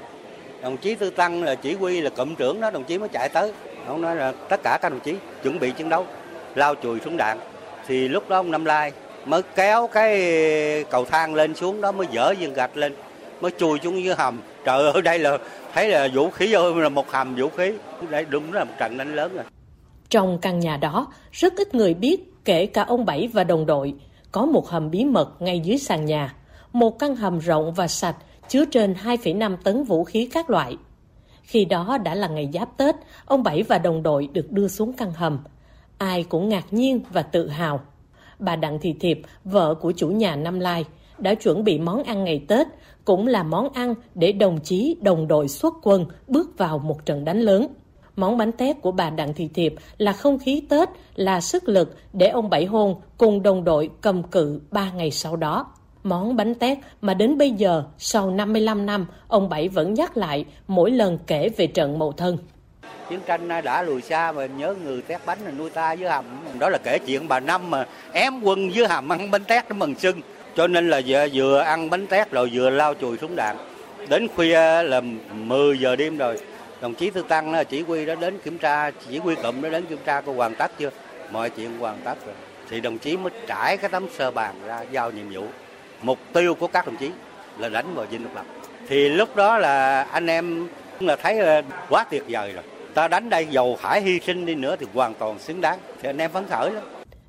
đồng 0.63 0.77
chí 0.77 0.95
Tư 0.95 1.11
Tăng 1.11 1.43
là 1.43 1.55
chỉ 1.55 1.75
huy 1.75 2.01
là 2.01 2.11
cụm 2.11 2.35
trưởng 2.35 2.61
đó 2.61 2.71
đồng 2.71 2.85
chí 2.85 2.99
mới 2.99 3.09
chạy 3.09 3.29
tới. 3.29 3.53
Ông 3.87 4.03
nói 4.03 4.17
là 4.17 4.33
tất 4.49 4.61
cả 4.63 4.79
các 4.83 4.89
đồng 4.89 5.01
chí 5.01 5.15
chuẩn 5.43 5.59
bị 5.59 5.71
chiến 5.71 5.89
đấu, 5.89 6.07
lao 6.55 6.75
chùi 6.83 7.01
súng 7.05 7.17
đạn. 7.17 7.39
Thì 7.87 8.09
lúc 8.09 8.29
đó 8.29 8.37
ông 8.37 8.51
Năm 8.51 8.65
Lai 8.65 8.93
mới 9.25 9.43
kéo 9.55 9.89
cái 9.93 10.85
cầu 10.91 11.05
thang 11.05 11.35
lên 11.35 11.55
xuống 11.55 11.81
đó 11.81 11.93
mới 11.93 12.07
dỡ 12.15 12.35
viên 12.35 12.55
gạch 12.55 12.77
lên 12.77 12.95
mới 13.41 13.51
chui 13.59 13.79
xuống 13.85 14.05
dưới 14.05 14.15
hầm 14.15 14.41
trời 14.65 14.93
ơi 14.93 15.03
đây 15.03 15.19
là 15.19 15.39
thấy 15.75 15.89
là 15.89 16.09
vũ 16.15 16.31
khí 16.31 16.53
ơi 16.53 16.75
là 16.75 16.89
một 16.89 17.11
hầm 17.11 17.35
vũ 17.37 17.49
khí 17.49 17.73
đây 18.11 18.27
đúng 18.29 18.53
là 18.53 18.65
một 18.65 18.73
trận 18.79 18.99
đánh 18.99 19.15
lớn 19.15 19.35
rồi 19.35 19.45
trong 20.11 20.39
căn 20.39 20.59
nhà 20.59 20.77
đó 20.77 21.13
rất 21.33 21.57
ít 21.57 21.75
người 21.75 21.95
biết 21.95 22.45
kể 22.45 22.67
cả 22.67 22.83
ông 22.83 23.05
bảy 23.05 23.29
và 23.33 23.45
đồng 23.45 23.67
đội 23.67 23.95
có 24.33 24.47
một 24.47 24.69
hầm 24.69 24.91
bí 24.91 25.05
mật 25.05 25.43
ngay 25.43 25.61
dưới 25.61 25.79
sàn 25.79 26.05
nhà 26.05 26.35
một 26.73 26.99
căn 26.99 27.17
hầm 27.17 27.39
rộng 27.39 27.73
và 27.73 27.89
sạch 27.89 28.17
chứa 28.49 28.65
trên 28.65 28.95
2,5 29.05 29.57
tấn 29.57 29.85
vũ 29.85 30.05
khí 30.05 30.29
các 30.33 30.51
loại 30.51 30.77
khi 31.43 31.65
đó 31.65 31.99
đã 31.99 32.15
là 32.15 32.29
ngày 32.29 32.51
giáp 32.53 32.77
tết 32.77 32.95
ông 33.25 33.43
bảy 33.43 33.63
và 33.63 33.79
đồng 33.79 34.03
đội 34.03 34.29
được 34.33 34.53
đưa 34.53 34.69
xuống 34.69 34.93
căn 34.93 35.13
hầm 35.13 35.39
ai 35.99 36.25
cũng 36.25 36.49
ngạc 36.49 36.73
nhiên 36.73 37.01
và 37.13 37.23
tự 37.23 37.49
hào 37.49 37.81
bà 38.43 38.57
Đặng 38.57 38.79
Thị 38.79 38.95
Thiệp, 39.01 39.23
vợ 39.45 39.75
của 39.75 39.93
chủ 39.93 40.09
nhà 40.09 40.37
Năm 40.37 40.61
Lai, 40.61 40.85
đã 41.19 41.35
chuẩn 41.35 41.65
bị 41.65 41.79
món 41.79 42.03
ăn 42.05 42.25
ngày 42.25 42.45
Tết, 42.49 42.67
cũng 43.05 43.27
là 43.27 43.43
món 43.43 43.69
ăn 43.73 43.95
để 44.15 44.33
đồng 44.33 44.59
chí, 44.61 44.97
đồng 45.03 45.29
đội 45.29 45.49
xuất 45.49 45.75
quân 45.83 46.07
bước 46.29 46.59
vào 46.59 46.79
một 46.79 47.07
trận 47.07 47.25
đánh 47.25 47.41
lớn. 47.41 47.67
Món 48.17 48.37
bánh 48.37 48.53
tét 48.53 48.83
của 48.83 48.93
bà 48.93 49.11
Đặng 49.11 49.35
Thị 49.35 49.49
Thiệp 49.55 49.75
là 49.99 50.13
không 50.13 50.39
khí 50.39 50.63
Tết, 50.69 50.89
là 51.15 51.41
sức 51.41 51.69
lực 51.69 51.97
để 52.13 52.29
ông 52.29 52.51
Bảy 52.51 52.65
Hôn 52.65 52.95
cùng 53.19 53.43
đồng 53.43 53.65
đội 53.65 53.91
cầm 54.01 54.23
cự 54.23 54.61
ba 54.71 54.93
ngày 54.93 55.11
sau 55.11 55.37
đó. 55.37 55.67
Món 56.03 56.37
bánh 56.37 56.55
tét 56.55 56.79
mà 57.01 57.15
đến 57.15 57.39
bây 57.39 57.51
giờ, 57.51 57.85
sau 57.99 58.31
55 58.31 58.87
năm, 58.87 59.07
ông 59.29 59.49
Bảy 59.49 59.69
vẫn 59.69 59.95
nhắc 59.95 60.17
lại 60.17 60.45
mỗi 60.69 60.91
lần 60.91 61.19
kể 61.27 61.49
về 61.57 61.67
trận 61.67 61.99
Mậu 61.99 62.13
Thân. 62.13 62.39
Chiến 63.11 63.21
tranh 63.27 63.49
đã 63.65 63.83
lùi 63.83 64.03
xa 64.03 64.33
mà 64.33 64.47
nhớ 64.47 64.75
người 64.85 65.03
tét 65.03 65.21
bánh 65.27 65.39
là 65.45 65.51
nuôi 65.51 65.71
ta 65.71 65.95
với 65.95 66.11
hầm. 66.11 66.25
Đó 66.59 66.69
là 66.69 66.79
kể 66.79 66.99
chuyện 66.99 67.29
bà 67.29 67.41
năm 67.41 67.71
mà 67.71 67.87
ém 68.13 68.43
quân 68.43 68.71
với 68.75 68.87
hầm 68.87 69.13
ăn 69.13 69.31
bánh 69.31 69.45
tét 69.45 69.69
nó 69.69 69.77
mừng 69.77 69.95
sưng. 69.95 70.21
Cho 70.57 70.67
nên 70.67 70.91
là 70.91 71.01
vừa, 71.07 71.27
vừa 71.33 71.59
ăn 71.59 71.91
bánh 71.91 72.07
tét 72.07 72.31
rồi 72.31 72.51
vừa 72.53 72.71
lao 72.71 72.95
chùi 72.95 73.19
súng 73.19 73.37
đạn 73.37 73.57
đến 74.09 74.29
khuya 74.37 74.83
là 74.83 75.01
10 75.35 75.79
giờ 75.79 75.97
đêm 75.97 76.19
rồi 76.19 76.39
đồng 76.81 76.95
chí 76.95 77.11
tư 77.11 77.25
tăng 77.29 77.53
à, 77.53 77.65
chỉ 77.65 77.83
huy 77.83 78.07
đó 78.07 78.15
đến 78.15 78.39
kiểm 78.45 78.59
tra 78.59 78.91
chỉ 78.91 79.19
huy 79.19 79.35
cụm 79.35 79.63
đó 79.63 79.69
đến 79.69 79.87
kiểm 79.87 79.99
tra 80.05 80.21
có 80.21 80.33
hoàn 80.33 80.55
tất 80.55 80.73
chưa? 80.79 80.91
Mọi 81.31 81.51
chuyện 81.51 81.79
hoàn 81.79 81.99
tất 82.05 82.27
rồi. 82.27 82.35
Thì 82.71 82.81
đồng 82.81 82.99
chí 82.99 83.17
mới 83.17 83.33
trải 83.47 83.77
cái 83.77 83.91
tấm 83.91 84.07
sơ 84.19 84.31
bàn 84.31 84.55
ra 84.67 84.85
giao 84.91 85.11
nhiệm 85.11 85.31
vụ 85.33 85.47
mục 86.03 86.19
tiêu 86.33 86.55
của 86.55 86.67
các 86.67 86.87
đồng 86.87 86.97
chí 86.97 87.11
là 87.59 87.69
đánh 87.69 87.95
vào 87.95 88.07
dinh 88.11 88.23
độc 88.23 88.35
lập 88.35 88.45
thì 88.89 89.09
lúc 89.09 89.37
đó 89.37 89.59
là 89.59 90.03
anh 90.03 90.27
em 90.27 90.69
cũng 90.99 91.09
là 91.09 91.17
thấy 91.17 91.39
ờ, 91.39 91.63
quá 91.89 92.05
tuyệt 92.11 92.25
vời 92.29 92.53
rồi 92.53 92.65
ta 92.95 93.09
đánh 93.09 93.31
đây 93.31 93.47
dầu 93.51 93.77
phải 93.81 94.03
hy 94.03 94.21
sinh 94.21 94.47
đi 94.47 94.55
nữa 94.55 94.77
thì 94.81 94.87
hoàn 94.95 95.15
toàn 95.15 95.39
xứng 95.39 95.61
đáng 95.61 95.79
thì 96.03 96.09
anh 96.09 96.19
em 96.19 96.31
phấn 96.31 96.45
khởi 96.49 96.71
lắm 96.71 96.85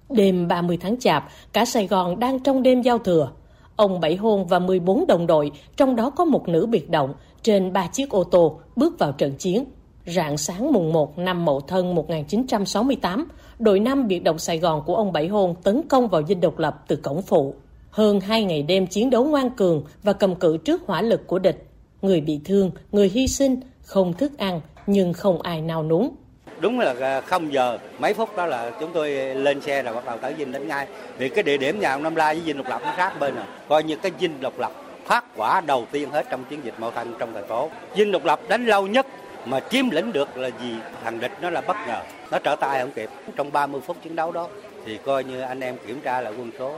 Đêm 0.09 0.47
30 0.47 0.78
tháng 0.82 0.99
Chạp, 0.99 1.30
cả 1.53 1.65
Sài 1.65 1.88
Gòn 1.88 2.19
đang 2.19 2.39
trong 2.39 2.63
đêm 2.63 2.82
giao 2.82 2.97
thừa. 2.97 3.32
Ông 3.76 3.99
Bảy 3.99 4.15
Hôn 4.15 4.45
và 4.47 4.59
14 4.59 5.07
đồng 5.07 5.28
đội, 5.28 5.51
trong 5.78 5.95
đó 5.95 6.09
có 6.09 6.26
một 6.26 6.47
nữ 6.47 6.65
biệt 6.65 6.89
động, 6.89 7.13
trên 7.41 7.74
ba 7.74 7.88
chiếc 7.88 8.09
ô 8.09 8.24
tô, 8.24 8.59
bước 8.76 8.99
vào 8.99 9.11
trận 9.11 9.36
chiến. 9.38 9.65
Rạng 10.05 10.38
sáng 10.38 10.74
mùng 10.74 10.93
1 10.93 11.17
năm 11.17 11.45
Mậu 11.45 11.61
Thân 11.61 11.95
1968, 11.95 13.28
đội 13.59 13.80
5 13.80 14.07
biệt 14.07 14.19
động 14.19 14.39
Sài 14.39 14.59
Gòn 14.59 14.84
của 14.86 14.95
ông 14.95 15.11
Bảy 15.11 15.28
Hôn 15.28 15.55
tấn 15.63 15.82
công 15.89 16.07
vào 16.07 16.24
dinh 16.28 16.41
độc 16.41 16.59
lập 16.59 16.84
từ 16.88 16.95
cổng 16.95 17.21
phụ. 17.21 17.55
Hơn 17.93 18.19
hai 18.19 18.43
ngày 18.43 18.63
đêm 18.63 18.87
chiến 18.87 19.09
đấu 19.09 19.23
ngoan 19.23 19.49
cường 19.49 19.83
và 20.03 20.13
cầm 20.13 20.35
cự 20.35 20.57
trước 20.57 20.81
hỏa 20.85 21.01
lực 21.01 21.27
của 21.27 21.39
địch. 21.39 21.63
Người 22.01 22.21
bị 22.21 22.39
thương, 22.45 22.71
người 22.91 23.09
hy 23.09 23.27
sinh, 23.27 23.59
không 23.81 24.13
thức 24.13 24.37
ăn, 24.37 24.61
nhưng 24.87 25.13
không 25.13 25.41
ai 25.41 25.61
nào 25.61 25.83
núng. 25.83 26.15
Đúng 26.59 26.79
là 26.79 27.21
không 27.21 27.53
giờ, 27.53 27.77
mấy 27.99 28.13
phút 28.13 28.37
đó 28.37 28.45
là 28.45 28.71
chúng 28.79 28.89
tôi 28.93 29.11
lên 29.35 29.61
xe 29.61 29.83
rồi 29.83 29.93
bắt 29.93 30.05
đầu 30.05 30.17
tới 30.17 30.33
Vinh 30.33 30.51
đánh 30.51 30.67
ngay. 30.67 30.87
Vì 31.17 31.29
cái 31.29 31.43
địa 31.43 31.57
điểm 31.57 31.79
nhà 31.79 31.91
ông 31.91 32.03
Nam 32.03 32.15
Lai 32.15 32.35
với 32.35 32.43
Vinh 32.43 32.57
độc 32.57 32.67
lập 32.69 32.81
nó 32.83 32.93
sát 32.97 33.19
bên 33.19 33.35
rồi. 33.35 33.45
Coi 33.69 33.83
như 33.83 33.95
cái 33.95 34.11
Vinh 34.19 34.41
độc 34.41 34.59
lập 34.59 34.71
phát 35.05 35.25
quả 35.35 35.61
đầu 35.61 35.85
tiên 35.91 36.09
hết 36.09 36.25
trong 36.29 36.43
chiến 36.49 36.59
dịch 36.63 36.73
Mậu 36.77 36.91
Thân 36.91 37.13
trong 37.19 37.33
thành 37.33 37.47
phố. 37.47 37.69
Vinh 37.95 38.11
độc 38.11 38.25
lập 38.25 38.39
đánh 38.47 38.65
lâu 38.65 38.87
nhất 38.87 39.07
mà 39.45 39.59
chiếm 39.59 39.89
lĩnh 39.89 40.11
được 40.11 40.37
là 40.37 40.47
gì? 40.47 40.75
Thằng 41.03 41.19
địch 41.19 41.31
nó 41.41 41.49
là 41.49 41.61
bất 41.61 41.77
ngờ, 41.87 42.01
nó 42.31 42.39
trở 42.39 42.55
tay 42.55 42.79
không 42.79 42.91
kịp. 42.91 43.09
Trong 43.35 43.51
30 43.51 43.81
phút 43.81 43.97
chiến 44.03 44.15
đấu 44.15 44.31
đó 44.31 44.47
thì 44.85 44.97
coi 45.05 45.23
như 45.23 45.41
anh 45.41 45.59
em 45.59 45.77
kiểm 45.87 46.01
tra 46.03 46.21
lại 46.21 46.33
quân 46.37 46.51
số 46.59 46.75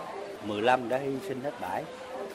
15 0.48 0.89
đã 0.89 0.98
hy 0.98 1.12
sinh 1.28 1.41
hết 1.43 1.52
bãi, 1.62 1.84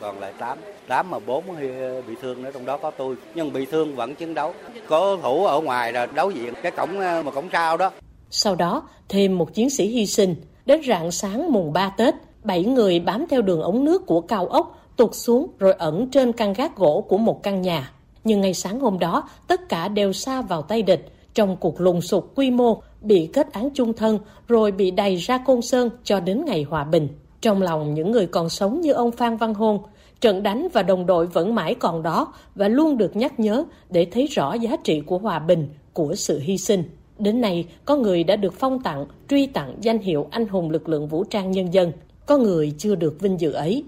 còn 0.00 0.18
lại 0.18 0.32
8 0.38 0.58
8 0.88 1.10
mà 1.10 1.18
4 1.18 1.44
ờ, 1.56 2.02
bị 2.02 2.14
thương 2.22 2.42
nữa, 2.42 2.50
trong 2.54 2.66
đó 2.66 2.76
có 2.76 2.90
tôi. 2.90 3.16
Nhưng 3.34 3.52
bị 3.52 3.66
thương 3.66 3.96
vẫn 3.96 4.14
chiến 4.14 4.34
đấu. 4.34 4.54
Có 4.88 5.18
thủ 5.22 5.46
ở 5.46 5.60
ngoài 5.60 5.92
là 5.92 6.06
đấu 6.06 6.30
diện 6.30 6.54
cái 6.62 6.72
cổng 6.72 7.00
ờ, 7.00 7.22
mà 7.22 7.30
cổng 7.30 7.48
sao 7.52 7.76
đó. 7.76 7.90
Sau 8.30 8.54
đó, 8.54 8.82
thêm 9.08 9.38
một 9.38 9.54
chiến 9.54 9.70
sĩ 9.70 9.86
hy 9.86 10.06
sinh. 10.06 10.34
Đến 10.66 10.80
rạng 10.88 11.10
sáng 11.10 11.52
mùng 11.52 11.72
3 11.72 11.88
Tết, 11.96 12.14
bảy 12.44 12.64
người 12.64 13.00
bám 13.00 13.26
theo 13.30 13.42
đường 13.42 13.62
ống 13.62 13.84
nước 13.84 14.06
của 14.06 14.20
cao 14.20 14.46
ốc 14.46 14.80
tụt 14.96 15.14
xuống 15.14 15.46
rồi 15.58 15.72
ẩn 15.72 16.10
trên 16.10 16.32
căn 16.32 16.52
gác 16.52 16.76
gỗ 16.76 17.06
của 17.08 17.18
một 17.18 17.42
căn 17.42 17.62
nhà. 17.62 17.92
Nhưng 18.24 18.40
ngày 18.40 18.54
sáng 18.54 18.80
hôm 18.80 18.98
đó, 18.98 19.28
tất 19.46 19.68
cả 19.68 19.88
đều 19.88 20.12
xa 20.12 20.42
vào 20.42 20.62
tay 20.62 20.82
địch. 20.82 21.12
Trong 21.34 21.56
cuộc 21.56 21.80
lùng 21.80 22.00
sục 22.00 22.36
quy 22.36 22.50
mô, 22.50 22.82
bị 23.00 23.28
kết 23.32 23.52
án 23.52 23.70
chung 23.74 23.92
thân, 23.92 24.18
rồi 24.48 24.72
bị 24.72 24.90
đầy 24.90 25.16
ra 25.16 25.38
côn 25.38 25.62
sơn 25.62 25.90
cho 26.04 26.20
đến 26.20 26.44
ngày 26.44 26.62
hòa 26.62 26.84
bình 26.84 27.08
trong 27.40 27.62
lòng 27.62 27.94
những 27.94 28.10
người 28.10 28.26
còn 28.26 28.48
sống 28.48 28.80
như 28.80 28.92
ông 28.92 29.12
Phan 29.12 29.36
Văn 29.36 29.54
Hôn, 29.54 29.82
trận 30.20 30.42
đánh 30.42 30.68
và 30.72 30.82
đồng 30.82 31.06
đội 31.06 31.26
vẫn 31.26 31.54
mãi 31.54 31.74
còn 31.74 32.02
đó 32.02 32.32
và 32.54 32.68
luôn 32.68 32.96
được 32.96 33.16
nhắc 33.16 33.40
nhớ 33.40 33.64
để 33.90 34.06
thấy 34.12 34.26
rõ 34.26 34.54
giá 34.54 34.76
trị 34.84 35.00
của 35.00 35.18
hòa 35.18 35.38
bình, 35.38 35.68
của 35.92 36.14
sự 36.14 36.38
hy 36.38 36.58
sinh. 36.58 36.84
Đến 37.18 37.40
nay, 37.40 37.66
có 37.84 37.96
người 37.96 38.24
đã 38.24 38.36
được 38.36 38.54
phong 38.58 38.82
tặng, 38.82 39.06
truy 39.28 39.46
tặng 39.46 39.76
danh 39.80 39.98
hiệu 39.98 40.28
anh 40.30 40.48
hùng 40.48 40.70
lực 40.70 40.88
lượng 40.88 41.08
vũ 41.08 41.24
trang 41.24 41.50
nhân 41.50 41.74
dân. 41.74 41.92
Có 42.26 42.38
người 42.38 42.72
chưa 42.78 42.94
được 42.94 43.20
vinh 43.20 43.40
dự 43.40 43.52
ấy. 43.52 43.84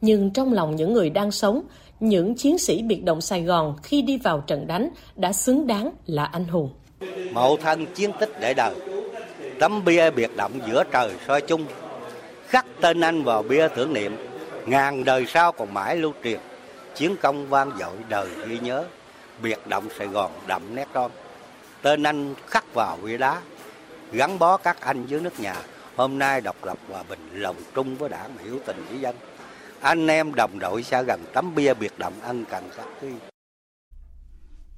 Nhưng 0.00 0.30
trong 0.30 0.52
lòng 0.52 0.76
những 0.76 0.92
người 0.92 1.10
đang 1.10 1.30
sống, 1.30 1.62
những 2.00 2.34
chiến 2.34 2.58
sĩ 2.58 2.82
biệt 2.82 3.04
động 3.04 3.20
Sài 3.20 3.42
Gòn 3.42 3.76
khi 3.82 4.02
đi 4.02 4.18
vào 4.18 4.40
trận 4.40 4.66
đánh 4.66 4.90
đã 5.16 5.32
xứng 5.32 5.66
đáng 5.66 5.90
là 6.06 6.24
anh 6.24 6.44
hùng. 6.44 6.70
Mậu 7.32 7.56
thân 7.56 7.86
chiến 7.94 8.10
tích 8.20 8.30
để 8.40 8.54
đời, 8.54 8.74
tấm 9.60 9.84
bia 9.84 10.10
biệt 10.10 10.36
động 10.36 10.52
giữa 10.66 10.84
trời 10.92 11.10
soi 11.26 11.40
chung 11.40 11.60
khắc 12.50 12.66
tên 12.80 13.00
anh 13.00 13.24
vào 13.24 13.42
bia 13.42 13.68
tưởng 13.68 13.92
niệm. 13.92 14.16
Ngàn 14.66 15.04
đời 15.04 15.26
sau 15.26 15.52
còn 15.52 15.74
mãi 15.74 15.96
lưu 15.96 16.12
truyền, 16.24 16.40
chiến 16.94 17.16
công 17.22 17.48
vang 17.48 17.70
dội 17.78 17.96
đời 18.08 18.28
ghi 18.46 18.58
nhớ. 18.58 18.84
Biệt 19.42 19.58
động 19.66 19.88
sài 19.98 20.06
gòn 20.06 20.32
đậm 20.46 20.74
nét 20.74 20.88
non, 20.94 21.10
tên 21.82 22.02
anh 22.02 22.34
khắc 22.46 22.74
vào 22.74 22.98
bia 23.04 23.18
đá. 23.18 23.40
Gắn 24.12 24.38
bó 24.38 24.56
các 24.56 24.80
anh 24.80 25.06
dưới 25.06 25.20
nước 25.20 25.40
nhà, 25.40 25.56
hôm 25.96 26.18
nay 26.18 26.40
độc 26.40 26.64
lập 26.64 26.78
hòa 26.88 27.02
bình, 27.08 27.28
lòng 27.32 27.56
trung 27.74 27.96
với 27.96 28.08
đảng, 28.08 28.30
hiểu 28.44 28.58
tình 28.66 28.84
với 28.90 29.00
dân. 29.00 29.16
Anh 29.80 30.06
em 30.06 30.34
đồng 30.34 30.58
đội 30.58 30.82
xa 30.82 31.02
gần 31.02 31.20
tấm 31.34 31.54
bia 31.54 31.74
biệt 31.74 31.98
động 31.98 32.14
ân 32.22 32.44
cần 32.50 32.64
khắc 32.76 32.86
ghi. 33.02 33.12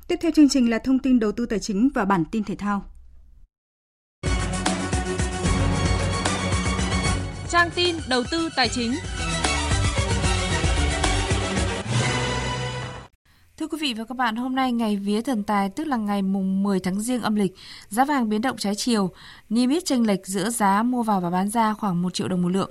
Tiếp 0.08 0.16
theo 0.20 0.30
chương 0.36 0.48
trình 0.48 0.70
là 0.70 0.78
thông 0.78 0.98
tin 0.98 1.18
đầu 1.18 1.32
tư 1.32 1.46
tài 1.46 1.58
chính 1.58 1.88
và 1.94 2.04
bản 2.04 2.24
tin 2.32 2.44
thể 2.44 2.54
thao. 2.54 2.91
Trang 7.52 7.70
tin 7.74 7.96
đầu 8.08 8.22
tư 8.30 8.48
tài 8.56 8.68
chính. 8.68 8.94
Thưa 13.58 13.66
quý 13.66 13.78
vị 13.80 13.94
và 13.94 14.04
các 14.04 14.16
bạn, 14.16 14.36
hôm 14.36 14.54
nay 14.54 14.72
ngày 14.72 14.96
vía 14.96 15.20
thần 15.20 15.42
tài 15.42 15.68
tức 15.68 15.86
là 15.86 15.96
ngày 15.96 16.22
mùng 16.22 16.62
10 16.62 16.80
tháng 16.80 17.00
Giêng 17.00 17.22
âm 17.22 17.34
lịch, 17.34 17.54
giá 17.88 18.04
vàng 18.04 18.28
biến 18.28 18.42
động 18.42 18.56
trái 18.56 18.74
chiều, 18.74 19.10
niêm 19.48 19.70
yết 19.70 19.84
chênh 19.84 20.06
lệch 20.06 20.26
giữa 20.26 20.50
giá 20.50 20.82
mua 20.82 21.02
vào 21.02 21.20
và 21.20 21.30
bán 21.30 21.48
ra 21.48 21.74
khoảng 21.74 22.02
1 22.02 22.14
triệu 22.14 22.28
đồng 22.28 22.42
một 22.42 22.48
lượng. 22.48 22.70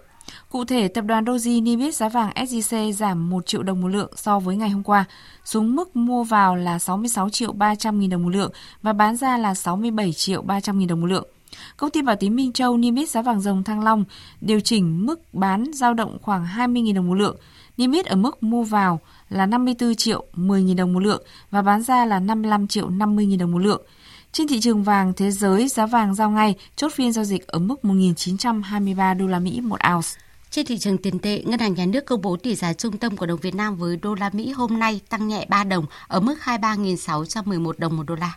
Cụ 0.50 0.66
thể, 0.66 0.88
tập 0.88 1.02
đoàn 1.02 1.26
Doji 1.26 1.64
niêm 1.64 1.80
yết 1.80 1.96
giá 1.96 2.10
vàng 2.10 2.30
SJC 2.36 2.92
giảm 2.92 3.30
1 3.30 3.46
triệu 3.46 3.64
đồng 3.64 3.82
một 3.82 3.88
lượng 3.88 4.12
so 4.16 4.40
với 4.40 4.56
ngày 4.56 4.70
hôm 4.70 4.84
qua, 4.84 5.06
xuống 5.46 5.76
mức 5.76 5.96
mua 5.96 6.24
vào 6.24 6.56
là 6.56 6.80
66 6.80 7.30
triệu 7.30 7.52
300 7.52 8.00
nghìn 8.00 8.10
đồng 8.10 8.24
một 8.24 8.30
lượng 8.30 8.52
và 8.82 8.94
bán 8.94 9.16
ra 9.16 9.38
là 9.38 9.54
67 9.54 10.14
triệu 10.14 10.42
300 10.42 10.80
nghìn 10.80 10.88
đồng 10.88 11.02
một 11.02 11.08
lượng. 11.08 11.28
Công 11.78 11.92
ty 11.92 12.02
Bảo 12.02 12.16
Tín 12.16 12.36
Minh 12.36 12.54
Châu 12.54 12.78
niêm 12.78 12.96
yết 12.96 13.10
giá 13.10 13.22
vàng 13.22 13.42
dòng 13.42 13.64
Thăng 13.64 13.84
Long 13.84 14.06
điều 14.42 14.60
chỉnh 14.60 15.06
mức 15.06 15.34
bán 15.34 15.72
giao 15.74 15.94
động 15.94 16.18
khoảng 16.22 16.46
20.000 16.46 16.96
đồng 16.96 17.08
một 17.08 17.16
lượng, 17.16 17.38
niêm 17.78 17.92
yết 17.92 18.06
ở 18.06 18.16
mức 18.16 18.44
mua 18.44 18.64
vào 18.64 19.00
là 19.30 19.46
54 19.46 19.96
triệu 19.96 20.26
10.000 20.36 20.76
đồng 20.76 20.94
một 20.94 21.00
lượng 21.00 21.24
và 21.52 21.62
bán 21.62 21.82
ra 21.82 22.06
là 22.06 22.20
55 22.20 22.68
triệu 22.68 22.90
50.000 22.90 23.38
đồng 23.38 23.52
một 23.52 23.60
lượng. 23.60 23.82
Trên 24.32 24.48
thị 24.48 24.60
trường 24.60 24.84
vàng 24.84 25.14
thế 25.14 25.32
giới, 25.32 25.68
giá 25.68 25.86
vàng 25.86 26.16
giao 26.16 26.32
ngay 26.32 26.56
chốt 26.76 26.92
phiên 26.96 27.12
giao 27.12 27.26
dịch 27.26 27.48
ở 27.48 27.60
mức 27.60 27.80
1.923 27.84 29.18
đô 29.18 29.28
la 29.28 29.40
Mỹ 29.40 29.62
một 29.62 29.80
ounce. 29.94 30.08
Trên 30.50 30.66
thị 30.66 30.78
trường 30.78 30.98
tiền 30.98 31.20
tệ, 31.20 31.44
Ngân 31.46 31.60
hàng 31.60 31.74
Nhà 31.74 31.86
nước 31.86 32.06
công 32.06 32.22
bố 32.22 32.38
tỷ 32.38 32.56
giá 32.56 32.74
trung 32.74 32.98
tâm 32.98 33.18
của 33.18 33.26
đồng 33.26 33.40
Việt 33.40 33.56
Nam 33.56 33.76
với 33.76 33.98
đô 34.02 34.16
la 34.16 34.30
Mỹ 34.34 34.52
hôm 34.52 34.80
nay 34.80 35.02
tăng 35.10 35.28
nhẹ 35.28 35.46
3 35.50 35.64
đồng 35.64 35.86
ở 36.08 36.20
mức 36.20 36.36
23.611 36.44 37.72
đồng 37.78 37.98
một 37.98 38.04
đô 38.08 38.16
la. 38.16 38.34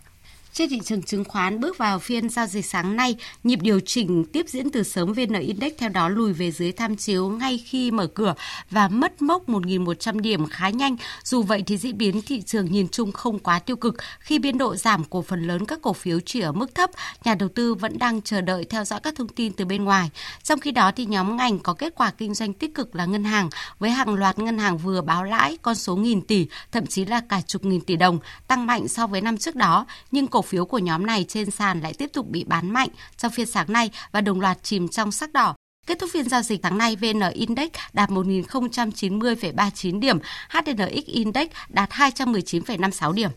Trên 0.55 0.71
thị 0.71 0.81
trường 0.85 1.03
chứng 1.03 1.25
khoán 1.25 1.61
bước 1.61 1.79
vào 1.79 1.99
phiên 1.99 2.29
giao 2.29 2.47
dịch 2.47 2.67
sáng 2.67 2.97
nay, 2.97 3.17
nhịp 3.45 3.59
điều 3.63 3.81
chỉnh 3.81 4.25
tiếp 4.25 4.47
diễn 4.49 4.71
từ 4.71 4.83
sớm 4.83 5.13
VN 5.13 5.33
Index 5.41 5.73
theo 5.79 5.89
đó 5.89 6.09
lùi 6.09 6.33
về 6.33 6.51
dưới 6.51 6.73
tham 6.73 6.97
chiếu 6.97 7.29
ngay 7.29 7.59
khi 7.67 7.91
mở 7.91 8.07
cửa 8.07 8.35
và 8.71 8.89
mất 8.89 9.23
mốc 9.23 9.49
1.100 9.49 10.21
điểm 10.21 10.47
khá 10.47 10.69
nhanh. 10.69 10.97
Dù 11.25 11.43
vậy 11.43 11.63
thì 11.67 11.77
diễn 11.77 11.99
biến 11.99 12.23
thị 12.23 12.43
trường 12.43 12.73
nhìn 12.73 12.89
chung 12.89 13.13
không 13.13 13.39
quá 13.39 13.59
tiêu 13.59 13.77
cực 13.77 13.95
khi 14.21 14.39
biên 14.39 14.59
độ 14.59 14.77
giảm 14.77 15.05
của 15.05 15.23
phần 15.23 15.47
lớn 15.47 15.67
các 15.67 15.79
cổ 15.83 15.93
phiếu 15.93 16.21
chỉ 16.21 16.41
ở 16.41 16.53
mức 16.53 16.75
thấp, 16.75 16.91
nhà 17.25 17.35
đầu 17.35 17.49
tư 17.49 17.75
vẫn 17.75 17.99
đang 17.99 18.23
chờ 18.23 18.41
đợi 18.41 18.65
theo 18.65 18.85
dõi 18.85 19.01
các 19.03 19.15
thông 19.17 19.29
tin 19.29 19.53
từ 19.53 19.65
bên 19.65 19.85
ngoài. 19.85 20.11
Trong 20.43 20.61
khi 20.61 20.71
đó 20.71 20.91
thì 20.97 21.07
nhóm 21.07 21.37
ngành 21.37 21.59
có 21.59 21.75
kết 21.75 21.95
quả 21.95 22.11
kinh 22.11 22.35
doanh 22.35 22.53
tích 22.53 22.75
cực 22.75 22.97
là 22.97 23.07
ngân 23.07 23.25
hàng 23.25 23.51
với 23.79 23.91
hàng 23.91 24.15
loạt 24.15 24.39
ngân 24.39 24.59
hàng 24.59 24.79
vừa 24.79 25.01
báo 25.01 25.25
lãi 25.25 25.59
con 25.63 25.75
số 25.75 25.97
nghìn 25.97 26.21
tỷ, 26.23 26.47
thậm 26.73 26.87
chí 26.87 27.05
là 27.05 27.21
cả 27.29 27.41
chục 27.47 27.65
nghìn 27.65 27.81
tỷ 27.81 27.97
đồng, 27.97 28.19
tăng 28.47 28.67
mạnh 28.67 28.89
so 28.89 29.07
với 29.07 29.21
năm 29.21 29.39
trước 29.39 29.57
đó, 29.57 29.87
nhưng 30.11 30.27
cổ 30.27 30.44
phiếu 30.45 30.65
của 30.65 30.79
nhóm 30.79 31.07
này 31.07 31.25
trên 31.29 31.51
sàn 31.51 31.81
lại 31.81 31.95
tiếp 31.95 32.11
tục 32.13 32.29
bị 32.29 32.45
bán 32.45 32.71
mạnh 32.71 32.89
trong 33.17 33.33
phiên 33.33 33.47
sáng 33.47 33.73
nay 33.73 33.91
và 34.13 34.21
đồng 34.21 34.41
loạt 34.41 34.59
chìm 34.63 34.89
trong 34.89 35.13
sắc 35.13 35.33
đỏ. 35.33 35.55
Kết 35.87 35.99
thúc 35.99 36.11
phiên 36.13 36.29
giao 36.29 36.43
dịch 36.43 36.61
tháng 36.63 36.79
nay, 36.79 36.97
VN 36.97 37.21
Index 37.33 37.69
đạt 37.93 38.11
1.090,39 38.11 40.01
điểm, 40.01 40.19
HNX 40.51 41.05
Index 41.07 41.49
đạt 41.69 41.91
219,56 41.91 43.13
điểm. 43.13 43.31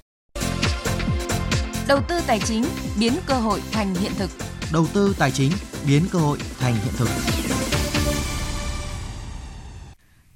Đầu 1.88 2.00
tư 2.08 2.22
tài 2.28 2.40
chính 2.40 2.66
biến 3.00 3.14
cơ 3.26 3.34
hội 3.34 3.62
thành 3.72 3.96
hiện 3.96 4.12
thực. 4.18 4.30
Đầu 4.74 4.88
tư 4.94 5.16
tài 5.20 5.32
chính 5.32 5.52
biến 5.88 6.04
cơ 6.12 6.20
hội 6.20 6.38
thành 6.60 6.74
hiện 6.74 6.94
thực. 6.98 7.10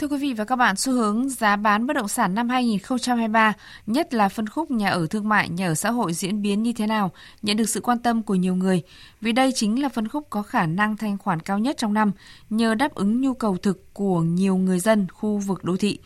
Thưa 0.01 0.07
quý 0.07 0.17
vị 0.17 0.33
và 0.33 0.45
các 0.45 0.55
bạn, 0.55 0.75
xu 0.75 0.93
hướng 0.93 1.29
giá 1.29 1.55
bán 1.55 1.87
bất 1.87 1.93
động 1.93 2.07
sản 2.07 2.35
năm 2.35 2.49
2023, 2.49 3.53
nhất 3.87 4.13
là 4.13 4.29
phân 4.29 4.49
khúc 4.49 4.71
nhà 4.71 4.89
ở 4.89 5.07
thương 5.09 5.29
mại, 5.29 5.49
nhà 5.49 5.67
ở 5.67 5.75
xã 5.75 5.91
hội 5.91 6.13
diễn 6.13 6.41
biến 6.41 6.63
như 6.63 6.73
thế 6.73 6.87
nào, 6.87 7.11
nhận 7.41 7.57
được 7.57 7.69
sự 7.69 7.81
quan 7.81 7.99
tâm 7.99 8.23
của 8.23 8.35
nhiều 8.35 8.55
người. 8.55 8.81
Vì 9.21 9.31
đây 9.31 9.51
chính 9.55 9.81
là 9.81 9.89
phân 9.89 10.07
khúc 10.07 10.27
có 10.29 10.41
khả 10.41 10.65
năng 10.65 10.97
thanh 10.97 11.17
khoản 11.17 11.39
cao 11.39 11.59
nhất 11.59 11.77
trong 11.77 11.93
năm, 11.93 12.11
nhờ 12.49 12.75
đáp 12.75 12.95
ứng 12.95 13.21
nhu 13.21 13.33
cầu 13.33 13.57
thực 13.57 13.93
của 13.93 14.21
nhiều 14.21 14.55
người 14.55 14.79
dân 14.79 15.07
khu 15.13 15.37
vực 15.37 15.63
đô 15.63 15.77
thị. 15.77 15.99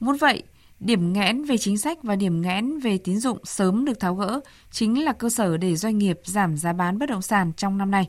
Muốn 0.00 0.16
vậy, 0.16 0.42
điểm 0.80 1.12
nghẽn 1.12 1.44
về 1.44 1.58
chính 1.58 1.78
sách 1.78 2.02
và 2.02 2.16
điểm 2.16 2.42
nghẽn 2.42 2.78
về 2.78 2.98
tín 2.98 3.18
dụng 3.18 3.38
sớm 3.44 3.84
được 3.84 4.00
tháo 4.00 4.14
gỡ 4.14 4.40
chính 4.70 5.04
là 5.04 5.12
cơ 5.12 5.30
sở 5.30 5.56
để 5.56 5.76
doanh 5.76 5.98
nghiệp 5.98 6.20
giảm 6.24 6.56
giá 6.56 6.72
bán 6.72 6.98
bất 6.98 7.08
động 7.08 7.22
sản 7.22 7.52
trong 7.56 7.78
năm 7.78 7.90
nay. 7.90 8.08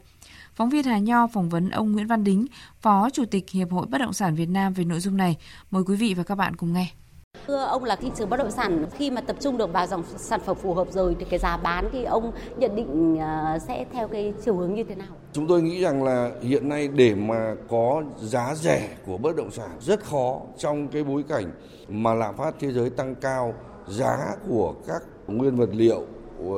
Phóng 0.56 0.70
viên 0.70 0.84
Hà 0.84 1.00
Nho 1.00 1.28
phỏng 1.28 1.50
vấn 1.50 1.70
ông 1.70 1.92
Nguyễn 1.92 2.08
Văn 2.08 2.24
Đính, 2.24 2.46
Phó 2.82 3.10
Chủ 3.10 3.26
tịch 3.32 3.50
Hiệp 3.50 3.72
hội 3.72 3.86
Bất 3.90 3.98
động 3.98 4.14
sản 4.14 4.36
Việt 4.36 4.50
Nam 4.50 4.74
về 4.74 4.84
nội 4.84 5.00
dung 5.00 5.18
này. 5.18 5.38
Mời 5.72 5.84
quý 5.88 5.96
vị 5.96 6.14
và 6.14 6.24
các 6.24 6.36
bạn 6.36 6.56
cùng 6.56 6.74
nghe. 6.74 6.88
Thưa 7.48 7.64
ông 7.64 7.84
là 7.84 7.96
thị 7.96 8.12
trường 8.18 8.30
bất 8.30 8.38
động 8.38 8.52
sản 8.52 8.86
khi 8.98 9.12
mà 9.12 9.22
tập 9.22 9.36
trung 9.40 9.58
được 9.58 9.74
vào 9.74 9.88
dòng 9.88 10.04
sản 10.18 10.40
phẩm 10.46 10.58
phù 10.62 10.74
hợp 10.74 10.88
rồi 10.92 11.16
thì 11.20 11.26
cái 11.30 11.40
giá 11.40 11.58
bán 11.58 11.90
thì 11.92 12.04
ông 12.04 12.32
nhận 12.58 12.76
định 12.76 13.18
ờ, 13.20 13.60
sẽ 13.68 13.86
theo 13.94 14.08
cái 14.08 14.34
chiều 14.46 14.56
hướng 14.58 14.74
như 14.74 14.84
thế 14.84 14.96
nào? 14.96 15.08
Chúng 15.34 15.48
tôi 15.48 15.62
nghĩ 15.62 15.82
rằng 15.82 16.04
là 16.04 16.32
hiện 16.42 16.70
nay 16.70 16.88
để 16.88 17.16
mà 17.16 17.56
có 17.70 18.04
giá 18.18 18.56
rẻ 18.56 18.90
của 19.06 19.18
bất 19.18 19.36
động 19.36 19.52
sản 19.52 19.70
rất 19.80 20.04
khó 20.04 20.42
trong 20.58 20.88
cái 20.88 21.04
bối 21.04 21.24
cảnh 21.30 21.52
mà 21.88 22.14
lạm 22.14 22.38
phát 22.38 22.56
thế 22.60 22.72
giới 22.72 22.90
tăng 22.90 23.16
cao, 23.16 23.54
giá 23.88 24.18
của 24.50 24.74
các 24.88 25.02
nguyên 25.28 25.56
vật 25.56 25.70
liệu 25.72 26.06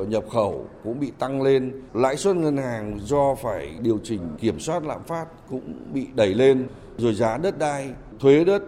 nhập 0.07 0.23
khẩu 0.29 0.65
cũng 0.83 0.99
bị 0.99 1.11
tăng 1.19 1.41
lên, 1.41 1.81
lãi 1.93 2.17
suất 2.17 2.35
ngân 2.35 2.57
hàng 2.57 2.99
do 3.03 3.35
phải 3.35 3.69
điều 3.81 3.99
chỉnh 4.03 4.21
kiểm 4.39 4.59
soát 4.59 4.83
lạm 4.85 5.03
phát 5.03 5.25
cũng 5.49 5.73
bị 5.93 6.07
đẩy 6.15 6.33
lên, 6.33 6.67
rồi 6.97 7.13
giá 7.13 7.37
đất 7.37 7.59
đai, 7.59 7.89
thuế 8.19 8.43
đất 8.43 8.63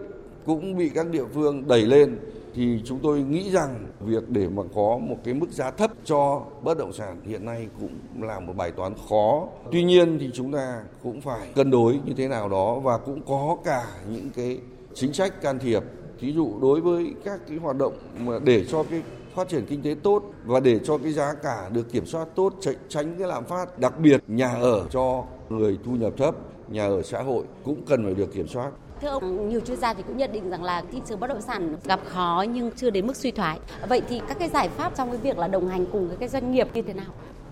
cũng 0.46 0.76
bị 0.76 0.88
các 0.88 1.10
địa 1.10 1.24
phương 1.34 1.68
đẩy 1.68 1.82
lên 1.82 2.18
thì 2.54 2.82
chúng 2.84 2.98
tôi 3.02 3.20
nghĩ 3.20 3.50
rằng 3.50 3.86
việc 4.00 4.28
để 4.28 4.48
mà 4.48 4.62
có 4.74 4.98
một 5.02 5.16
cái 5.24 5.34
mức 5.34 5.50
giá 5.50 5.70
thấp 5.70 5.90
cho 6.04 6.42
bất 6.62 6.78
động 6.78 6.92
sản 6.92 7.16
hiện 7.24 7.44
nay 7.44 7.68
cũng 7.80 8.22
là 8.22 8.40
một 8.40 8.52
bài 8.56 8.70
toán 8.70 8.92
khó. 9.08 9.48
Tuy 9.72 9.84
nhiên 9.84 10.18
thì 10.20 10.30
chúng 10.34 10.52
ta 10.52 10.82
cũng 11.02 11.20
phải 11.20 11.48
cân 11.54 11.70
đối 11.70 12.00
như 12.04 12.12
thế 12.16 12.28
nào 12.28 12.48
đó 12.48 12.78
và 12.78 12.98
cũng 12.98 13.20
có 13.26 13.56
cả 13.64 13.84
những 14.12 14.30
cái 14.36 14.58
chính 14.94 15.12
sách 15.12 15.42
can 15.42 15.58
thiệp 15.58 15.82
thí 16.20 16.32
dụ 16.32 16.52
đối 16.60 16.80
với 16.80 17.14
các 17.24 17.40
cái 17.48 17.58
hoạt 17.58 17.76
động 17.76 17.92
mà 18.18 18.38
để 18.44 18.64
cho 18.64 18.82
cái 18.82 19.02
phát 19.36 19.48
triển 19.48 19.66
kinh 19.66 19.82
tế 19.82 19.94
tốt 20.02 20.22
và 20.44 20.60
để 20.60 20.78
cho 20.84 20.98
cái 20.98 21.12
giá 21.12 21.34
cả 21.34 21.68
được 21.72 21.92
kiểm 21.92 22.06
soát 22.06 22.28
tốt 22.34 22.54
tránh 22.88 23.14
cái 23.18 23.28
lạm 23.28 23.44
phát 23.44 23.78
đặc 23.78 23.98
biệt 24.00 24.20
nhà 24.26 24.48
ở 24.48 24.86
cho 24.90 25.24
người 25.48 25.78
thu 25.84 25.92
nhập 25.92 26.12
thấp 26.16 26.34
nhà 26.68 26.86
ở 26.86 27.02
xã 27.02 27.22
hội 27.22 27.44
cũng 27.64 27.82
cần 27.86 28.04
phải 28.04 28.14
được 28.14 28.32
kiểm 28.34 28.48
soát 28.48 28.70
Thưa 29.00 29.08
ông, 29.08 29.48
nhiều 29.48 29.60
chuyên 29.60 29.76
gia 29.76 29.94
thì 29.94 30.02
cũng 30.06 30.16
nhận 30.16 30.32
định 30.32 30.50
rằng 30.50 30.64
là 30.64 30.82
thị 30.92 31.00
trường 31.06 31.20
bất 31.20 31.26
động 31.26 31.40
sản 31.40 31.76
gặp 31.84 32.00
khó 32.06 32.44
nhưng 32.52 32.70
chưa 32.76 32.90
đến 32.90 33.06
mức 33.06 33.16
suy 33.16 33.30
thoái. 33.30 33.60
Vậy 33.88 34.02
thì 34.08 34.20
các 34.28 34.38
cái 34.38 34.48
giải 34.48 34.68
pháp 34.68 34.92
trong 34.96 35.08
cái 35.08 35.18
việc 35.18 35.38
là 35.38 35.48
đồng 35.48 35.68
hành 35.68 35.86
cùng 35.92 36.08
với 36.08 36.16
cái 36.16 36.28
doanh 36.28 36.52
nghiệp 36.52 36.68
như 36.74 36.82
thế 36.82 36.94
nào? 36.94 37.06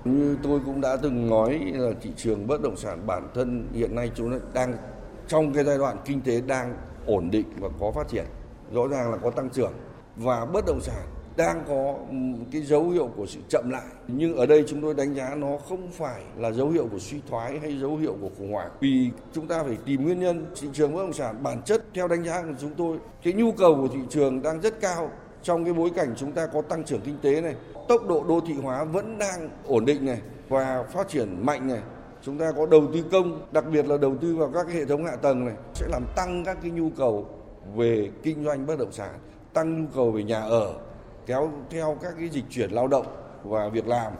Như 0.04 0.36
tôi 0.42 0.60
cũng 0.66 0.80
đã 0.80 0.96
từng 0.96 1.30
nói 1.30 1.60
là 1.74 1.90
thị 2.02 2.10
trường 2.16 2.46
bất 2.46 2.62
động 2.62 2.76
sản 2.76 3.06
bản 3.06 3.28
thân 3.34 3.68
hiện 3.72 3.94
nay 3.94 4.10
chúng 4.14 4.30
ta 4.30 4.38
đang 4.54 4.74
trong 5.28 5.52
cái 5.52 5.64
giai 5.64 5.78
đoạn 5.78 5.96
kinh 6.04 6.20
tế 6.20 6.40
đang 6.40 6.74
ổn 7.06 7.30
định 7.30 7.46
và 7.60 7.68
có 7.80 7.90
phát 7.90 8.08
triển, 8.08 8.24
rõ 8.72 8.88
ràng 8.88 9.10
là 9.10 9.16
có 9.16 9.30
tăng 9.30 9.50
trưởng 9.50 9.72
và 10.16 10.44
bất 10.44 10.66
động 10.66 10.80
sản 10.80 11.02
đang 11.36 11.64
có 11.68 11.94
cái 12.52 12.62
dấu 12.62 12.90
hiệu 12.90 13.10
của 13.16 13.26
sự 13.26 13.40
chậm 13.48 13.70
lại. 13.70 13.86
Nhưng 14.08 14.36
ở 14.36 14.46
đây 14.46 14.64
chúng 14.66 14.82
tôi 14.82 14.94
đánh 14.94 15.14
giá 15.14 15.34
nó 15.34 15.56
không 15.68 15.88
phải 15.92 16.22
là 16.36 16.50
dấu 16.50 16.68
hiệu 16.68 16.88
của 16.92 16.98
suy 16.98 17.20
thoái 17.28 17.58
hay 17.58 17.78
dấu 17.80 17.96
hiệu 17.96 18.16
của 18.20 18.30
khủng 18.38 18.52
hoảng. 18.52 18.70
Vì 18.80 19.10
chúng 19.32 19.46
ta 19.46 19.62
phải 19.62 19.76
tìm 19.86 20.04
nguyên 20.04 20.20
nhân, 20.20 20.46
thị 20.60 20.68
trường 20.72 20.94
bất 20.94 21.02
động 21.02 21.12
sản 21.12 21.42
bản 21.42 21.62
chất 21.62 21.84
theo 21.94 22.08
đánh 22.08 22.24
giá 22.24 22.42
của 22.42 22.54
chúng 22.60 22.74
tôi, 22.76 22.98
cái 23.22 23.32
nhu 23.32 23.52
cầu 23.52 23.74
của 23.74 23.88
thị 23.88 24.00
trường 24.10 24.42
đang 24.42 24.60
rất 24.60 24.80
cao. 24.80 25.10
Trong 25.42 25.64
cái 25.64 25.72
bối 25.72 25.90
cảnh 25.96 26.14
chúng 26.16 26.32
ta 26.32 26.46
có 26.46 26.62
tăng 26.62 26.84
trưởng 26.84 27.00
kinh 27.00 27.18
tế 27.22 27.40
này, 27.40 27.54
tốc 27.88 28.08
độ 28.08 28.24
đô 28.28 28.40
thị 28.40 28.54
hóa 28.62 28.84
vẫn 28.84 29.18
đang 29.18 29.48
ổn 29.66 29.84
định 29.84 30.06
này 30.06 30.20
và 30.48 30.84
phát 30.92 31.08
triển 31.08 31.46
mạnh 31.46 31.68
này. 31.68 31.80
Chúng 32.22 32.38
ta 32.38 32.52
có 32.56 32.66
đầu 32.66 32.82
tư 32.92 33.04
công, 33.12 33.46
đặc 33.52 33.64
biệt 33.72 33.86
là 33.86 33.96
đầu 33.96 34.16
tư 34.20 34.36
vào 34.36 34.50
các 34.54 34.66
cái 34.66 34.76
hệ 34.76 34.84
thống 34.84 35.04
hạ 35.04 35.16
tầng 35.16 35.44
này, 35.44 35.54
sẽ 35.74 35.86
làm 35.90 36.02
tăng 36.16 36.44
các 36.44 36.58
cái 36.62 36.70
nhu 36.70 36.90
cầu 36.96 37.28
về 37.76 38.10
kinh 38.22 38.44
doanh 38.44 38.66
bất 38.66 38.78
động 38.78 38.92
sản, 38.92 39.18
tăng 39.52 39.82
nhu 39.82 39.88
cầu 39.94 40.10
về 40.10 40.22
nhà 40.22 40.40
ở 40.40 40.74
kéo 41.26 41.52
theo 41.70 41.96
các 42.02 42.14
cái 42.18 42.28
dịch 42.28 42.44
chuyển 42.50 42.70
lao 42.70 42.88
động 42.88 43.06
và 43.44 43.68
việc 43.68 43.86
làm. 43.86 44.12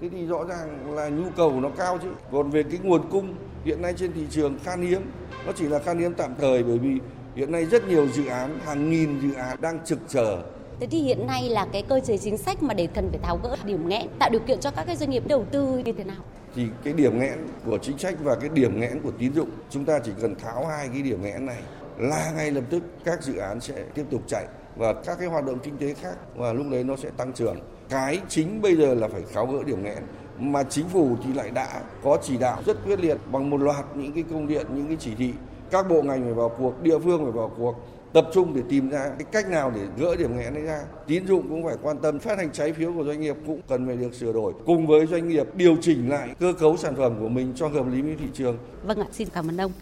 Thế 0.00 0.08
thì 0.08 0.26
rõ 0.26 0.44
ràng 0.44 0.94
là 0.94 1.08
nhu 1.08 1.30
cầu 1.36 1.60
nó 1.60 1.68
cao 1.76 1.98
chứ. 2.02 2.08
Còn 2.32 2.50
về 2.50 2.62
cái 2.62 2.80
nguồn 2.82 3.10
cung 3.10 3.34
hiện 3.64 3.82
nay 3.82 3.94
trên 3.96 4.12
thị 4.12 4.22
trường 4.30 4.58
khan 4.64 4.82
hiếm. 4.82 5.02
Nó 5.46 5.52
chỉ 5.56 5.68
là 5.68 5.78
khan 5.78 5.98
hiếm 5.98 6.14
tạm 6.14 6.34
thời 6.38 6.62
bởi 6.62 6.78
vì 6.78 6.98
hiện 7.34 7.52
nay 7.52 7.64
rất 7.64 7.88
nhiều 7.88 8.06
dự 8.08 8.26
án 8.26 8.58
hàng 8.64 8.90
nghìn 8.90 9.20
dự 9.20 9.34
án 9.34 9.60
đang 9.60 9.84
trực 9.84 9.98
chờ. 10.08 10.42
Thế 10.80 10.86
thì 10.90 11.02
hiện 11.02 11.26
nay 11.26 11.48
là 11.48 11.66
cái 11.72 11.82
cơ 11.82 12.00
chế 12.00 12.18
chính 12.18 12.38
sách 12.38 12.62
mà 12.62 12.74
để 12.74 12.88
cần 12.94 13.10
phải 13.10 13.18
tháo 13.22 13.38
gỡ 13.42 13.56
điểm 13.64 13.88
nghẽn, 13.88 14.08
tạo 14.18 14.30
điều 14.30 14.40
kiện 14.40 14.60
cho 14.60 14.70
các 14.70 14.84
cái 14.84 14.96
doanh 14.96 15.10
nghiệp 15.10 15.22
đầu 15.26 15.44
tư 15.50 15.82
như 15.84 15.92
thế 15.92 16.04
nào? 16.04 16.22
Thì 16.54 16.66
cái 16.84 16.92
điểm 16.92 17.18
nghẽn 17.18 17.38
của 17.66 17.78
chính 17.78 17.98
sách 17.98 18.14
và 18.22 18.34
cái 18.34 18.48
điểm 18.48 18.80
nghẽn 18.80 19.00
của 19.02 19.10
tín 19.18 19.34
dụng, 19.34 19.50
chúng 19.70 19.84
ta 19.84 19.98
chỉ 19.98 20.12
cần 20.20 20.34
tháo 20.34 20.66
hai 20.66 20.88
cái 20.88 21.02
điểm 21.02 21.22
nghẽn 21.22 21.46
này 21.46 21.62
là 21.98 22.32
ngay 22.36 22.50
lập 22.50 22.64
tức 22.70 22.82
các 23.04 23.22
dự 23.22 23.36
án 23.36 23.60
sẽ 23.60 23.84
tiếp 23.94 24.04
tục 24.10 24.22
chạy 24.26 24.46
và 24.80 24.92
các 24.92 25.18
cái 25.18 25.28
hoạt 25.28 25.44
động 25.44 25.58
kinh 25.62 25.76
tế 25.78 25.94
khác 25.94 26.14
và 26.36 26.52
lúc 26.52 26.66
đấy 26.70 26.84
nó 26.84 26.96
sẽ 26.96 27.10
tăng 27.16 27.32
trưởng. 27.32 27.56
Cái 27.88 28.20
chính 28.28 28.62
bây 28.62 28.76
giờ 28.76 28.94
là 28.94 29.08
phải 29.08 29.22
tháo 29.34 29.46
gỡ 29.46 29.62
điểm 29.66 29.82
nghẽn 29.82 30.02
mà 30.38 30.62
chính 30.62 30.88
phủ 30.88 31.16
thì 31.24 31.32
lại 31.32 31.50
đã 31.50 31.82
có 32.04 32.18
chỉ 32.22 32.36
đạo 32.36 32.62
rất 32.66 32.76
quyết 32.86 33.00
liệt 33.00 33.16
bằng 33.32 33.50
một 33.50 33.60
loạt 33.60 33.84
những 33.94 34.12
cái 34.12 34.24
công 34.30 34.46
điện, 34.46 34.66
những 34.74 34.86
cái 34.86 34.96
chỉ 35.00 35.14
thị. 35.14 35.32
Các 35.70 35.88
bộ 35.88 36.02
ngành 36.02 36.22
phải 36.24 36.32
vào 36.32 36.48
cuộc, 36.58 36.82
địa 36.82 36.98
phương 36.98 37.22
phải 37.22 37.32
vào 37.32 37.52
cuộc, 37.58 37.74
tập 38.12 38.26
trung 38.32 38.54
để 38.54 38.62
tìm 38.68 38.90
ra 38.90 39.08
cái 39.18 39.26
cách 39.32 39.50
nào 39.50 39.72
để 39.74 39.80
gỡ 39.98 40.16
điểm 40.16 40.36
nghẽn 40.36 40.54
đấy 40.54 40.62
ra. 40.62 40.82
Tín 41.06 41.26
dụng 41.26 41.48
cũng 41.48 41.64
phải 41.64 41.76
quan 41.82 41.98
tâm, 41.98 42.18
phát 42.18 42.38
hành 42.38 42.50
trái 42.52 42.72
phiếu 42.72 42.92
của 42.92 43.04
doanh 43.04 43.20
nghiệp 43.20 43.36
cũng 43.46 43.60
cần 43.68 43.86
phải 43.86 43.96
được 43.96 44.14
sửa 44.14 44.32
đổi. 44.32 44.52
Cùng 44.66 44.86
với 44.86 45.06
doanh 45.06 45.28
nghiệp 45.28 45.46
điều 45.54 45.76
chỉnh 45.80 46.08
lại 46.08 46.28
cơ 46.40 46.52
cấu 46.58 46.76
sản 46.76 46.96
phẩm 46.96 47.14
của 47.20 47.28
mình 47.28 47.52
cho 47.56 47.68
hợp 47.68 47.86
lý 47.92 48.02
với 48.02 48.16
thị 48.20 48.26
trường. 48.34 48.58
Vâng 48.84 49.00
ạ, 49.00 49.06
xin 49.12 49.28
cảm 49.34 49.48
ơn 49.48 49.60
ông. 49.60 49.72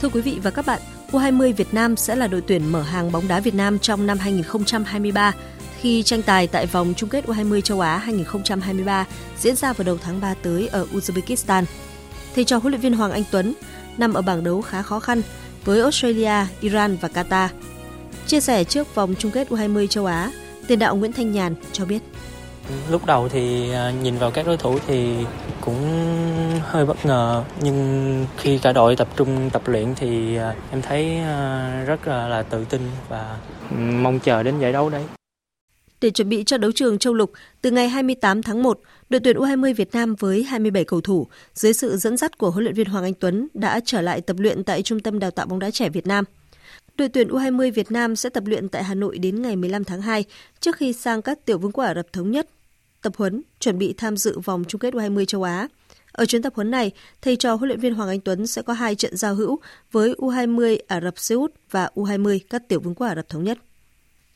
Thưa 0.00 0.08
quý 0.08 0.20
vị 0.20 0.38
và 0.42 0.50
các 0.50 0.66
bạn, 0.66 0.80
U20 1.12 1.54
Việt 1.54 1.74
Nam 1.74 1.96
sẽ 1.96 2.16
là 2.16 2.26
đội 2.26 2.40
tuyển 2.40 2.72
mở 2.72 2.82
hàng 2.82 3.12
bóng 3.12 3.28
đá 3.28 3.40
Việt 3.40 3.54
Nam 3.54 3.78
trong 3.78 4.06
năm 4.06 4.18
2023 4.18 5.32
khi 5.80 6.02
tranh 6.02 6.22
tài 6.22 6.46
tại 6.46 6.66
vòng 6.66 6.94
chung 6.96 7.08
kết 7.08 7.26
U20 7.26 7.60
châu 7.60 7.80
Á 7.80 7.98
2023 7.98 9.06
diễn 9.38 9.56
ra 9.56 9.72
vào 9.72 9.84
đầu 9.84 9.98
tháng 10.02 10.20
3 10.20 10.34
tới 10.34 10.68
ở 10.68 10.86
Uzbekistan. 10.92 11.64
Thầy 12.34 12.44
trò 12.44 12.58
huấn 12.58 12.72
luyện 12.72 12.80
viên 12.80 12.92
Hoàng 12.92 13.12
Anh 13.12 13.22
Tuấn 13.30 13.54
nằm 13.98 14.14
ở 14.14 14.22
bảng 14.22 14.44
đấu 14.44 14.62
khá 14.62 14.82
khó 14.82 15.00
khăn 15.00 15.22
với 15.64 15.80
Australia, 15.80 16.46
Iran 16.60 16.96
và 17.00 17.08
Qatar. 17.08 17.48
Chia 18.26 18.40
sẻ 18.40 18.64
trước 18.64 18.94
vòng 18.94 19.14
chung 19.18 19.30
kết 19.30 19.48
U20 19.50 19.86
châu 19.86 20.06
Á, 20.06 20.32
tiền 20.66 20.78
đạo 20.78 20.96
Nguyễn 20.96 21.12
Thanh 21.12 21.32
Nhàn 21.32 21.54
cho 21.72 21.84
biết. 21.84 22.02
Lúc 22.90 23.06
đầu 23.06 23.28
thì 23.28 23.72
à, 23.72 23.92
nhìn 24.02 24.18
vào 24.18 24.30
các 24.30 24.46
đối 24.46 24.56
thủ 24.56 24.78
thì 24.86 25.14
cũng 25.60 25.80
hơi 26.62 26.86
bất 26.86 27.06
ngờ 27.06 27.44
nhưng 27.62 28.26
khi 28.36 28.58
cả 28.58 28.72
đội 28.72 28.96
tập 28.96 29.08
trung 29.16 29.50
tập 29.52 29.62
luyện 29.66 29.94
thì 29.96 30.36
à, 30.36 30.54
em 30.70 30.82
thấy 30.82 31.16
à, 31.16 31.84
rất 31.86 32.00
rất 32.04 32.28
là 32.28 32.42
tự 32.42 32.64
tin 32.70 32.80
và 33.08 33.36
mong 33.78 34.18
chờ 34.18 34.42
đến 34.42 34.58
giải 34.58 34.72
đấu 34.72 34.90
đấy. 34.90 35.02
Để 36.00 36.10
chuẩn 36.10 36.28
bị 36.28 36.44
cho 36.44 36.58
đấu 36.58 36.72
trường 36.72 36.98
châu 36.98 37.14
lục, 37.14 37.32
từ 37.62 37.70
ngày 37.70 37.88
28 37.88 38.42
tháng 38.42 38.62
1, 38.62 38.80
Đội 39.10 39.20
tuyển 39.20 39.36
U20 39.36 39.74
Việt 39.74 39.94
Nam 39.94 40.14
với 40.14 40.42
27 40.42 40.84
cầu 40.84 41.00
thủ 41.00 41.26
dưới 41.54 41.72
sự 41.72 41.96
dẫn 41.96 42.16
dắt 42.16 42.38
của 42.38 42.50
huấn 42.50 42.64
luyện 42.64 42.74
viên 42.74 42.86
Hoàng 42.86 43.04
Anh 43.04 43.14
Tuấn 43.14 43.48
đã 43.54 43.80
trở 43.84 44.00
lại 44.00 44.20
tập 44.20 44.36
luyện 44.38 44.64
tại 44.64 44.82
Trung 44.82 45.00
tâm 45.00 45.18
Đào 45.18 45.30
tạo 45.30 45.46
bóng 45.46 45.58
đá 45.58 45.70
trẻ 45.70 45.88
Việt 45.88 46.06
Nam. 46.06 46.24
Đội 46.96 47.08
tuyển 47.08 47.28
U20 47.28 47.72
Việt 47.72 47.90
Nam 47.90 48.16
sẽ 48.16 48.28
tập 48.28 48.44
luyện 48.46 48.68
tại 48.68 48.84
Hà 48.84 48.94
Nội 48.94 49.18
đến 49.18 49.42
ngày 49.42 49.56
15 49.56 49.84
tháng 49.84 50.02
2 50.02 50.24
trước 50.60 50.76
khi 50.76 50.92
sang 50.92 51.22
các 51.22 51.44
tiểu 51.44 51.58
vương 51.58 51.72
quốc 51.72 51.84
Ả 51.84 51.94
Rập 51.94 52.12
thống 52.12 52.30
nhất 52.30 52.48
tập 53.02 53.12
huấn 53.16 53.42
chuẩn 53.60 53.78
bị 53.78 53.94
tham 53.96 54.16
dự 54.16 54.38
vòng 54.38 54.64
chung 54.68 54.78
kết 54.78 54.94
U20 54.94 55.24
châu 55.24 55.42
Á. 55.42 55.68
Ở 56.12 56.26
chuyến 56.26 56.42
tập 56.42 56.52
huấn 56.56 56.70
này, 56.70 56.90
thầy 57.22 57.36
trò 57.36 57.54
huấn 57.54 57.68
luyện 57.68 57.80
viên 57.80 57.94
Hoàng 57.94 58.08
Anh 58.08 58.20
Tuấn 58.20 58.46
sẽ 58.46 58.62
có 58.62 58.72
hai 58.72 58.94
trận 58.94 59.16
giao 59.16 59.34
hữu 59.34 59.58
với 59.92 60.14
U20 60.18 60.78
Ả 60.86 61.00
Rập 61.00 61.18
Xê 61.18 61.34
Út 61.34 61.52
và 61.70 61.90
U20 61.94 62.38
các 62.50 62.68
tiểu 62.68 62.80
vương 62.80 62.94
quốc 62.94 63.06
Ả 63.06 63.14
Rập 63.14 63.28
thống 63.28 63.44
nhất. 63.44 63.58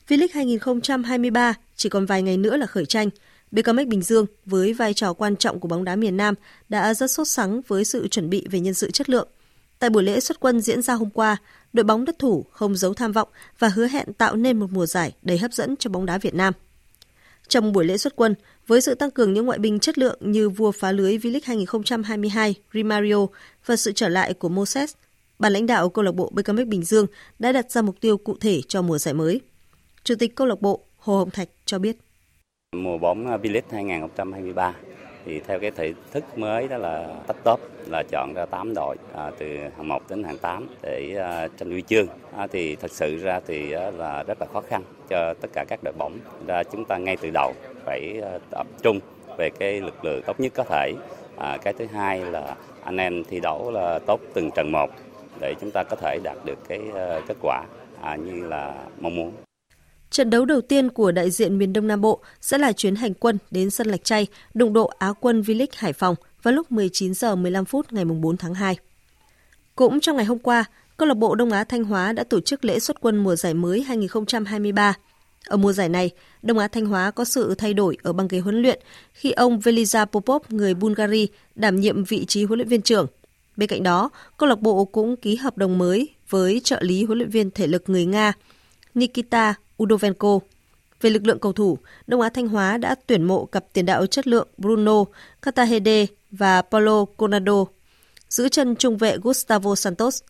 V-League 0.07 0.27
2023 0.33 1.53
chỉ 1.75 1.89
còn 1.89 2.05
vài 2.05 2.21
ngày 2.21 2.37
nữa 2.37 2.57
là 2.57 2.65
khởi 2.65 2.85
tranh. 2.85 3.09
BKMX 3.51 3.87
Bình 3.87 4.01
Dương 4.01 4.25
với 4.45 4.73
vai 4.73 4.93
trò 4.93 5.13
quan 5.13 5.35
trọng 5.35 5.59
của 5.59 5.67
bóng 5.67 5.83
đá 5.83 5.95
miền 5.95 6.17
Nam 6.17 6.33
đã 6.69 6.93
rất 6.93 7.11
sốt 7.11 7.27
sắng 7.27 7.61
với 7.67 7.85
sự 7.85 8.07
chuẩn 8.07 8.29
bị 8.29 8.47
về 8.51 8.59
nhân 8.59 8.73
sự 8.73 8.91
chất 8.91 9.09
lượng. 9.09 9.27
Tại 9.79 9.89
buổi 9.89 10.03
lễ 10.03 10.19
xuất 10.19 10.39
quân 10.39 10.61
diễn 10.61 10.81
ra 10.81 10.93
hôm 10.93 11.09
qua, 11.09 11.37
đội 11.73 11.83
bóng 11.83 12.05
đất 12.05 12.19
thủ 12.19 12.45
không 12.51 12.75
giấu 12.75 12.93
tham 12.93 13.11
vọng 13.11 13.29
và 13.59 13.67
hứa 13.67 13.87
hẹn 13.87 14.13
tạo 14.13 14.35
nên 14.35 14.59
một 14.59 14.71
mùa 14.71 14.85
giải 14.85 15.13
đầy 15.21 15.37
hấp 15.37 15.53
dẫn 15.53 15.75
cho 15.79 15.89
bóng 15.89 16.05
đá 16.05 16.17
Việt 16.17 16.33
Nam. 16.35 16.53
Trong 17.47 17.71
buổi 17.71 17.85
lễ 17.85 17.97
xuất 17.97 18.15
quân, 18.15 18.35
với 18.67 18.81
sự 18.81 18.95
tăng 18.95 19.11
cường 19.11 19.33
những 19.33 19.45
ngoại 19.45 19.59
binh 19.59 19.79
chất 19.79 19.97
lượng 19.97 20.17
như 20.19 20.49
vua 20.49 20.71
phá 20.71 20.91
lưới 20.91 21.17
V-League 21.17 21.39
2022 21.43 22.55
Rimario 22.73 23.27
và 23.65 23.75
sự 23.75 23.91
trở 23.91 24.09
lại 24.09 24.33
của 24.33 24.49
Moses, 24.49 24.93
ban 25.39 25.53
lãnh 25.53 25.65
đạo 25.65 25.89
câu 25.89 26.03
lạc 26.03 26.11
bộ 26.11 26.31
BKMX 26.33 26.67
Bình 26.67 26.83
Dương 26.83 27.05
đã 27.39 27.51
đặt 27.51 27.71
ra 27.71 27.81
mục 27.81 27.95
tiêu 28.01 28.17
cụ 28.17 28.37
thể 28.39 28.61
cho 28.67 28.81
mùa 28.81 28.97
giải 28.97 29.13
mới. 29.13 29.41
Chủ 30.03 30.15
tịch 30.19 30.35
câu 30.35 30.47
lạc 30.47 30.61
bộ 30.61 30.85
Hồ 30.97 31.17
Hồng 31.17 31.31
Thạch 31.31 31.49
cho 31.65 31.79
biết. 31.79 31.97
Mùa 32.75 32.97
bóng 32.97 33.25
V-League 33.25 33.61
2023 33.71 34.73
thì 35.25 35.39
theo 35.47 35.59
cái 35.59 35.71
thể 35.71 35.93
thức 36.11 36.37
mới 36.37 36.67
đó 36.67 36.77
là 36.77 37.07
tách 37.27 37.43
top 37.43 37.59
là 37.87 38.03
chọn 38.11 38.33
ra 38.35 38.45
8 38.45 38.73
đội 38.73 38.95
à, 39.15 39.31
từ 39.37 39.57
hạng 39.57 39.87
1 39.87 40.01
đến 40.09 40.23
hạng 40.23 40.37
8 40.37 40.67
để 40.81 41.15
à, 41.19 41.47
tranh 41.57 41.71
huy 41.71 41.81
chương. 41.81 42.07
À, 42.37 42.47
thì 42.51 42.75
thật 42.75 42.91
sự 42.91 43.17
ra 43.17 43.39
thì 43.47 43.71
à, 43.71 43.91
là 43.91 44.23
rất 44.23 44.41
là 44.41 44.47
khó 44.53 44.61
khăn 44.61 44.83
cho 45.09 45.33
tất 45.41 45.47
cả 45.53 45.65
các 45.67 45.79
đội 45.83 45.93
bóng. 45.97 46.17
Ra 46.47 46.63
chúng 46.63 46.85
ta 46.85 46.97
ngay 46.97 47.17
từ 47.21 47.29
đầu 47.33 47.53
phải 47.85 48.21
à, 48.23 48.39
tập 48.51 48.67
trung 48.81 48.99
về 49.37 49.49
cái 49.59 49.81
lực 49.81 50.05
lượng 50.05 50.21
tốt 50.25 50.39
nhất 50.39 50.51
có 50.55 50.63
thể. 50.63 50.93
À, 51.37 51.57
cái 51.63 51.73
thứ 51.73 51.85
hai 51.85 52.19
là 52.19 52.55
anh 52.83 52.97
em 52.97 53.23
thi 53.23 53.39
đấu 53.39 53.71
là 53.71 53.99
tốt 53.99 54.21
từng 54.33 54.51
trận 54.55 54.71
một 54.71 54.89
để 55.39 55.53
chúng 55.61 55.71
ta 55.71 55.83
có 55.83 55.95
thể 55.95 56.19
đạt 56.23 56.37
được 56.45 56.59
cái 56.67 56.79
à, 56.95 57.19
kết 57.27 57.37
quả 57.41 57.63
à, 58.01 58.15
như 58.15 58.47
là 58.47 58.73
mong 58.99 59.15
muốn. 59.15 59.44
Trận 60.15 60.29
đấu 60.29 60.45
đầu 60.45 60.61
tiên 60.61 60.89
của 60.89 61.11
đại 61.11 61.31
diện 61.31 61.57
miền 61.57 61.73
Đông 61.73 61.87
Nam 61.87 62.01
Bộ 62.01 62.19
sẽ 62.41 62.57
là 62.57 62.71
chuyến 62.71 62.95
hành 62.95 63.13
quân 63.13 63.37
đến 63.51 63.69
sân 63.69 63.87
Lạch 63.87 64.03
Tray, 64.03 64.27
đụng 64.53 64.73
độ 64.73 64.91
Á 64.99 65.13
quân 65.19 65.41
V-League 65.41 65.67
Hải 65.75 65.93
Phòng 65.93 66.15
vào 66.43 66.53
lúc 66.53 66.71
19 66.71 67.13
giờ 67.13 67.35
15 67.35 67.65
phút 67.65 67.93
ngày 67.93 68.05
4 68.05 68.37
tháng 68.37 68.53
2. 68.53 68.77
Cũng 69.75 69.99
trong 69.99 70.15
ngày 70.15 70.25
hôm 70.25 70.39
qua, 70.39 70.65
câu 70.97 71.07
lạc 71.07 71.13
bộ 71.13 71.35
Đông 71.35 71.51
Á 71.51 71.63
Thanh 71.63 71.83
Hóa 71.83 72.13
đã 72.13 72.23
tổ 72.23 72.39
chức 72.39 72.65
lễ 72.65 72.79
xuất 72.79 73.01
quân 73.01 73.17
mùa 73.17 73.35
giải 73.35 73.53
mới 73.53 73.81
2023. 73.81 74.93
Ở 75.47 75.57
mùa 75.57 75.73
giải 75.73 75.89
này, 75.89 76.11
Đông 76.41 76.57
Á 76.57 76.67
Thanh 76.67 76.85
Hóa 76.85 77.11
có 77.11 77.25
sự 77.25 77.55
thay 77.55 77.73
đổi 77.73 77.97
ở 78.03 78.13
băng 78.13 78.27
ghế 78.27 78.39
huấn 78.39 78.61
luyện 78.61 78.79
khi 79.13 79.31
ông 79.31 79.59
Veliza 79.59 80.05
Popov, 80.05 80.41
người 80.49 80.73
Bulgaria, 80.73 81.25
đảm 81.55 81.79
nhiệm 81.79 82.03
vị 82.03 82.25
trí 82.25 82.43
huấn 82.43 82.59
luyện 82.59 82.67
viên 82.67 82.81
trưởng. 82.81 83.07
Bên 83.57 83.69
cạnh 83.69 83.83
đó, 83.83 84.09
câu 84.37 84.49
lạc 84.49 84.61
bộ 84.61 84.85
cũng 84.85 85.15
ký 85.15 85.35
hợp 85.35 85.57
đồng 85.57 85.77
mới 85.77 86.09
với 86.29 86.61
trợ 86.63 86.79
lý 86.81 87.03
huấn 87.03 87.17
luyện 87.17 87.29
viên 87.29 87.51
thể 87.51 87.67
lực 87.67 87.83
người 87.87 88.05
Nga 88.05 88.33
Nikita 88.93 89.55
Udovenko. 89.83 90.39
Về 91.01 91.09
lực 91.09 91.25
lượng 91.25 91.39
cầu 91.39 91.53
thủ, 91.53 91.77
Đông 92.07 92.21
Á 92.21 92.29
Thanh 92.29 92.47
Hóa 92.47 92.77
đã 92.77 92.95
tuyển 93.07 93.23
mộ 93.23 93.45
cặp 93.45 93.65
tiền 93.73 93.85
đạo 93.85 94.05
chất 94.05 94.27
lượng 94.27 94.47
Bruno 94.57 95.03
Catahede 95.41 96.05
và 96.31 96.61
Paulo 96.61 97.05
Conado, 97.17 97.65
giữ 98.29 98.49
chân 98.49 98.75
trung 98.75 98.97
vệ 98.97 99.17
Gustavo 99.17 99.75
Santos. 99.75 100.21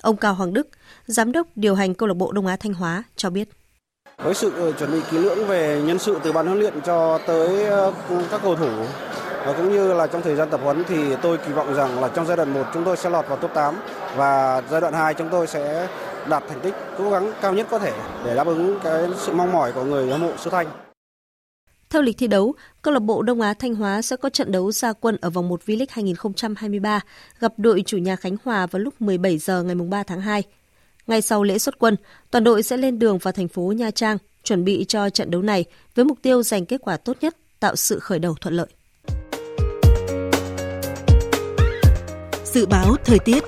Ông 0.00 0.16
Cao 0.16 0.34
Hoàng 0.34 0.52
Đức, 0.52 0.68
giám 1.06 1.32
đốc 1.32 1.46
điều 1.56 1.74
hành 1.74 1.94
câu 1.94 2.08
lạc 2.08 2.14
bộ 2.14 2.32
Đông 2.32 2.46
Á 2.46 2.56
Thanh 2.56 2.74
Hóa 2.74 3.02
cho 3.16 3.30
biết. 3.30 3.48
Với 4.18 4.34
sự 4.34 4.52
ờ, 4.56 4.72
chuẩn 4.72 4.92
bị 4.92 5.00
kỹ 5.10 5.18
lưỡng 5.18 5.46
về 5.46 5.82
nhân 5.86 5.98
sự 5.98 6.18
từ 6.24 6.32
ban 6.32 6.46
huấn 6.46 6.58
luyện 6.58 6.74
cho 6.84 7.18
tới 7.26 7.66
ờ, 7.66 7.92
các 8.30 8.40
cầu 8.42 8.56
thủ 8.56 8.70
và 9.46 9.52
cũng 9.52 9.72
như 9.72 9.94
là 9.94 10.06
trong 10.06 10.22
thời 10.22 10.34
gian 10.36 10.50
tập 10.50 10.60
huấn 10.64 10.84
thì 10.88 11.16
tôi 11.22 11.38
kỳ 11.38 11.52
vọng 11.52 11.74
rằng 11.74 12.00
là 12.00 12.08
trong 12.08 12.26
giai 12.26 12.36
đoạn 12.36 12.54
1 12.54 12.64
chúng 12.74 12.84
tôi 12.84 12.96
sẽ 12.96 13.10
lọt 13.10 13.28
vào 13.28 13.36
top 13.36 13.54
8 13.54 13.74
và 14.16 14.62
giai 14.70 14.80
đoạn 14.80 14.92
2 14.94 15.14
chúng 15.14 15.28
tôi 15.28 15.46
sẽ 15.46 15.88
đạt 16.28 16.42
thành 16.48 16.60
tích 16.60 16.74
cố 16.98 17.10
gắng 17.10 17.32
cao 17.42 17.54
nhất 17.54 17.66
có 17.70 17.78
thể 17.78 17.92
để 18.24 18.34
đáp 18.34 18.46
ứng 18.46 18.78
cái 18.84 19.02
sự 19.18 19.32
mong 19.32 19.52
mỏi 19.52 19.72
của 19.72 19.84
người 19.84 20.10
hâm 20.10 20.20
mộ 20.20 20.32
xứ 20.36 20.50
Thanh. 20.50 20.66
Theo 21.90 22.02
lịch 22.02 22.18
thi 22.18 22.26
đấu, 22.26 22.54
câu 22.82 22.94
lạc 22.94 23.00
bộ 23.00 23.22
Đông 23.22 23.40
Á 23.40 23.54
Thanh 23.54 23.74
Hóa 23.74 24.02
sẽ 24.02 24.16
có 24.16 24.28
trận 24.28 24.52
đấu 24.52 24.72
ra 24.72 24.92
quân 24.92 25.16
ở 25.20 25.30
vòng 25.30 25.48
1 25.48 25.60
V-League 25.66 25.86
2023 25.90 27.00
gặp 27.40 27.52
đội 27.56 27.82
chủ 27.86 27.98
nhà 27.98 28.16
Khánh 28.16 28.36
Hòa 28.44 28.66
vào 28.66 28.80
lúc 28.80 28.94
17 29.02 29.38
giờ 29.38 29.62
ngày 29.62 29.74
3 29.74 30.02
tháng 30.02 30.20
2. 30.20 30.42
Ngay 31.06 31.22
sau 31.22 31.42
lễ 31.42 31.58
xuất 31.58 31.78
quân, 31.78 31.96
toàn 32.30 32.44
đội 32.44 32.62
sẽ 32.62 32.76
lên 32.76 32.98
đường 32.98 33.18
vào 33.18 33.32
thành 33.32 33.48
phố 33.48 33.62
Nha 33.76 33.90
Trang 33.90 34.18
chuẩn 34.44 34.64
bị 34.64 34.84
cho 34.88 35.10
trận 35.10 35.30
đấu 35.30 35.42
này 35.42 35.64
với 35.94 36.04
mục 36.04 36.18
tiêu 36.22 36.42
giành 36.42 36.66
kết 36.66 36.80
quả 36.80 36.96
tốt 36.96 37.16
nhất, 37.20 37.36
tạo 37.60 37.76
sự 37.76 37.98
khởi 37.98 38.18
đầu 38.18 38.34
thuận 38.40 38.54
lợi. 38.54 38.66
Dự 42.44 42.66
báo 42.66 42.96
thời 43.04 43.18
tiết 43.18 43.44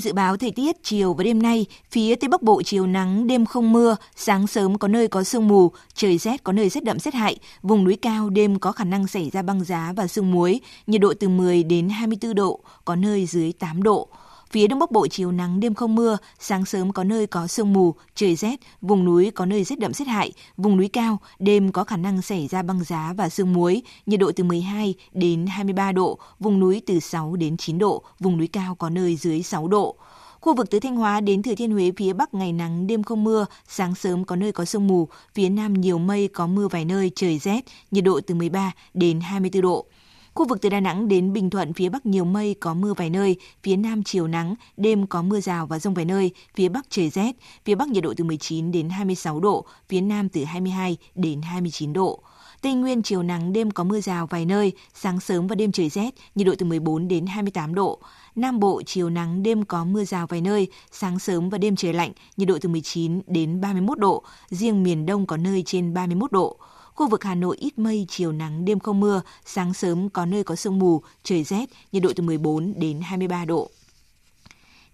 dự 0.00 0.12
báo 0.12 0.36
thời 0.36 0.50
tiết 0.50 0.76
chiều 0.82 1.14
và 1.14 1.24
đêm 1.24 1.42
nay, 1.42 1.66
phía 1.90 2.14
Tây 2.14 2.28
Bắc 2.28 2.42
Bộ 2.42 2.62
chiều 2.62 2.86
nắng, 2.86 3.26
đêm 3.26 3.46
không 3.46 3.72
mưa, 3.72 3.96
sáng 4.16 4.46
sớm 4.46 4.78
có 4.78 4.88
nơi 4.88 5.08
có 5.08 5.24
sương 5.24 5.48
mù, 5.48 5.70
trời 5.94 6.18
rét 6.18 6.44
có 6.44 6.52
nơi 6.52 6.68
rét 6.68 6.84
đậm 6.84 6.98
rét 6.98 7.14
hại, 7.14 7.36
vùng 7.62 7.84
núi 7.84 7.96
cao 7.96 8.30
đêm 8.30 8.58
có 8.58 8.72
khả 8.72 8.84
năng 8.84 9.06
xảy 9.06 9.30
ra 9.30 9.42
băng 9.42 9.64
giá 9.64 9.92
và 9.96 10.06
sương 10.06 10.30
muối, 10.30 10.60
nhiệt 10.86 11.00
độ 11.00 11.14
từ 11.20 11.28
10 11.28 11.62
đến 11.62 11.88
24 11.88 12.34
độ, 12.34 12.60
có 12.84 12.96
nơi 12.96 13.26
dưới 13.26 13.52
8 13.52 13.82
độ. 13.82 14.08
Phía 14.52 14.66
Đông 14.66 14.78
Bắc 14.78 14.90
Bộ 14.90 15.06
chiều 15.06 15.32
nắng 15.32 15.60
đêm 15.60 15.74
không 15.74 15.94
mưa, 15.94 16.16
sáng 16.38 16.64
sớm 16.64 16.92
có 16.92 17.04
nơi 17.04 17.26
có 17.26 17.46
sương 17.46 17.72
mù, 17.72 17.94
trời 18.14 18.36
rét, 18.36 18.60
vùng 18.80 19.04
núi 19.04 19.30
có 19.30 19.46
nơi 19.46 19.64
rét 19.64 19.78
đậm 19.78 19.92
rét 19.92 20.08
hại, 20.08 20.32
vùng 20.56 20.76
núi 20.76 20.88
cao 20.88 21.18
đêm 21.38 21.72
có 21.72 21.84
khả 21.84 21.96
năng 21.96 22.22
xảy 22.22 22.48
ra 22.48 22.62
băng 22.62 22.84
giá 22.84 23.14
và 23.16 23.28
sương 23.28 23.52
muối, 23.52 23.82
nhiệt 24.06 24.20
độ 24.20 24.32
từ 24.36 24.44
12 24.44 24.94
đến 25.12 25.46
23 25.46 25.92
độ, 25.92 26.18
vùng 26.38 26.60
núi 26.60 26.82
từ 26.86 27.00
6 27.00 27.36
đến 27.36 27.56
9 27.56 27.78
độ, 27.78 28.02
vùng 28.20 28.36
núi 28.36 28.46
cao 28.46 28.74
có 28.74 28.90
nơi 28.90 29.16
dưới 29.16 29.42
6 29.42 29.68
độ. 29.68 29.96
Khu 30.40 30.54
vực 30.54 30.70
từ 30.70 30.80
Thanh 30.80 30.96
Hóa 30.96 31.20
đến 31.20 31.42
Thừa 31.42 31.54
Thiên 31.54 31.72
Huế 31.72 31.92
phía 31.96 32.12
Bắc 32.12 32.34
ngày 32.34 32.52
nắng, 32.52 32.86
đêm 32.86 33.02
không 33.02 33.24
mưa, 33.24 33.46
sáng 33.68 33.94
sớm 33.94 34.24
có 34.24 34.36
nơi 34.36 34.52
có 34.52 34.64
sương 34.64 34.86
mù, 34.86 35.08
phía 35.34 35.48
Nam 35.48 35.74
nhiều 35.74 35.98
mây 35.98 36.28
có 36.28 36.46
mưa 36.46 36.68
vài 36.68 36.84
nơi, 36.84 37.10
trời 37.14 37.38
rét, 37.38 37.60
nhiệt 37.90 38.04
độ 38.04 38.20
từ 38.26 38.34
13 38.34 38.72
đến 38.94 39.20
24 39.20 39.62
độ. 39.62 39.86
Khu 40.34 40.46
vực 40.46 40.58
từ 40.60 40.68
Đà 40.68 40.80
Nẵng 40.80 41.08
đến 41.08 41.32
Bình 41.32 41.50
Thuận 41.50 41.72
phía 41.72 41.88
Bắc 41.88 42.06
nhiều 42.06 42.24
mây 42.24 42.54
có 42.60 42.74
mưa 42.74 42.94
vài 42.94 43.10
nơi, 43.10 43.36
phía 43.62 43.76
Nam 43.76 44.02
chiều 44.02 44.26
nắng, 44.26 44.54
đêm 44.76 45.06
có 45.06 45.22
mưa 45.22 45.40
rào 45.40 45.66
và 45.66 45.78
rông 45.78 45.94
vài 45.94 46.04
nơi, 46.04 46.30
phía 46.54 46.68
Bắc 46.68 46.86
trời 46.90 47.10
rét, 47.10 47.36
phía 47.64 47.74
Bắc 47.74 47.88
nhiệt 47.88 48.02
độ 48.04 48.14
từ 48.16 48.24
19 48.24 48.72
đến 48.72 48.88
26 48.88 49.40
độ, 49.40 49.64
phía 49.88 50.00
Nam 50.00 50.28
từ 50.28 50.44
22 50.44 50.96
đến 51.14 51.42
29 51.42 51.92
độ. 51.92 52.22
Tây 52.62 52.74
Nguyên 52.74 53.02
chiều 53.02 53.22
nắng, 53.22 53.52
đêm 53.52 53.70
có 53.70 53.84
mưa 53.84 54.00
rào 54.00 54.26
vài 54.26 54.46
nơi, 54.46 54.72
sáng 54.94 55.20
sớm 55.20 55.46
và 55.46 55.54
đêm 55.54 55.72
trời 55.72 55.88
rét, 55.88 56.14
nhiệt 56.34 56.46
độ 56.46 56.54
từ 56.58 56.66
14 56.66 57.08
đến 57.08 57.26
28 57.26 57.74
độ. 57.74 57.98
Nam 58.36 58.60
Bộ 58.60 58.82
chiều 58.86 59.10
nắng, 59.10 59.42
đêm 59.42 59.64
có 59.64 59.84
mưa 59.84 60.04
rào 60.04 60.26
vài 60.26 60.40
nơi, 60.40 60.68
sáng 60.92 61.18
sớm 61.18 61.48
và 61.48 61.58
đêm 61.58 61.76
trời 61.76 61.92
lạnh, 61.92 62.12
nhiệt 62.36 62.48
độ 62.48 62.58
từ 62.60 62.68
19 62.68 63.20
đến 63.26 63.60
31 63.60 63.98
độ, 63.98 64.22
riêng 64.50 64.82
miền 64.82 65.06
Đông 65.06 65.26
có 65.26 65.36
nơi 65.36 65.62
trên 65.66 65.94
31 65.94 66.32
độ. 66.32 66.56
Khu 67.00 67.08
vực 67.08 67.24
Hà 67.24 67.34
Nội 67.34 67.56
ít 67.56 67.78
mây, 67.78 68.06
chiều 68.08 68.32
nắng, 68.32 68.64
đêm 68.64 68.78
không 68.78 69.00
mưa, 69.00 69.22
sáng 69.44 69.74
sớm 69.74 70.08
có 70.08 70.26
nơi 70.26 70.44
có 70.44 70.56
sương 70.56 70.78
mù, 70.78 71.02
trời 71.22 71.44
rét, 71.44 71.70
nhiệt 71.92 72.02
độ 72.02 72.12
từ 72.16 72.22
14 72.22 72.74
đến 72.76 73.00
23 73.00 73.44
độ. 73.44 73.70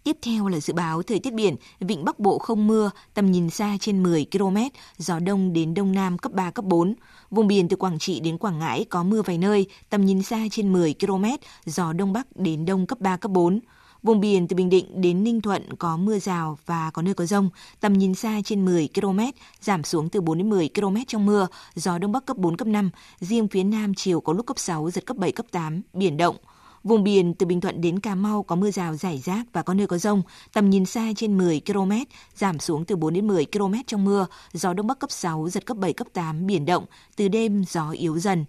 Tiếp 0.04 0.16
theo 0.22 0.48
là 0.48 0.60
dự 0.60 0.72
báo 0.72 1.02
thời 1.02 1.18
tiết 1.18 1.34
biển, 1.34 1.56
vịnh 1.80 2.04
Bắc 2.04 2.18
Bộ 2.18 2.38
không 2.38 2.66
mưa, 2.66 2.90
tầm 3.14 3.32
nhìn 3.32 3.50
xa 3.50 3.76
trên 3.80 4.02
10 4.02 4.26
km, 4.32 4.56
gió 4.98 5.18
đông 5.18 5.52
đến 5.52 5.74
đông 5.74 5.92
nam 5.92 6.18
cấp 6.18 6.32
3, 6.32 6.50
cấp 6.50 6.64
4. 6.64 6.94
Vùng 7.30 7.46
biển 7.46 7.68
từ 7.68 7.76
Quảng 7.76 7.98
Trị 7.98 8.20
đến 8.20 8.38
Quảng 8.38 8.58
Ngãi 8.58 8.84
có 8.84 9.02
mưa 9.02 9.22
vài 9.22 9.38
nơi, 9.38 9.66
tầm 9.90 10.04
nhìn 10.04 10.22
xa 10.22 10.38
trên 10.50 10.72
10 10.72 10.94
km, 11.00 11.24
gió 11.64 11.92
đông 11.92 12.12
bắc 12.12 12.36
đến 12.36 12.64
đông 12.64 12.86
cấp 12.86 13.00
3, 13.00 13.16
cấp 13.16 13.30
4. 13.30 13.60
Vùng 14.06 14.20
biển 14.20 14.48
từ 14.48 14.56
Bình 14.56 14.68
Định 14.68 15.00
đến 15.00 15.24
Ninh 15.24 15.40
Thuận 15.40 15.76
có 15.78 15.96
mưa 15.96 16.18
rào 16.18 16.58
và 16.66 16.90
có 16.90 17.02
nơi 17.02 17.14
có 17.14 17.26
rông, 17.26 17.50
tầm 17.80 17.92
nhìn 17.92 18.14
xa 18.14 18.40
trên 18.44 18.64
10 18.64 18.88
km, 18.94 19.20
giảm 19.60 19.84
xuống 19.84 20.08
từ 20.08 20.20
4 20.20 20.38
đến 20.38 20.50
10 20.50 20.70
km 20.74 20.96
trong 21.06 21.26
mưa, 21.26 21.46
gió 21.74 21.98
đông 21.98 22.12
bắc 22.12 22.26
cấp 22.26 22.36
4 22.36 22.56
cấp 22.56 22.68
5, 22.68 22.90
riêng 23.20 23.48
phía 23.48 23.64
nam 23.64 23.94
chiều 23.94 24.20
có 24.20 24.32
lúc 24.32 24.46
cấp 24.46 24.58
6 24.58 24.90
giật 24.90 25.06
cấp 25.06 25.16
7 25.16 25.32
cấp 25.32 25.46
8, 25.50 25.82
biển 25.92 26.16
động. 26.16 26.36
Vùng 26.84 27.04
biển 27.04 27.34
từ 27.34 27.46
Bình 27.46 27.60
Thuận 27.60 27.80
đến 27.80 28.00
Cà 28.00 28.14
Mau 28.14 28.42
có 28.42 28.56
mưa 28.56 28.70
rào 28.70 28.96
rải 28.96 29.18
rác 29.18 29.44
và 29.52 29.62
có 29.62 29.74
nơi 29.74 29.86
có 29.86 29.98
rông, 29.98 30.22
tầm 30.52 30.70
nhìn 30.70 30.84
xa 30.84 31.12
trên 31.16 31.38
10 31.38 31.60
km, 31.66 31.92
giảm 32.34 32.58
xuống 32.58 32.84
từ 32.84 32.96
4 32.96 33.14
đến 33.14 33.26
10 33.26 33.46
km 33.52 33.74
trong 33.86 34.04
mưa, 34.04 34.26
gió 34.52 34.72
đông 34.72 34.86
bắc 34.86 34.98
cấp 34.98 35.10
6 35.10 35.48
giật 35.48 35.66
cấp 35.66 35.76
7 35.76 35.92
cấp 35.92 36.06
8, 36.12 36.46
biển 36.46 36.64
động, 36.64 36.84
từ 37.16 37.28
đêm 37.28 37.64
gió 37.68 37.90
yếu 37.90 38.18
dần. 38.18 38.44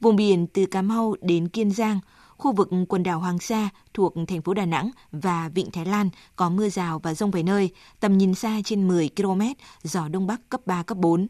Vùng 0.00 0.16
biển 0.16 0.46
từ 0.46 0.66
Cà 0.66 0.82
Mau 0.82 1.14
đến 1.20 1.48
Kiên 1.48 1.70
Giang, 1.70 2.00
Khu 2.42 2.52
vực 2.52 2.68
quần 2.88 3.02
đảo 3.02 3.20
Hoàng 3.20 3.38
Sa 3.38 3.68
thuộc 3.94 4.14
thành 4.28 4.42
phố 4.42 4.54
Đà 4.54 4.66
Nẵng 4.66 4.90
và 5.12 5.50
Vịnh 5.54 5.70
Thái 5.70 5.84
Lan 5.84 6.10
có 6.36 6.50
mưa 6.50 6.68
rào 6.68 6.98
và 6.98 7.14
rông 7.14 7.30
vài 7.30 7.42
nơi, 7.42 7.70
tầm 8.00 8.18
nhìn 8.18 8.34
xa 8.34 8.60
trên 8.64 8.88
10 8.88 9.10
km, 9.16 9.40
gió 9.82 10.08
đông 10.08 10.26
bắc 10.26 10.48
cấp 10.48 10.60
3, 10.66 10.82
cấp 10.82 10.98
4. 10.98 11.26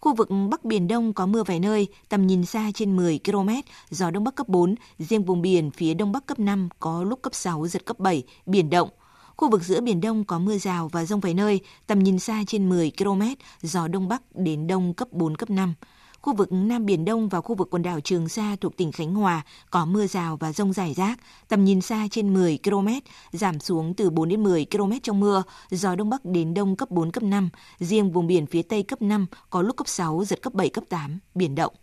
Khu 0.00 0.14
vực 0.14 0.28
Bắc 0.50 0.64
Biển 0.64 0.88
Đông 0.88 1.12
có 1.12 1.26
mưa 1.26 1.42
vài 1.42 1.60
nơi, 1.60 1.88
tầm 2.08 2.26
nhìn 2.26 2.44
xa 2.44 2.70
trên 2.74 2.96
10 2.96 3.20
km, 3.24 3.48
gió 3.90 4.10
Đông 4.10 4.24
Bắc 4.24 4.34
cấp 4.34 4.48
4, 4.48 4.74
riêng 4.98 5.24
vùng 5.24 5.42
biển 5.42 5.70
phía 5.70 5.94
Đông 5.94 6.12
Bắc 6.12 6.26
cấp 6.26 6.38
5 6.38 6.68
có 6.80 7.02
lúc 7.02 7.22
cấp 7.22 7.34
6, 7.34 7.66
giật 7.66 7.84
cấp 7.84 7.98
7, 7.98 8.22
biển 8.46 8.70
động. 8.70 8.88
Khu 9.36 9.50
vực 9.50 9.62
giữa 9.62 9.80
Biển 9.80 10.00
Đông 10.00 10.24
có 10.24 10.38
mưa 10.38 10.58
rào 10.58 10.88
và 10.88 11.04
rông 11.04 11.20
vài 11.20 11.34
nơi, 11.34 11.60
tầm 11.86 11.98
nhìn 11.98 12.18
xa 12.18 12.44
trên 12.46 12.68
10 12.68 12.92
km, 12.98 13.22
gió 13.62 13.88
Đông 13.88 14.08
Bắc 14.08 14.22
đến 14.34 14.66
Đông 14.66 14.94
cấp 14.94 15.08
4, 15.12 15.36
cấp 15.36 15.50
5. 15.50 15.74
Khu 16.22 16.34
vực 16.34 16.52
Nam 16.52 16.86
Biển 16.86 17.04
Đông 17.04 17.28
và 17.28 17.40
khu 17.40 17.54
vực 17.54 17.68
quần 17.70 17.82
đảo 17.82 18.00
Trường 18.00 18.28
Sa 18.28 18.56
thuộc 18.60 18.76
tỉnh 18.76 18.92
Khánh 18.92 19.14
Hòa 19.14 19.42
có 19.70 19.84
mưa 19.84 20.06
rào 20.06 20.36
và 20.36 20.52
rông 20.52 20.72
rải 20.72 20.94
rác, 20.94 21.18
tầm 21.48 21.64
nhìn 21.64 21.80
xa 21.80 22.08
trên 22.10 22.34
10 22.34 22.58
km, 22.64 22.88
giảm 23.32 23.60
xuống 23.60 23.94
từ 23.94 24.10
4 24.10 24.28
đến 24.28 24.42
10 24.42 24.66
km 24.70 24.92
trong 25.02 25.20
mưa, 25.20 25.42
gió 25.70 25.94
Đông 25.94 26.10
Bắc 26.10 26.24
đến 26.24 26.54
Đông 26.54 26.76
cấp 26.76 26.90
4, 26.90 27.10
cấp 27.10 27.22
5. 27.22 27.48
Riêng 27.78 28.12
vùng 28.12 28.26
biển 28.26 28.46
phía 28.46 28.62
Tây 28.62 28.82
cấp 28.82 29.02
5 29.02 29.26
có 29.50 29.62
lúc 29.62 29.76
cấp 29.76 29.88
6, 29.88 30.24
giật 30.24 30.42
cấp 30.42 30.54
7, 30.54 30.68
cấp 30.68 30.84
8, 30.88 31.18
biển 31.34 31.54
động. 31.54 31.74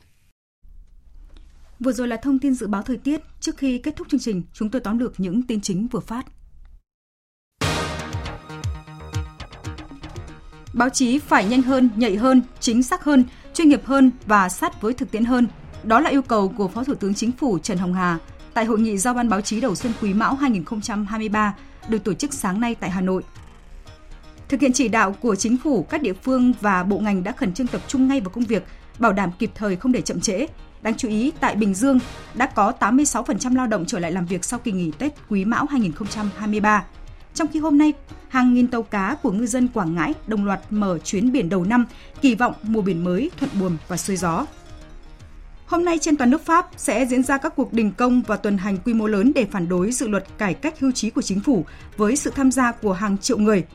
Vừa 1.80 1.92
rồi 1.92 2.08
là 2.08 2.18
thông 2.18 2.40
tin 2.40 2.54
dự 2.54 2.68
báo 2.68 2.82
thời 2.82 2.98
tiết. 2.98 3.22
Trước 3.40 3.58
khi 3.58 3.78
kết 3.78 3.96
thúc 3.96 4.08
chương 4.10 4.20
trình, 4.20 4.44
chúng 4.54 4.70
tôi 4.70 4.82
tóm 4.82 5.00
lược 5.00 5.20
những 5.20 5.44
tin 5.44 5.62
chính 5.62 5.88
vừa 5.88 6.00
phát. 6.00 6.26
Báo 10.74 10.90
chí 10.90 11.20
phải 11.20 11.46
nhanh 11.46 11.62
hơn, 11.62 11.90
nhạy 11.96 12.16
hơn, 12.16 12.42
chính 12.60 12.84
xác 12.84 13.04
hơn, 13.04 13.24
chuyên 13.54 13.70
nghiệp 13.70 13.86
hơn 13.86 14.12
và 14.26 14.50
sát 14.50 14.82
với 14.82 14.94
thực 14.94 15.12
tiễn 15.12 15.26
hơn. 15.26 15.48
Đó 15.84 16.00
là 16.00 16.10
yêu 16.10 16.22
cầu 16.22 16.54
của 16.58 16.68
Phó 16.68 16.84
Thủ 16.84 16.94
tướng 16.96 17.14
Chính 17.14 17.32
phủ 17.32 17.60
Trần 17.60 17.78
Hồng 17.78 17.94
Hà 17.94 18.18
tại 18.54 18.66
hội 18.66 18.80
nghị 18.80 18.98
giao 18.98 19.14
ban 19.14 19.30
báo 19.30 19.42
chí 19.42 19.62
đầu 19.62 19.76
xuân 19.76 19.94
Quý 20.02 20.14
Mão 20.14 20.36
2023 20.36 21.56
được 21.88 22.04
tổ 22.04 22.14
chức 22.14 22.34
sáng 22.34 22.62
nay 22.62 22.76
tại 22.76 22.90
Hà 22.90 23.02
Nội. 23.02 23.24
Thực 24.50 24.62
hiện 24.62 24.74
chỉ 24.74 24.88
đạo 24.88 25.16
của 25.22 25.36
chính 25.36 25.58
phủ, 25.58 25.84
các 25.84 26.02
địa 26.02 26.14
phương 26.14 26.54
và 26.62 26.84
bộ 26.84 27.00
ngành 27.00 27.24
đã 27.24 27.32
khẩn 27.32 27.54
trương 27.54 27.68
tập 27.68 27.82
trung 27.88 28.08
ngay 28.08 28.22
vào 28.22 28.30
công 28.30 28.44
việc, 28.44 28.64
bảo 29.00 29.14
đảm 29.14 29.32
kịp 29.40 29.52
thời 29.56 29.76
không 29.76 29.92
để 29.92 30.02
chậm 30.02 30.22
trễ. 30.22 30.48
Đáng 30.82 30.94
chú 30.98 31.08
ý, 31.08 31.32
tại 31.40 31.56
Bình 31.56 31.74
Dương 31.74 32.00
đã 32.34 32.46
có 32.46 32.74
86% 32.80 33.56
lao 33.56 33.68
động 33.68 33.86
trở 33.86 34.00
lại 34.00 34.12
làm 34.12 34.26
việc 34.26 34.46
sau 34.46 34.60
kỳ 34.60 34.72
nghỉ 34.72 34.92
Tết 34.98 35.14
Quý 35.30 35.46
Mão 35.46 35.66
2023. 35.66 36.86
Trong 37.34 37.48
khi 37.48 37.60
hôm 37.60 37.78
nay, 37.78 37.94
hàng 38.30 38.54
nghìn 38.54 38.68
tàu 38.68 38.84
cá 38.84 39.16
của 39.24 39.32
ngư 39.32 39.46
dân 39.46 39.68
Quảng 39.68 39.96
Ngãi 39.96 40.14
đồng 40.28 40.46
loạt 40.46 40.60
mở 40.70 40.98
chuyến 40.98 41.32
biển 41.32 41.50
đầu 41.50 41.64
năm, 41.64 41.86
kỳ 42.22 42.36
vọng 42.36 42.54
mùa 42.64 42.82
biển 42.82 43.04
mới 43.04 43.32
thuận 43.38 43.52
buồm 43.60 43.78
và 43.88 43.98
xuôi 43.98 44.18
gió. 44.18 44.46
Hôm 45.66 45.86
nay 45.86 45.98
trên 46.02 46.18
toàn 46.18 46.30
nước 46.30 46.46
Pháp 46.46 46.70
sẽ 46.78 47.06
diễn 47.06 47.24
ra 47.24 47.38
các 47.38 47.56
cuộc 47.56 47.74
đình 47.74 47.92
công 47.92 48.22
và 48.22 48.38
tuần 48.38 48.58
hành 48.58 48.78
quy 48.78 48.94
mô 48.94 49.08
lớn 49.08 49.32
để 49.36 49.46
phản 49.52 49.70
đối 49.70 49.92
dự 49.92 50.08
luật 50.08 50.26
cải 50.38 50.54
cách 50.54 50.80
hưu 50.80 50.92
trí 50.92 51.10
của 51.10 51.22
chính 51.22 51.40
phủ 51.40 51.66
với 51.98 52.16
sự 52.16 52.32
tham 52.36 52.52
gia 52.52 52.72
của 52.72 52.94
hàng 52.94 53.18
triệu 53.18 53.38
người. 53.38 53.66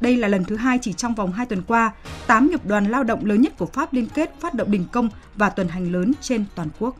Đây 0.00 0.16
là 0.16 0.28
lần 0.28 0.44
thứ 0.44 0.56
hai 0.56 0.78
chỉ 0.78 0.92
trong 0.92 1.14
vòng 1.14 1.32
2 1.32 1.46
tuần 1.46 1.62
qua, 1.62 1.92
8 2.26 2.50
nghiệp 2.50 2.66
đoàn 2.66 2.86
lao 2.86 3.04
động 3.04 3.24
lớn 3.24 3.42
nhất 3.42 3.58
của 3.58 3.66
Pháp 3.66 3.92
liên 3.92 4.06
kết 4.14 4.34
phát 4.40 4.54
động 4.54 4.70
đình 4.70 4.84
công 4.92 5.08
và 5.36 5.50
tuần 5.50 5.68
hành 5.68 5.92
lớn 5.92 6.12
trên 6.20 6.44
toàn 6.54 6.68
quốc. 6.78 6.96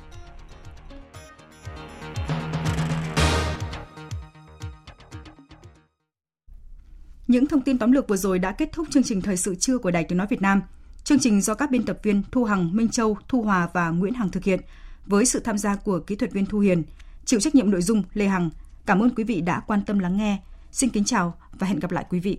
Những 7.32 7.46
thông 7.46 7.60
tin 7.60 7.78
tóm 7.78 7.92
lược 7.92 8.08
vừa 8.08 8.16
rồi 8.16 8.38
đã 8.38 8.52
kết 8.52 8.72
thúc 8.72 8.86
chương 8.90 9.02
trình 9.02 9.20
thời 9.20 9.36
sự 9.36 9.54
trưa 9.54 9.78
của 9.78 9.90
Đài 9.90 10.04
Tiếng 10.04 10.18
nói 10.18 10.26
Việt 10.30 10.42
Nam. 10.42 10.62
Chương 11.04 11.18
trình 11.18 11.40
do 11.40 11.54
các 11.54 11.70
biên 11.70 11.82
tập 11.82 11.98
viên 12.02 12.22
Thu 12.32 12.44
Hằng, 12.44 12.76
Minh 12.76 12.88
Châu, 12.88 13.16
Thu 13.28 13.42
Hòa 13.42 13.68
và 13.72 13.90
Nguyễn 13.90 14.14
Hằng 14.14 14.28
thực 14.28 14.44
hiện 14.44 14.60
với 15.06 15.26
sự 15.26 15.40
tham 15.40 15.58
gia 15.58 15.76
của 15.76 15.98
kỹ 15.98 16.16
thuật 16.16 16.32
viên 16.32 16.46
Thu 16.46 16.58
Hiền, 16.58 16.82
chịu 17.24 17.40
trách 17.40 17.54
nhiệm 17.54 17.70
nội 17.70 17.82
dung 17.82 18.02
Lê 18.14 18.26
Hằng. 18.26 18.50
Cảm 18.86 19.02
ơn 19.02 19.14
quý 19.14 19.24
vị 19.24 19.40
đã 19.40 19.60
quan 19.60 19.82
tâm 19.84 19.98
lắng 19.98 20.16
nghe. 20.16 20.38
Xin 20.72 20.90
kính 20.90 21.04
chào 21.04 21.34
và 21.52 21.66
hẹn 21.66 21.80
gặp 21.80 21.90
lại 21.90 22.06
quý 22.10 22.20
vị. 22.20 22.38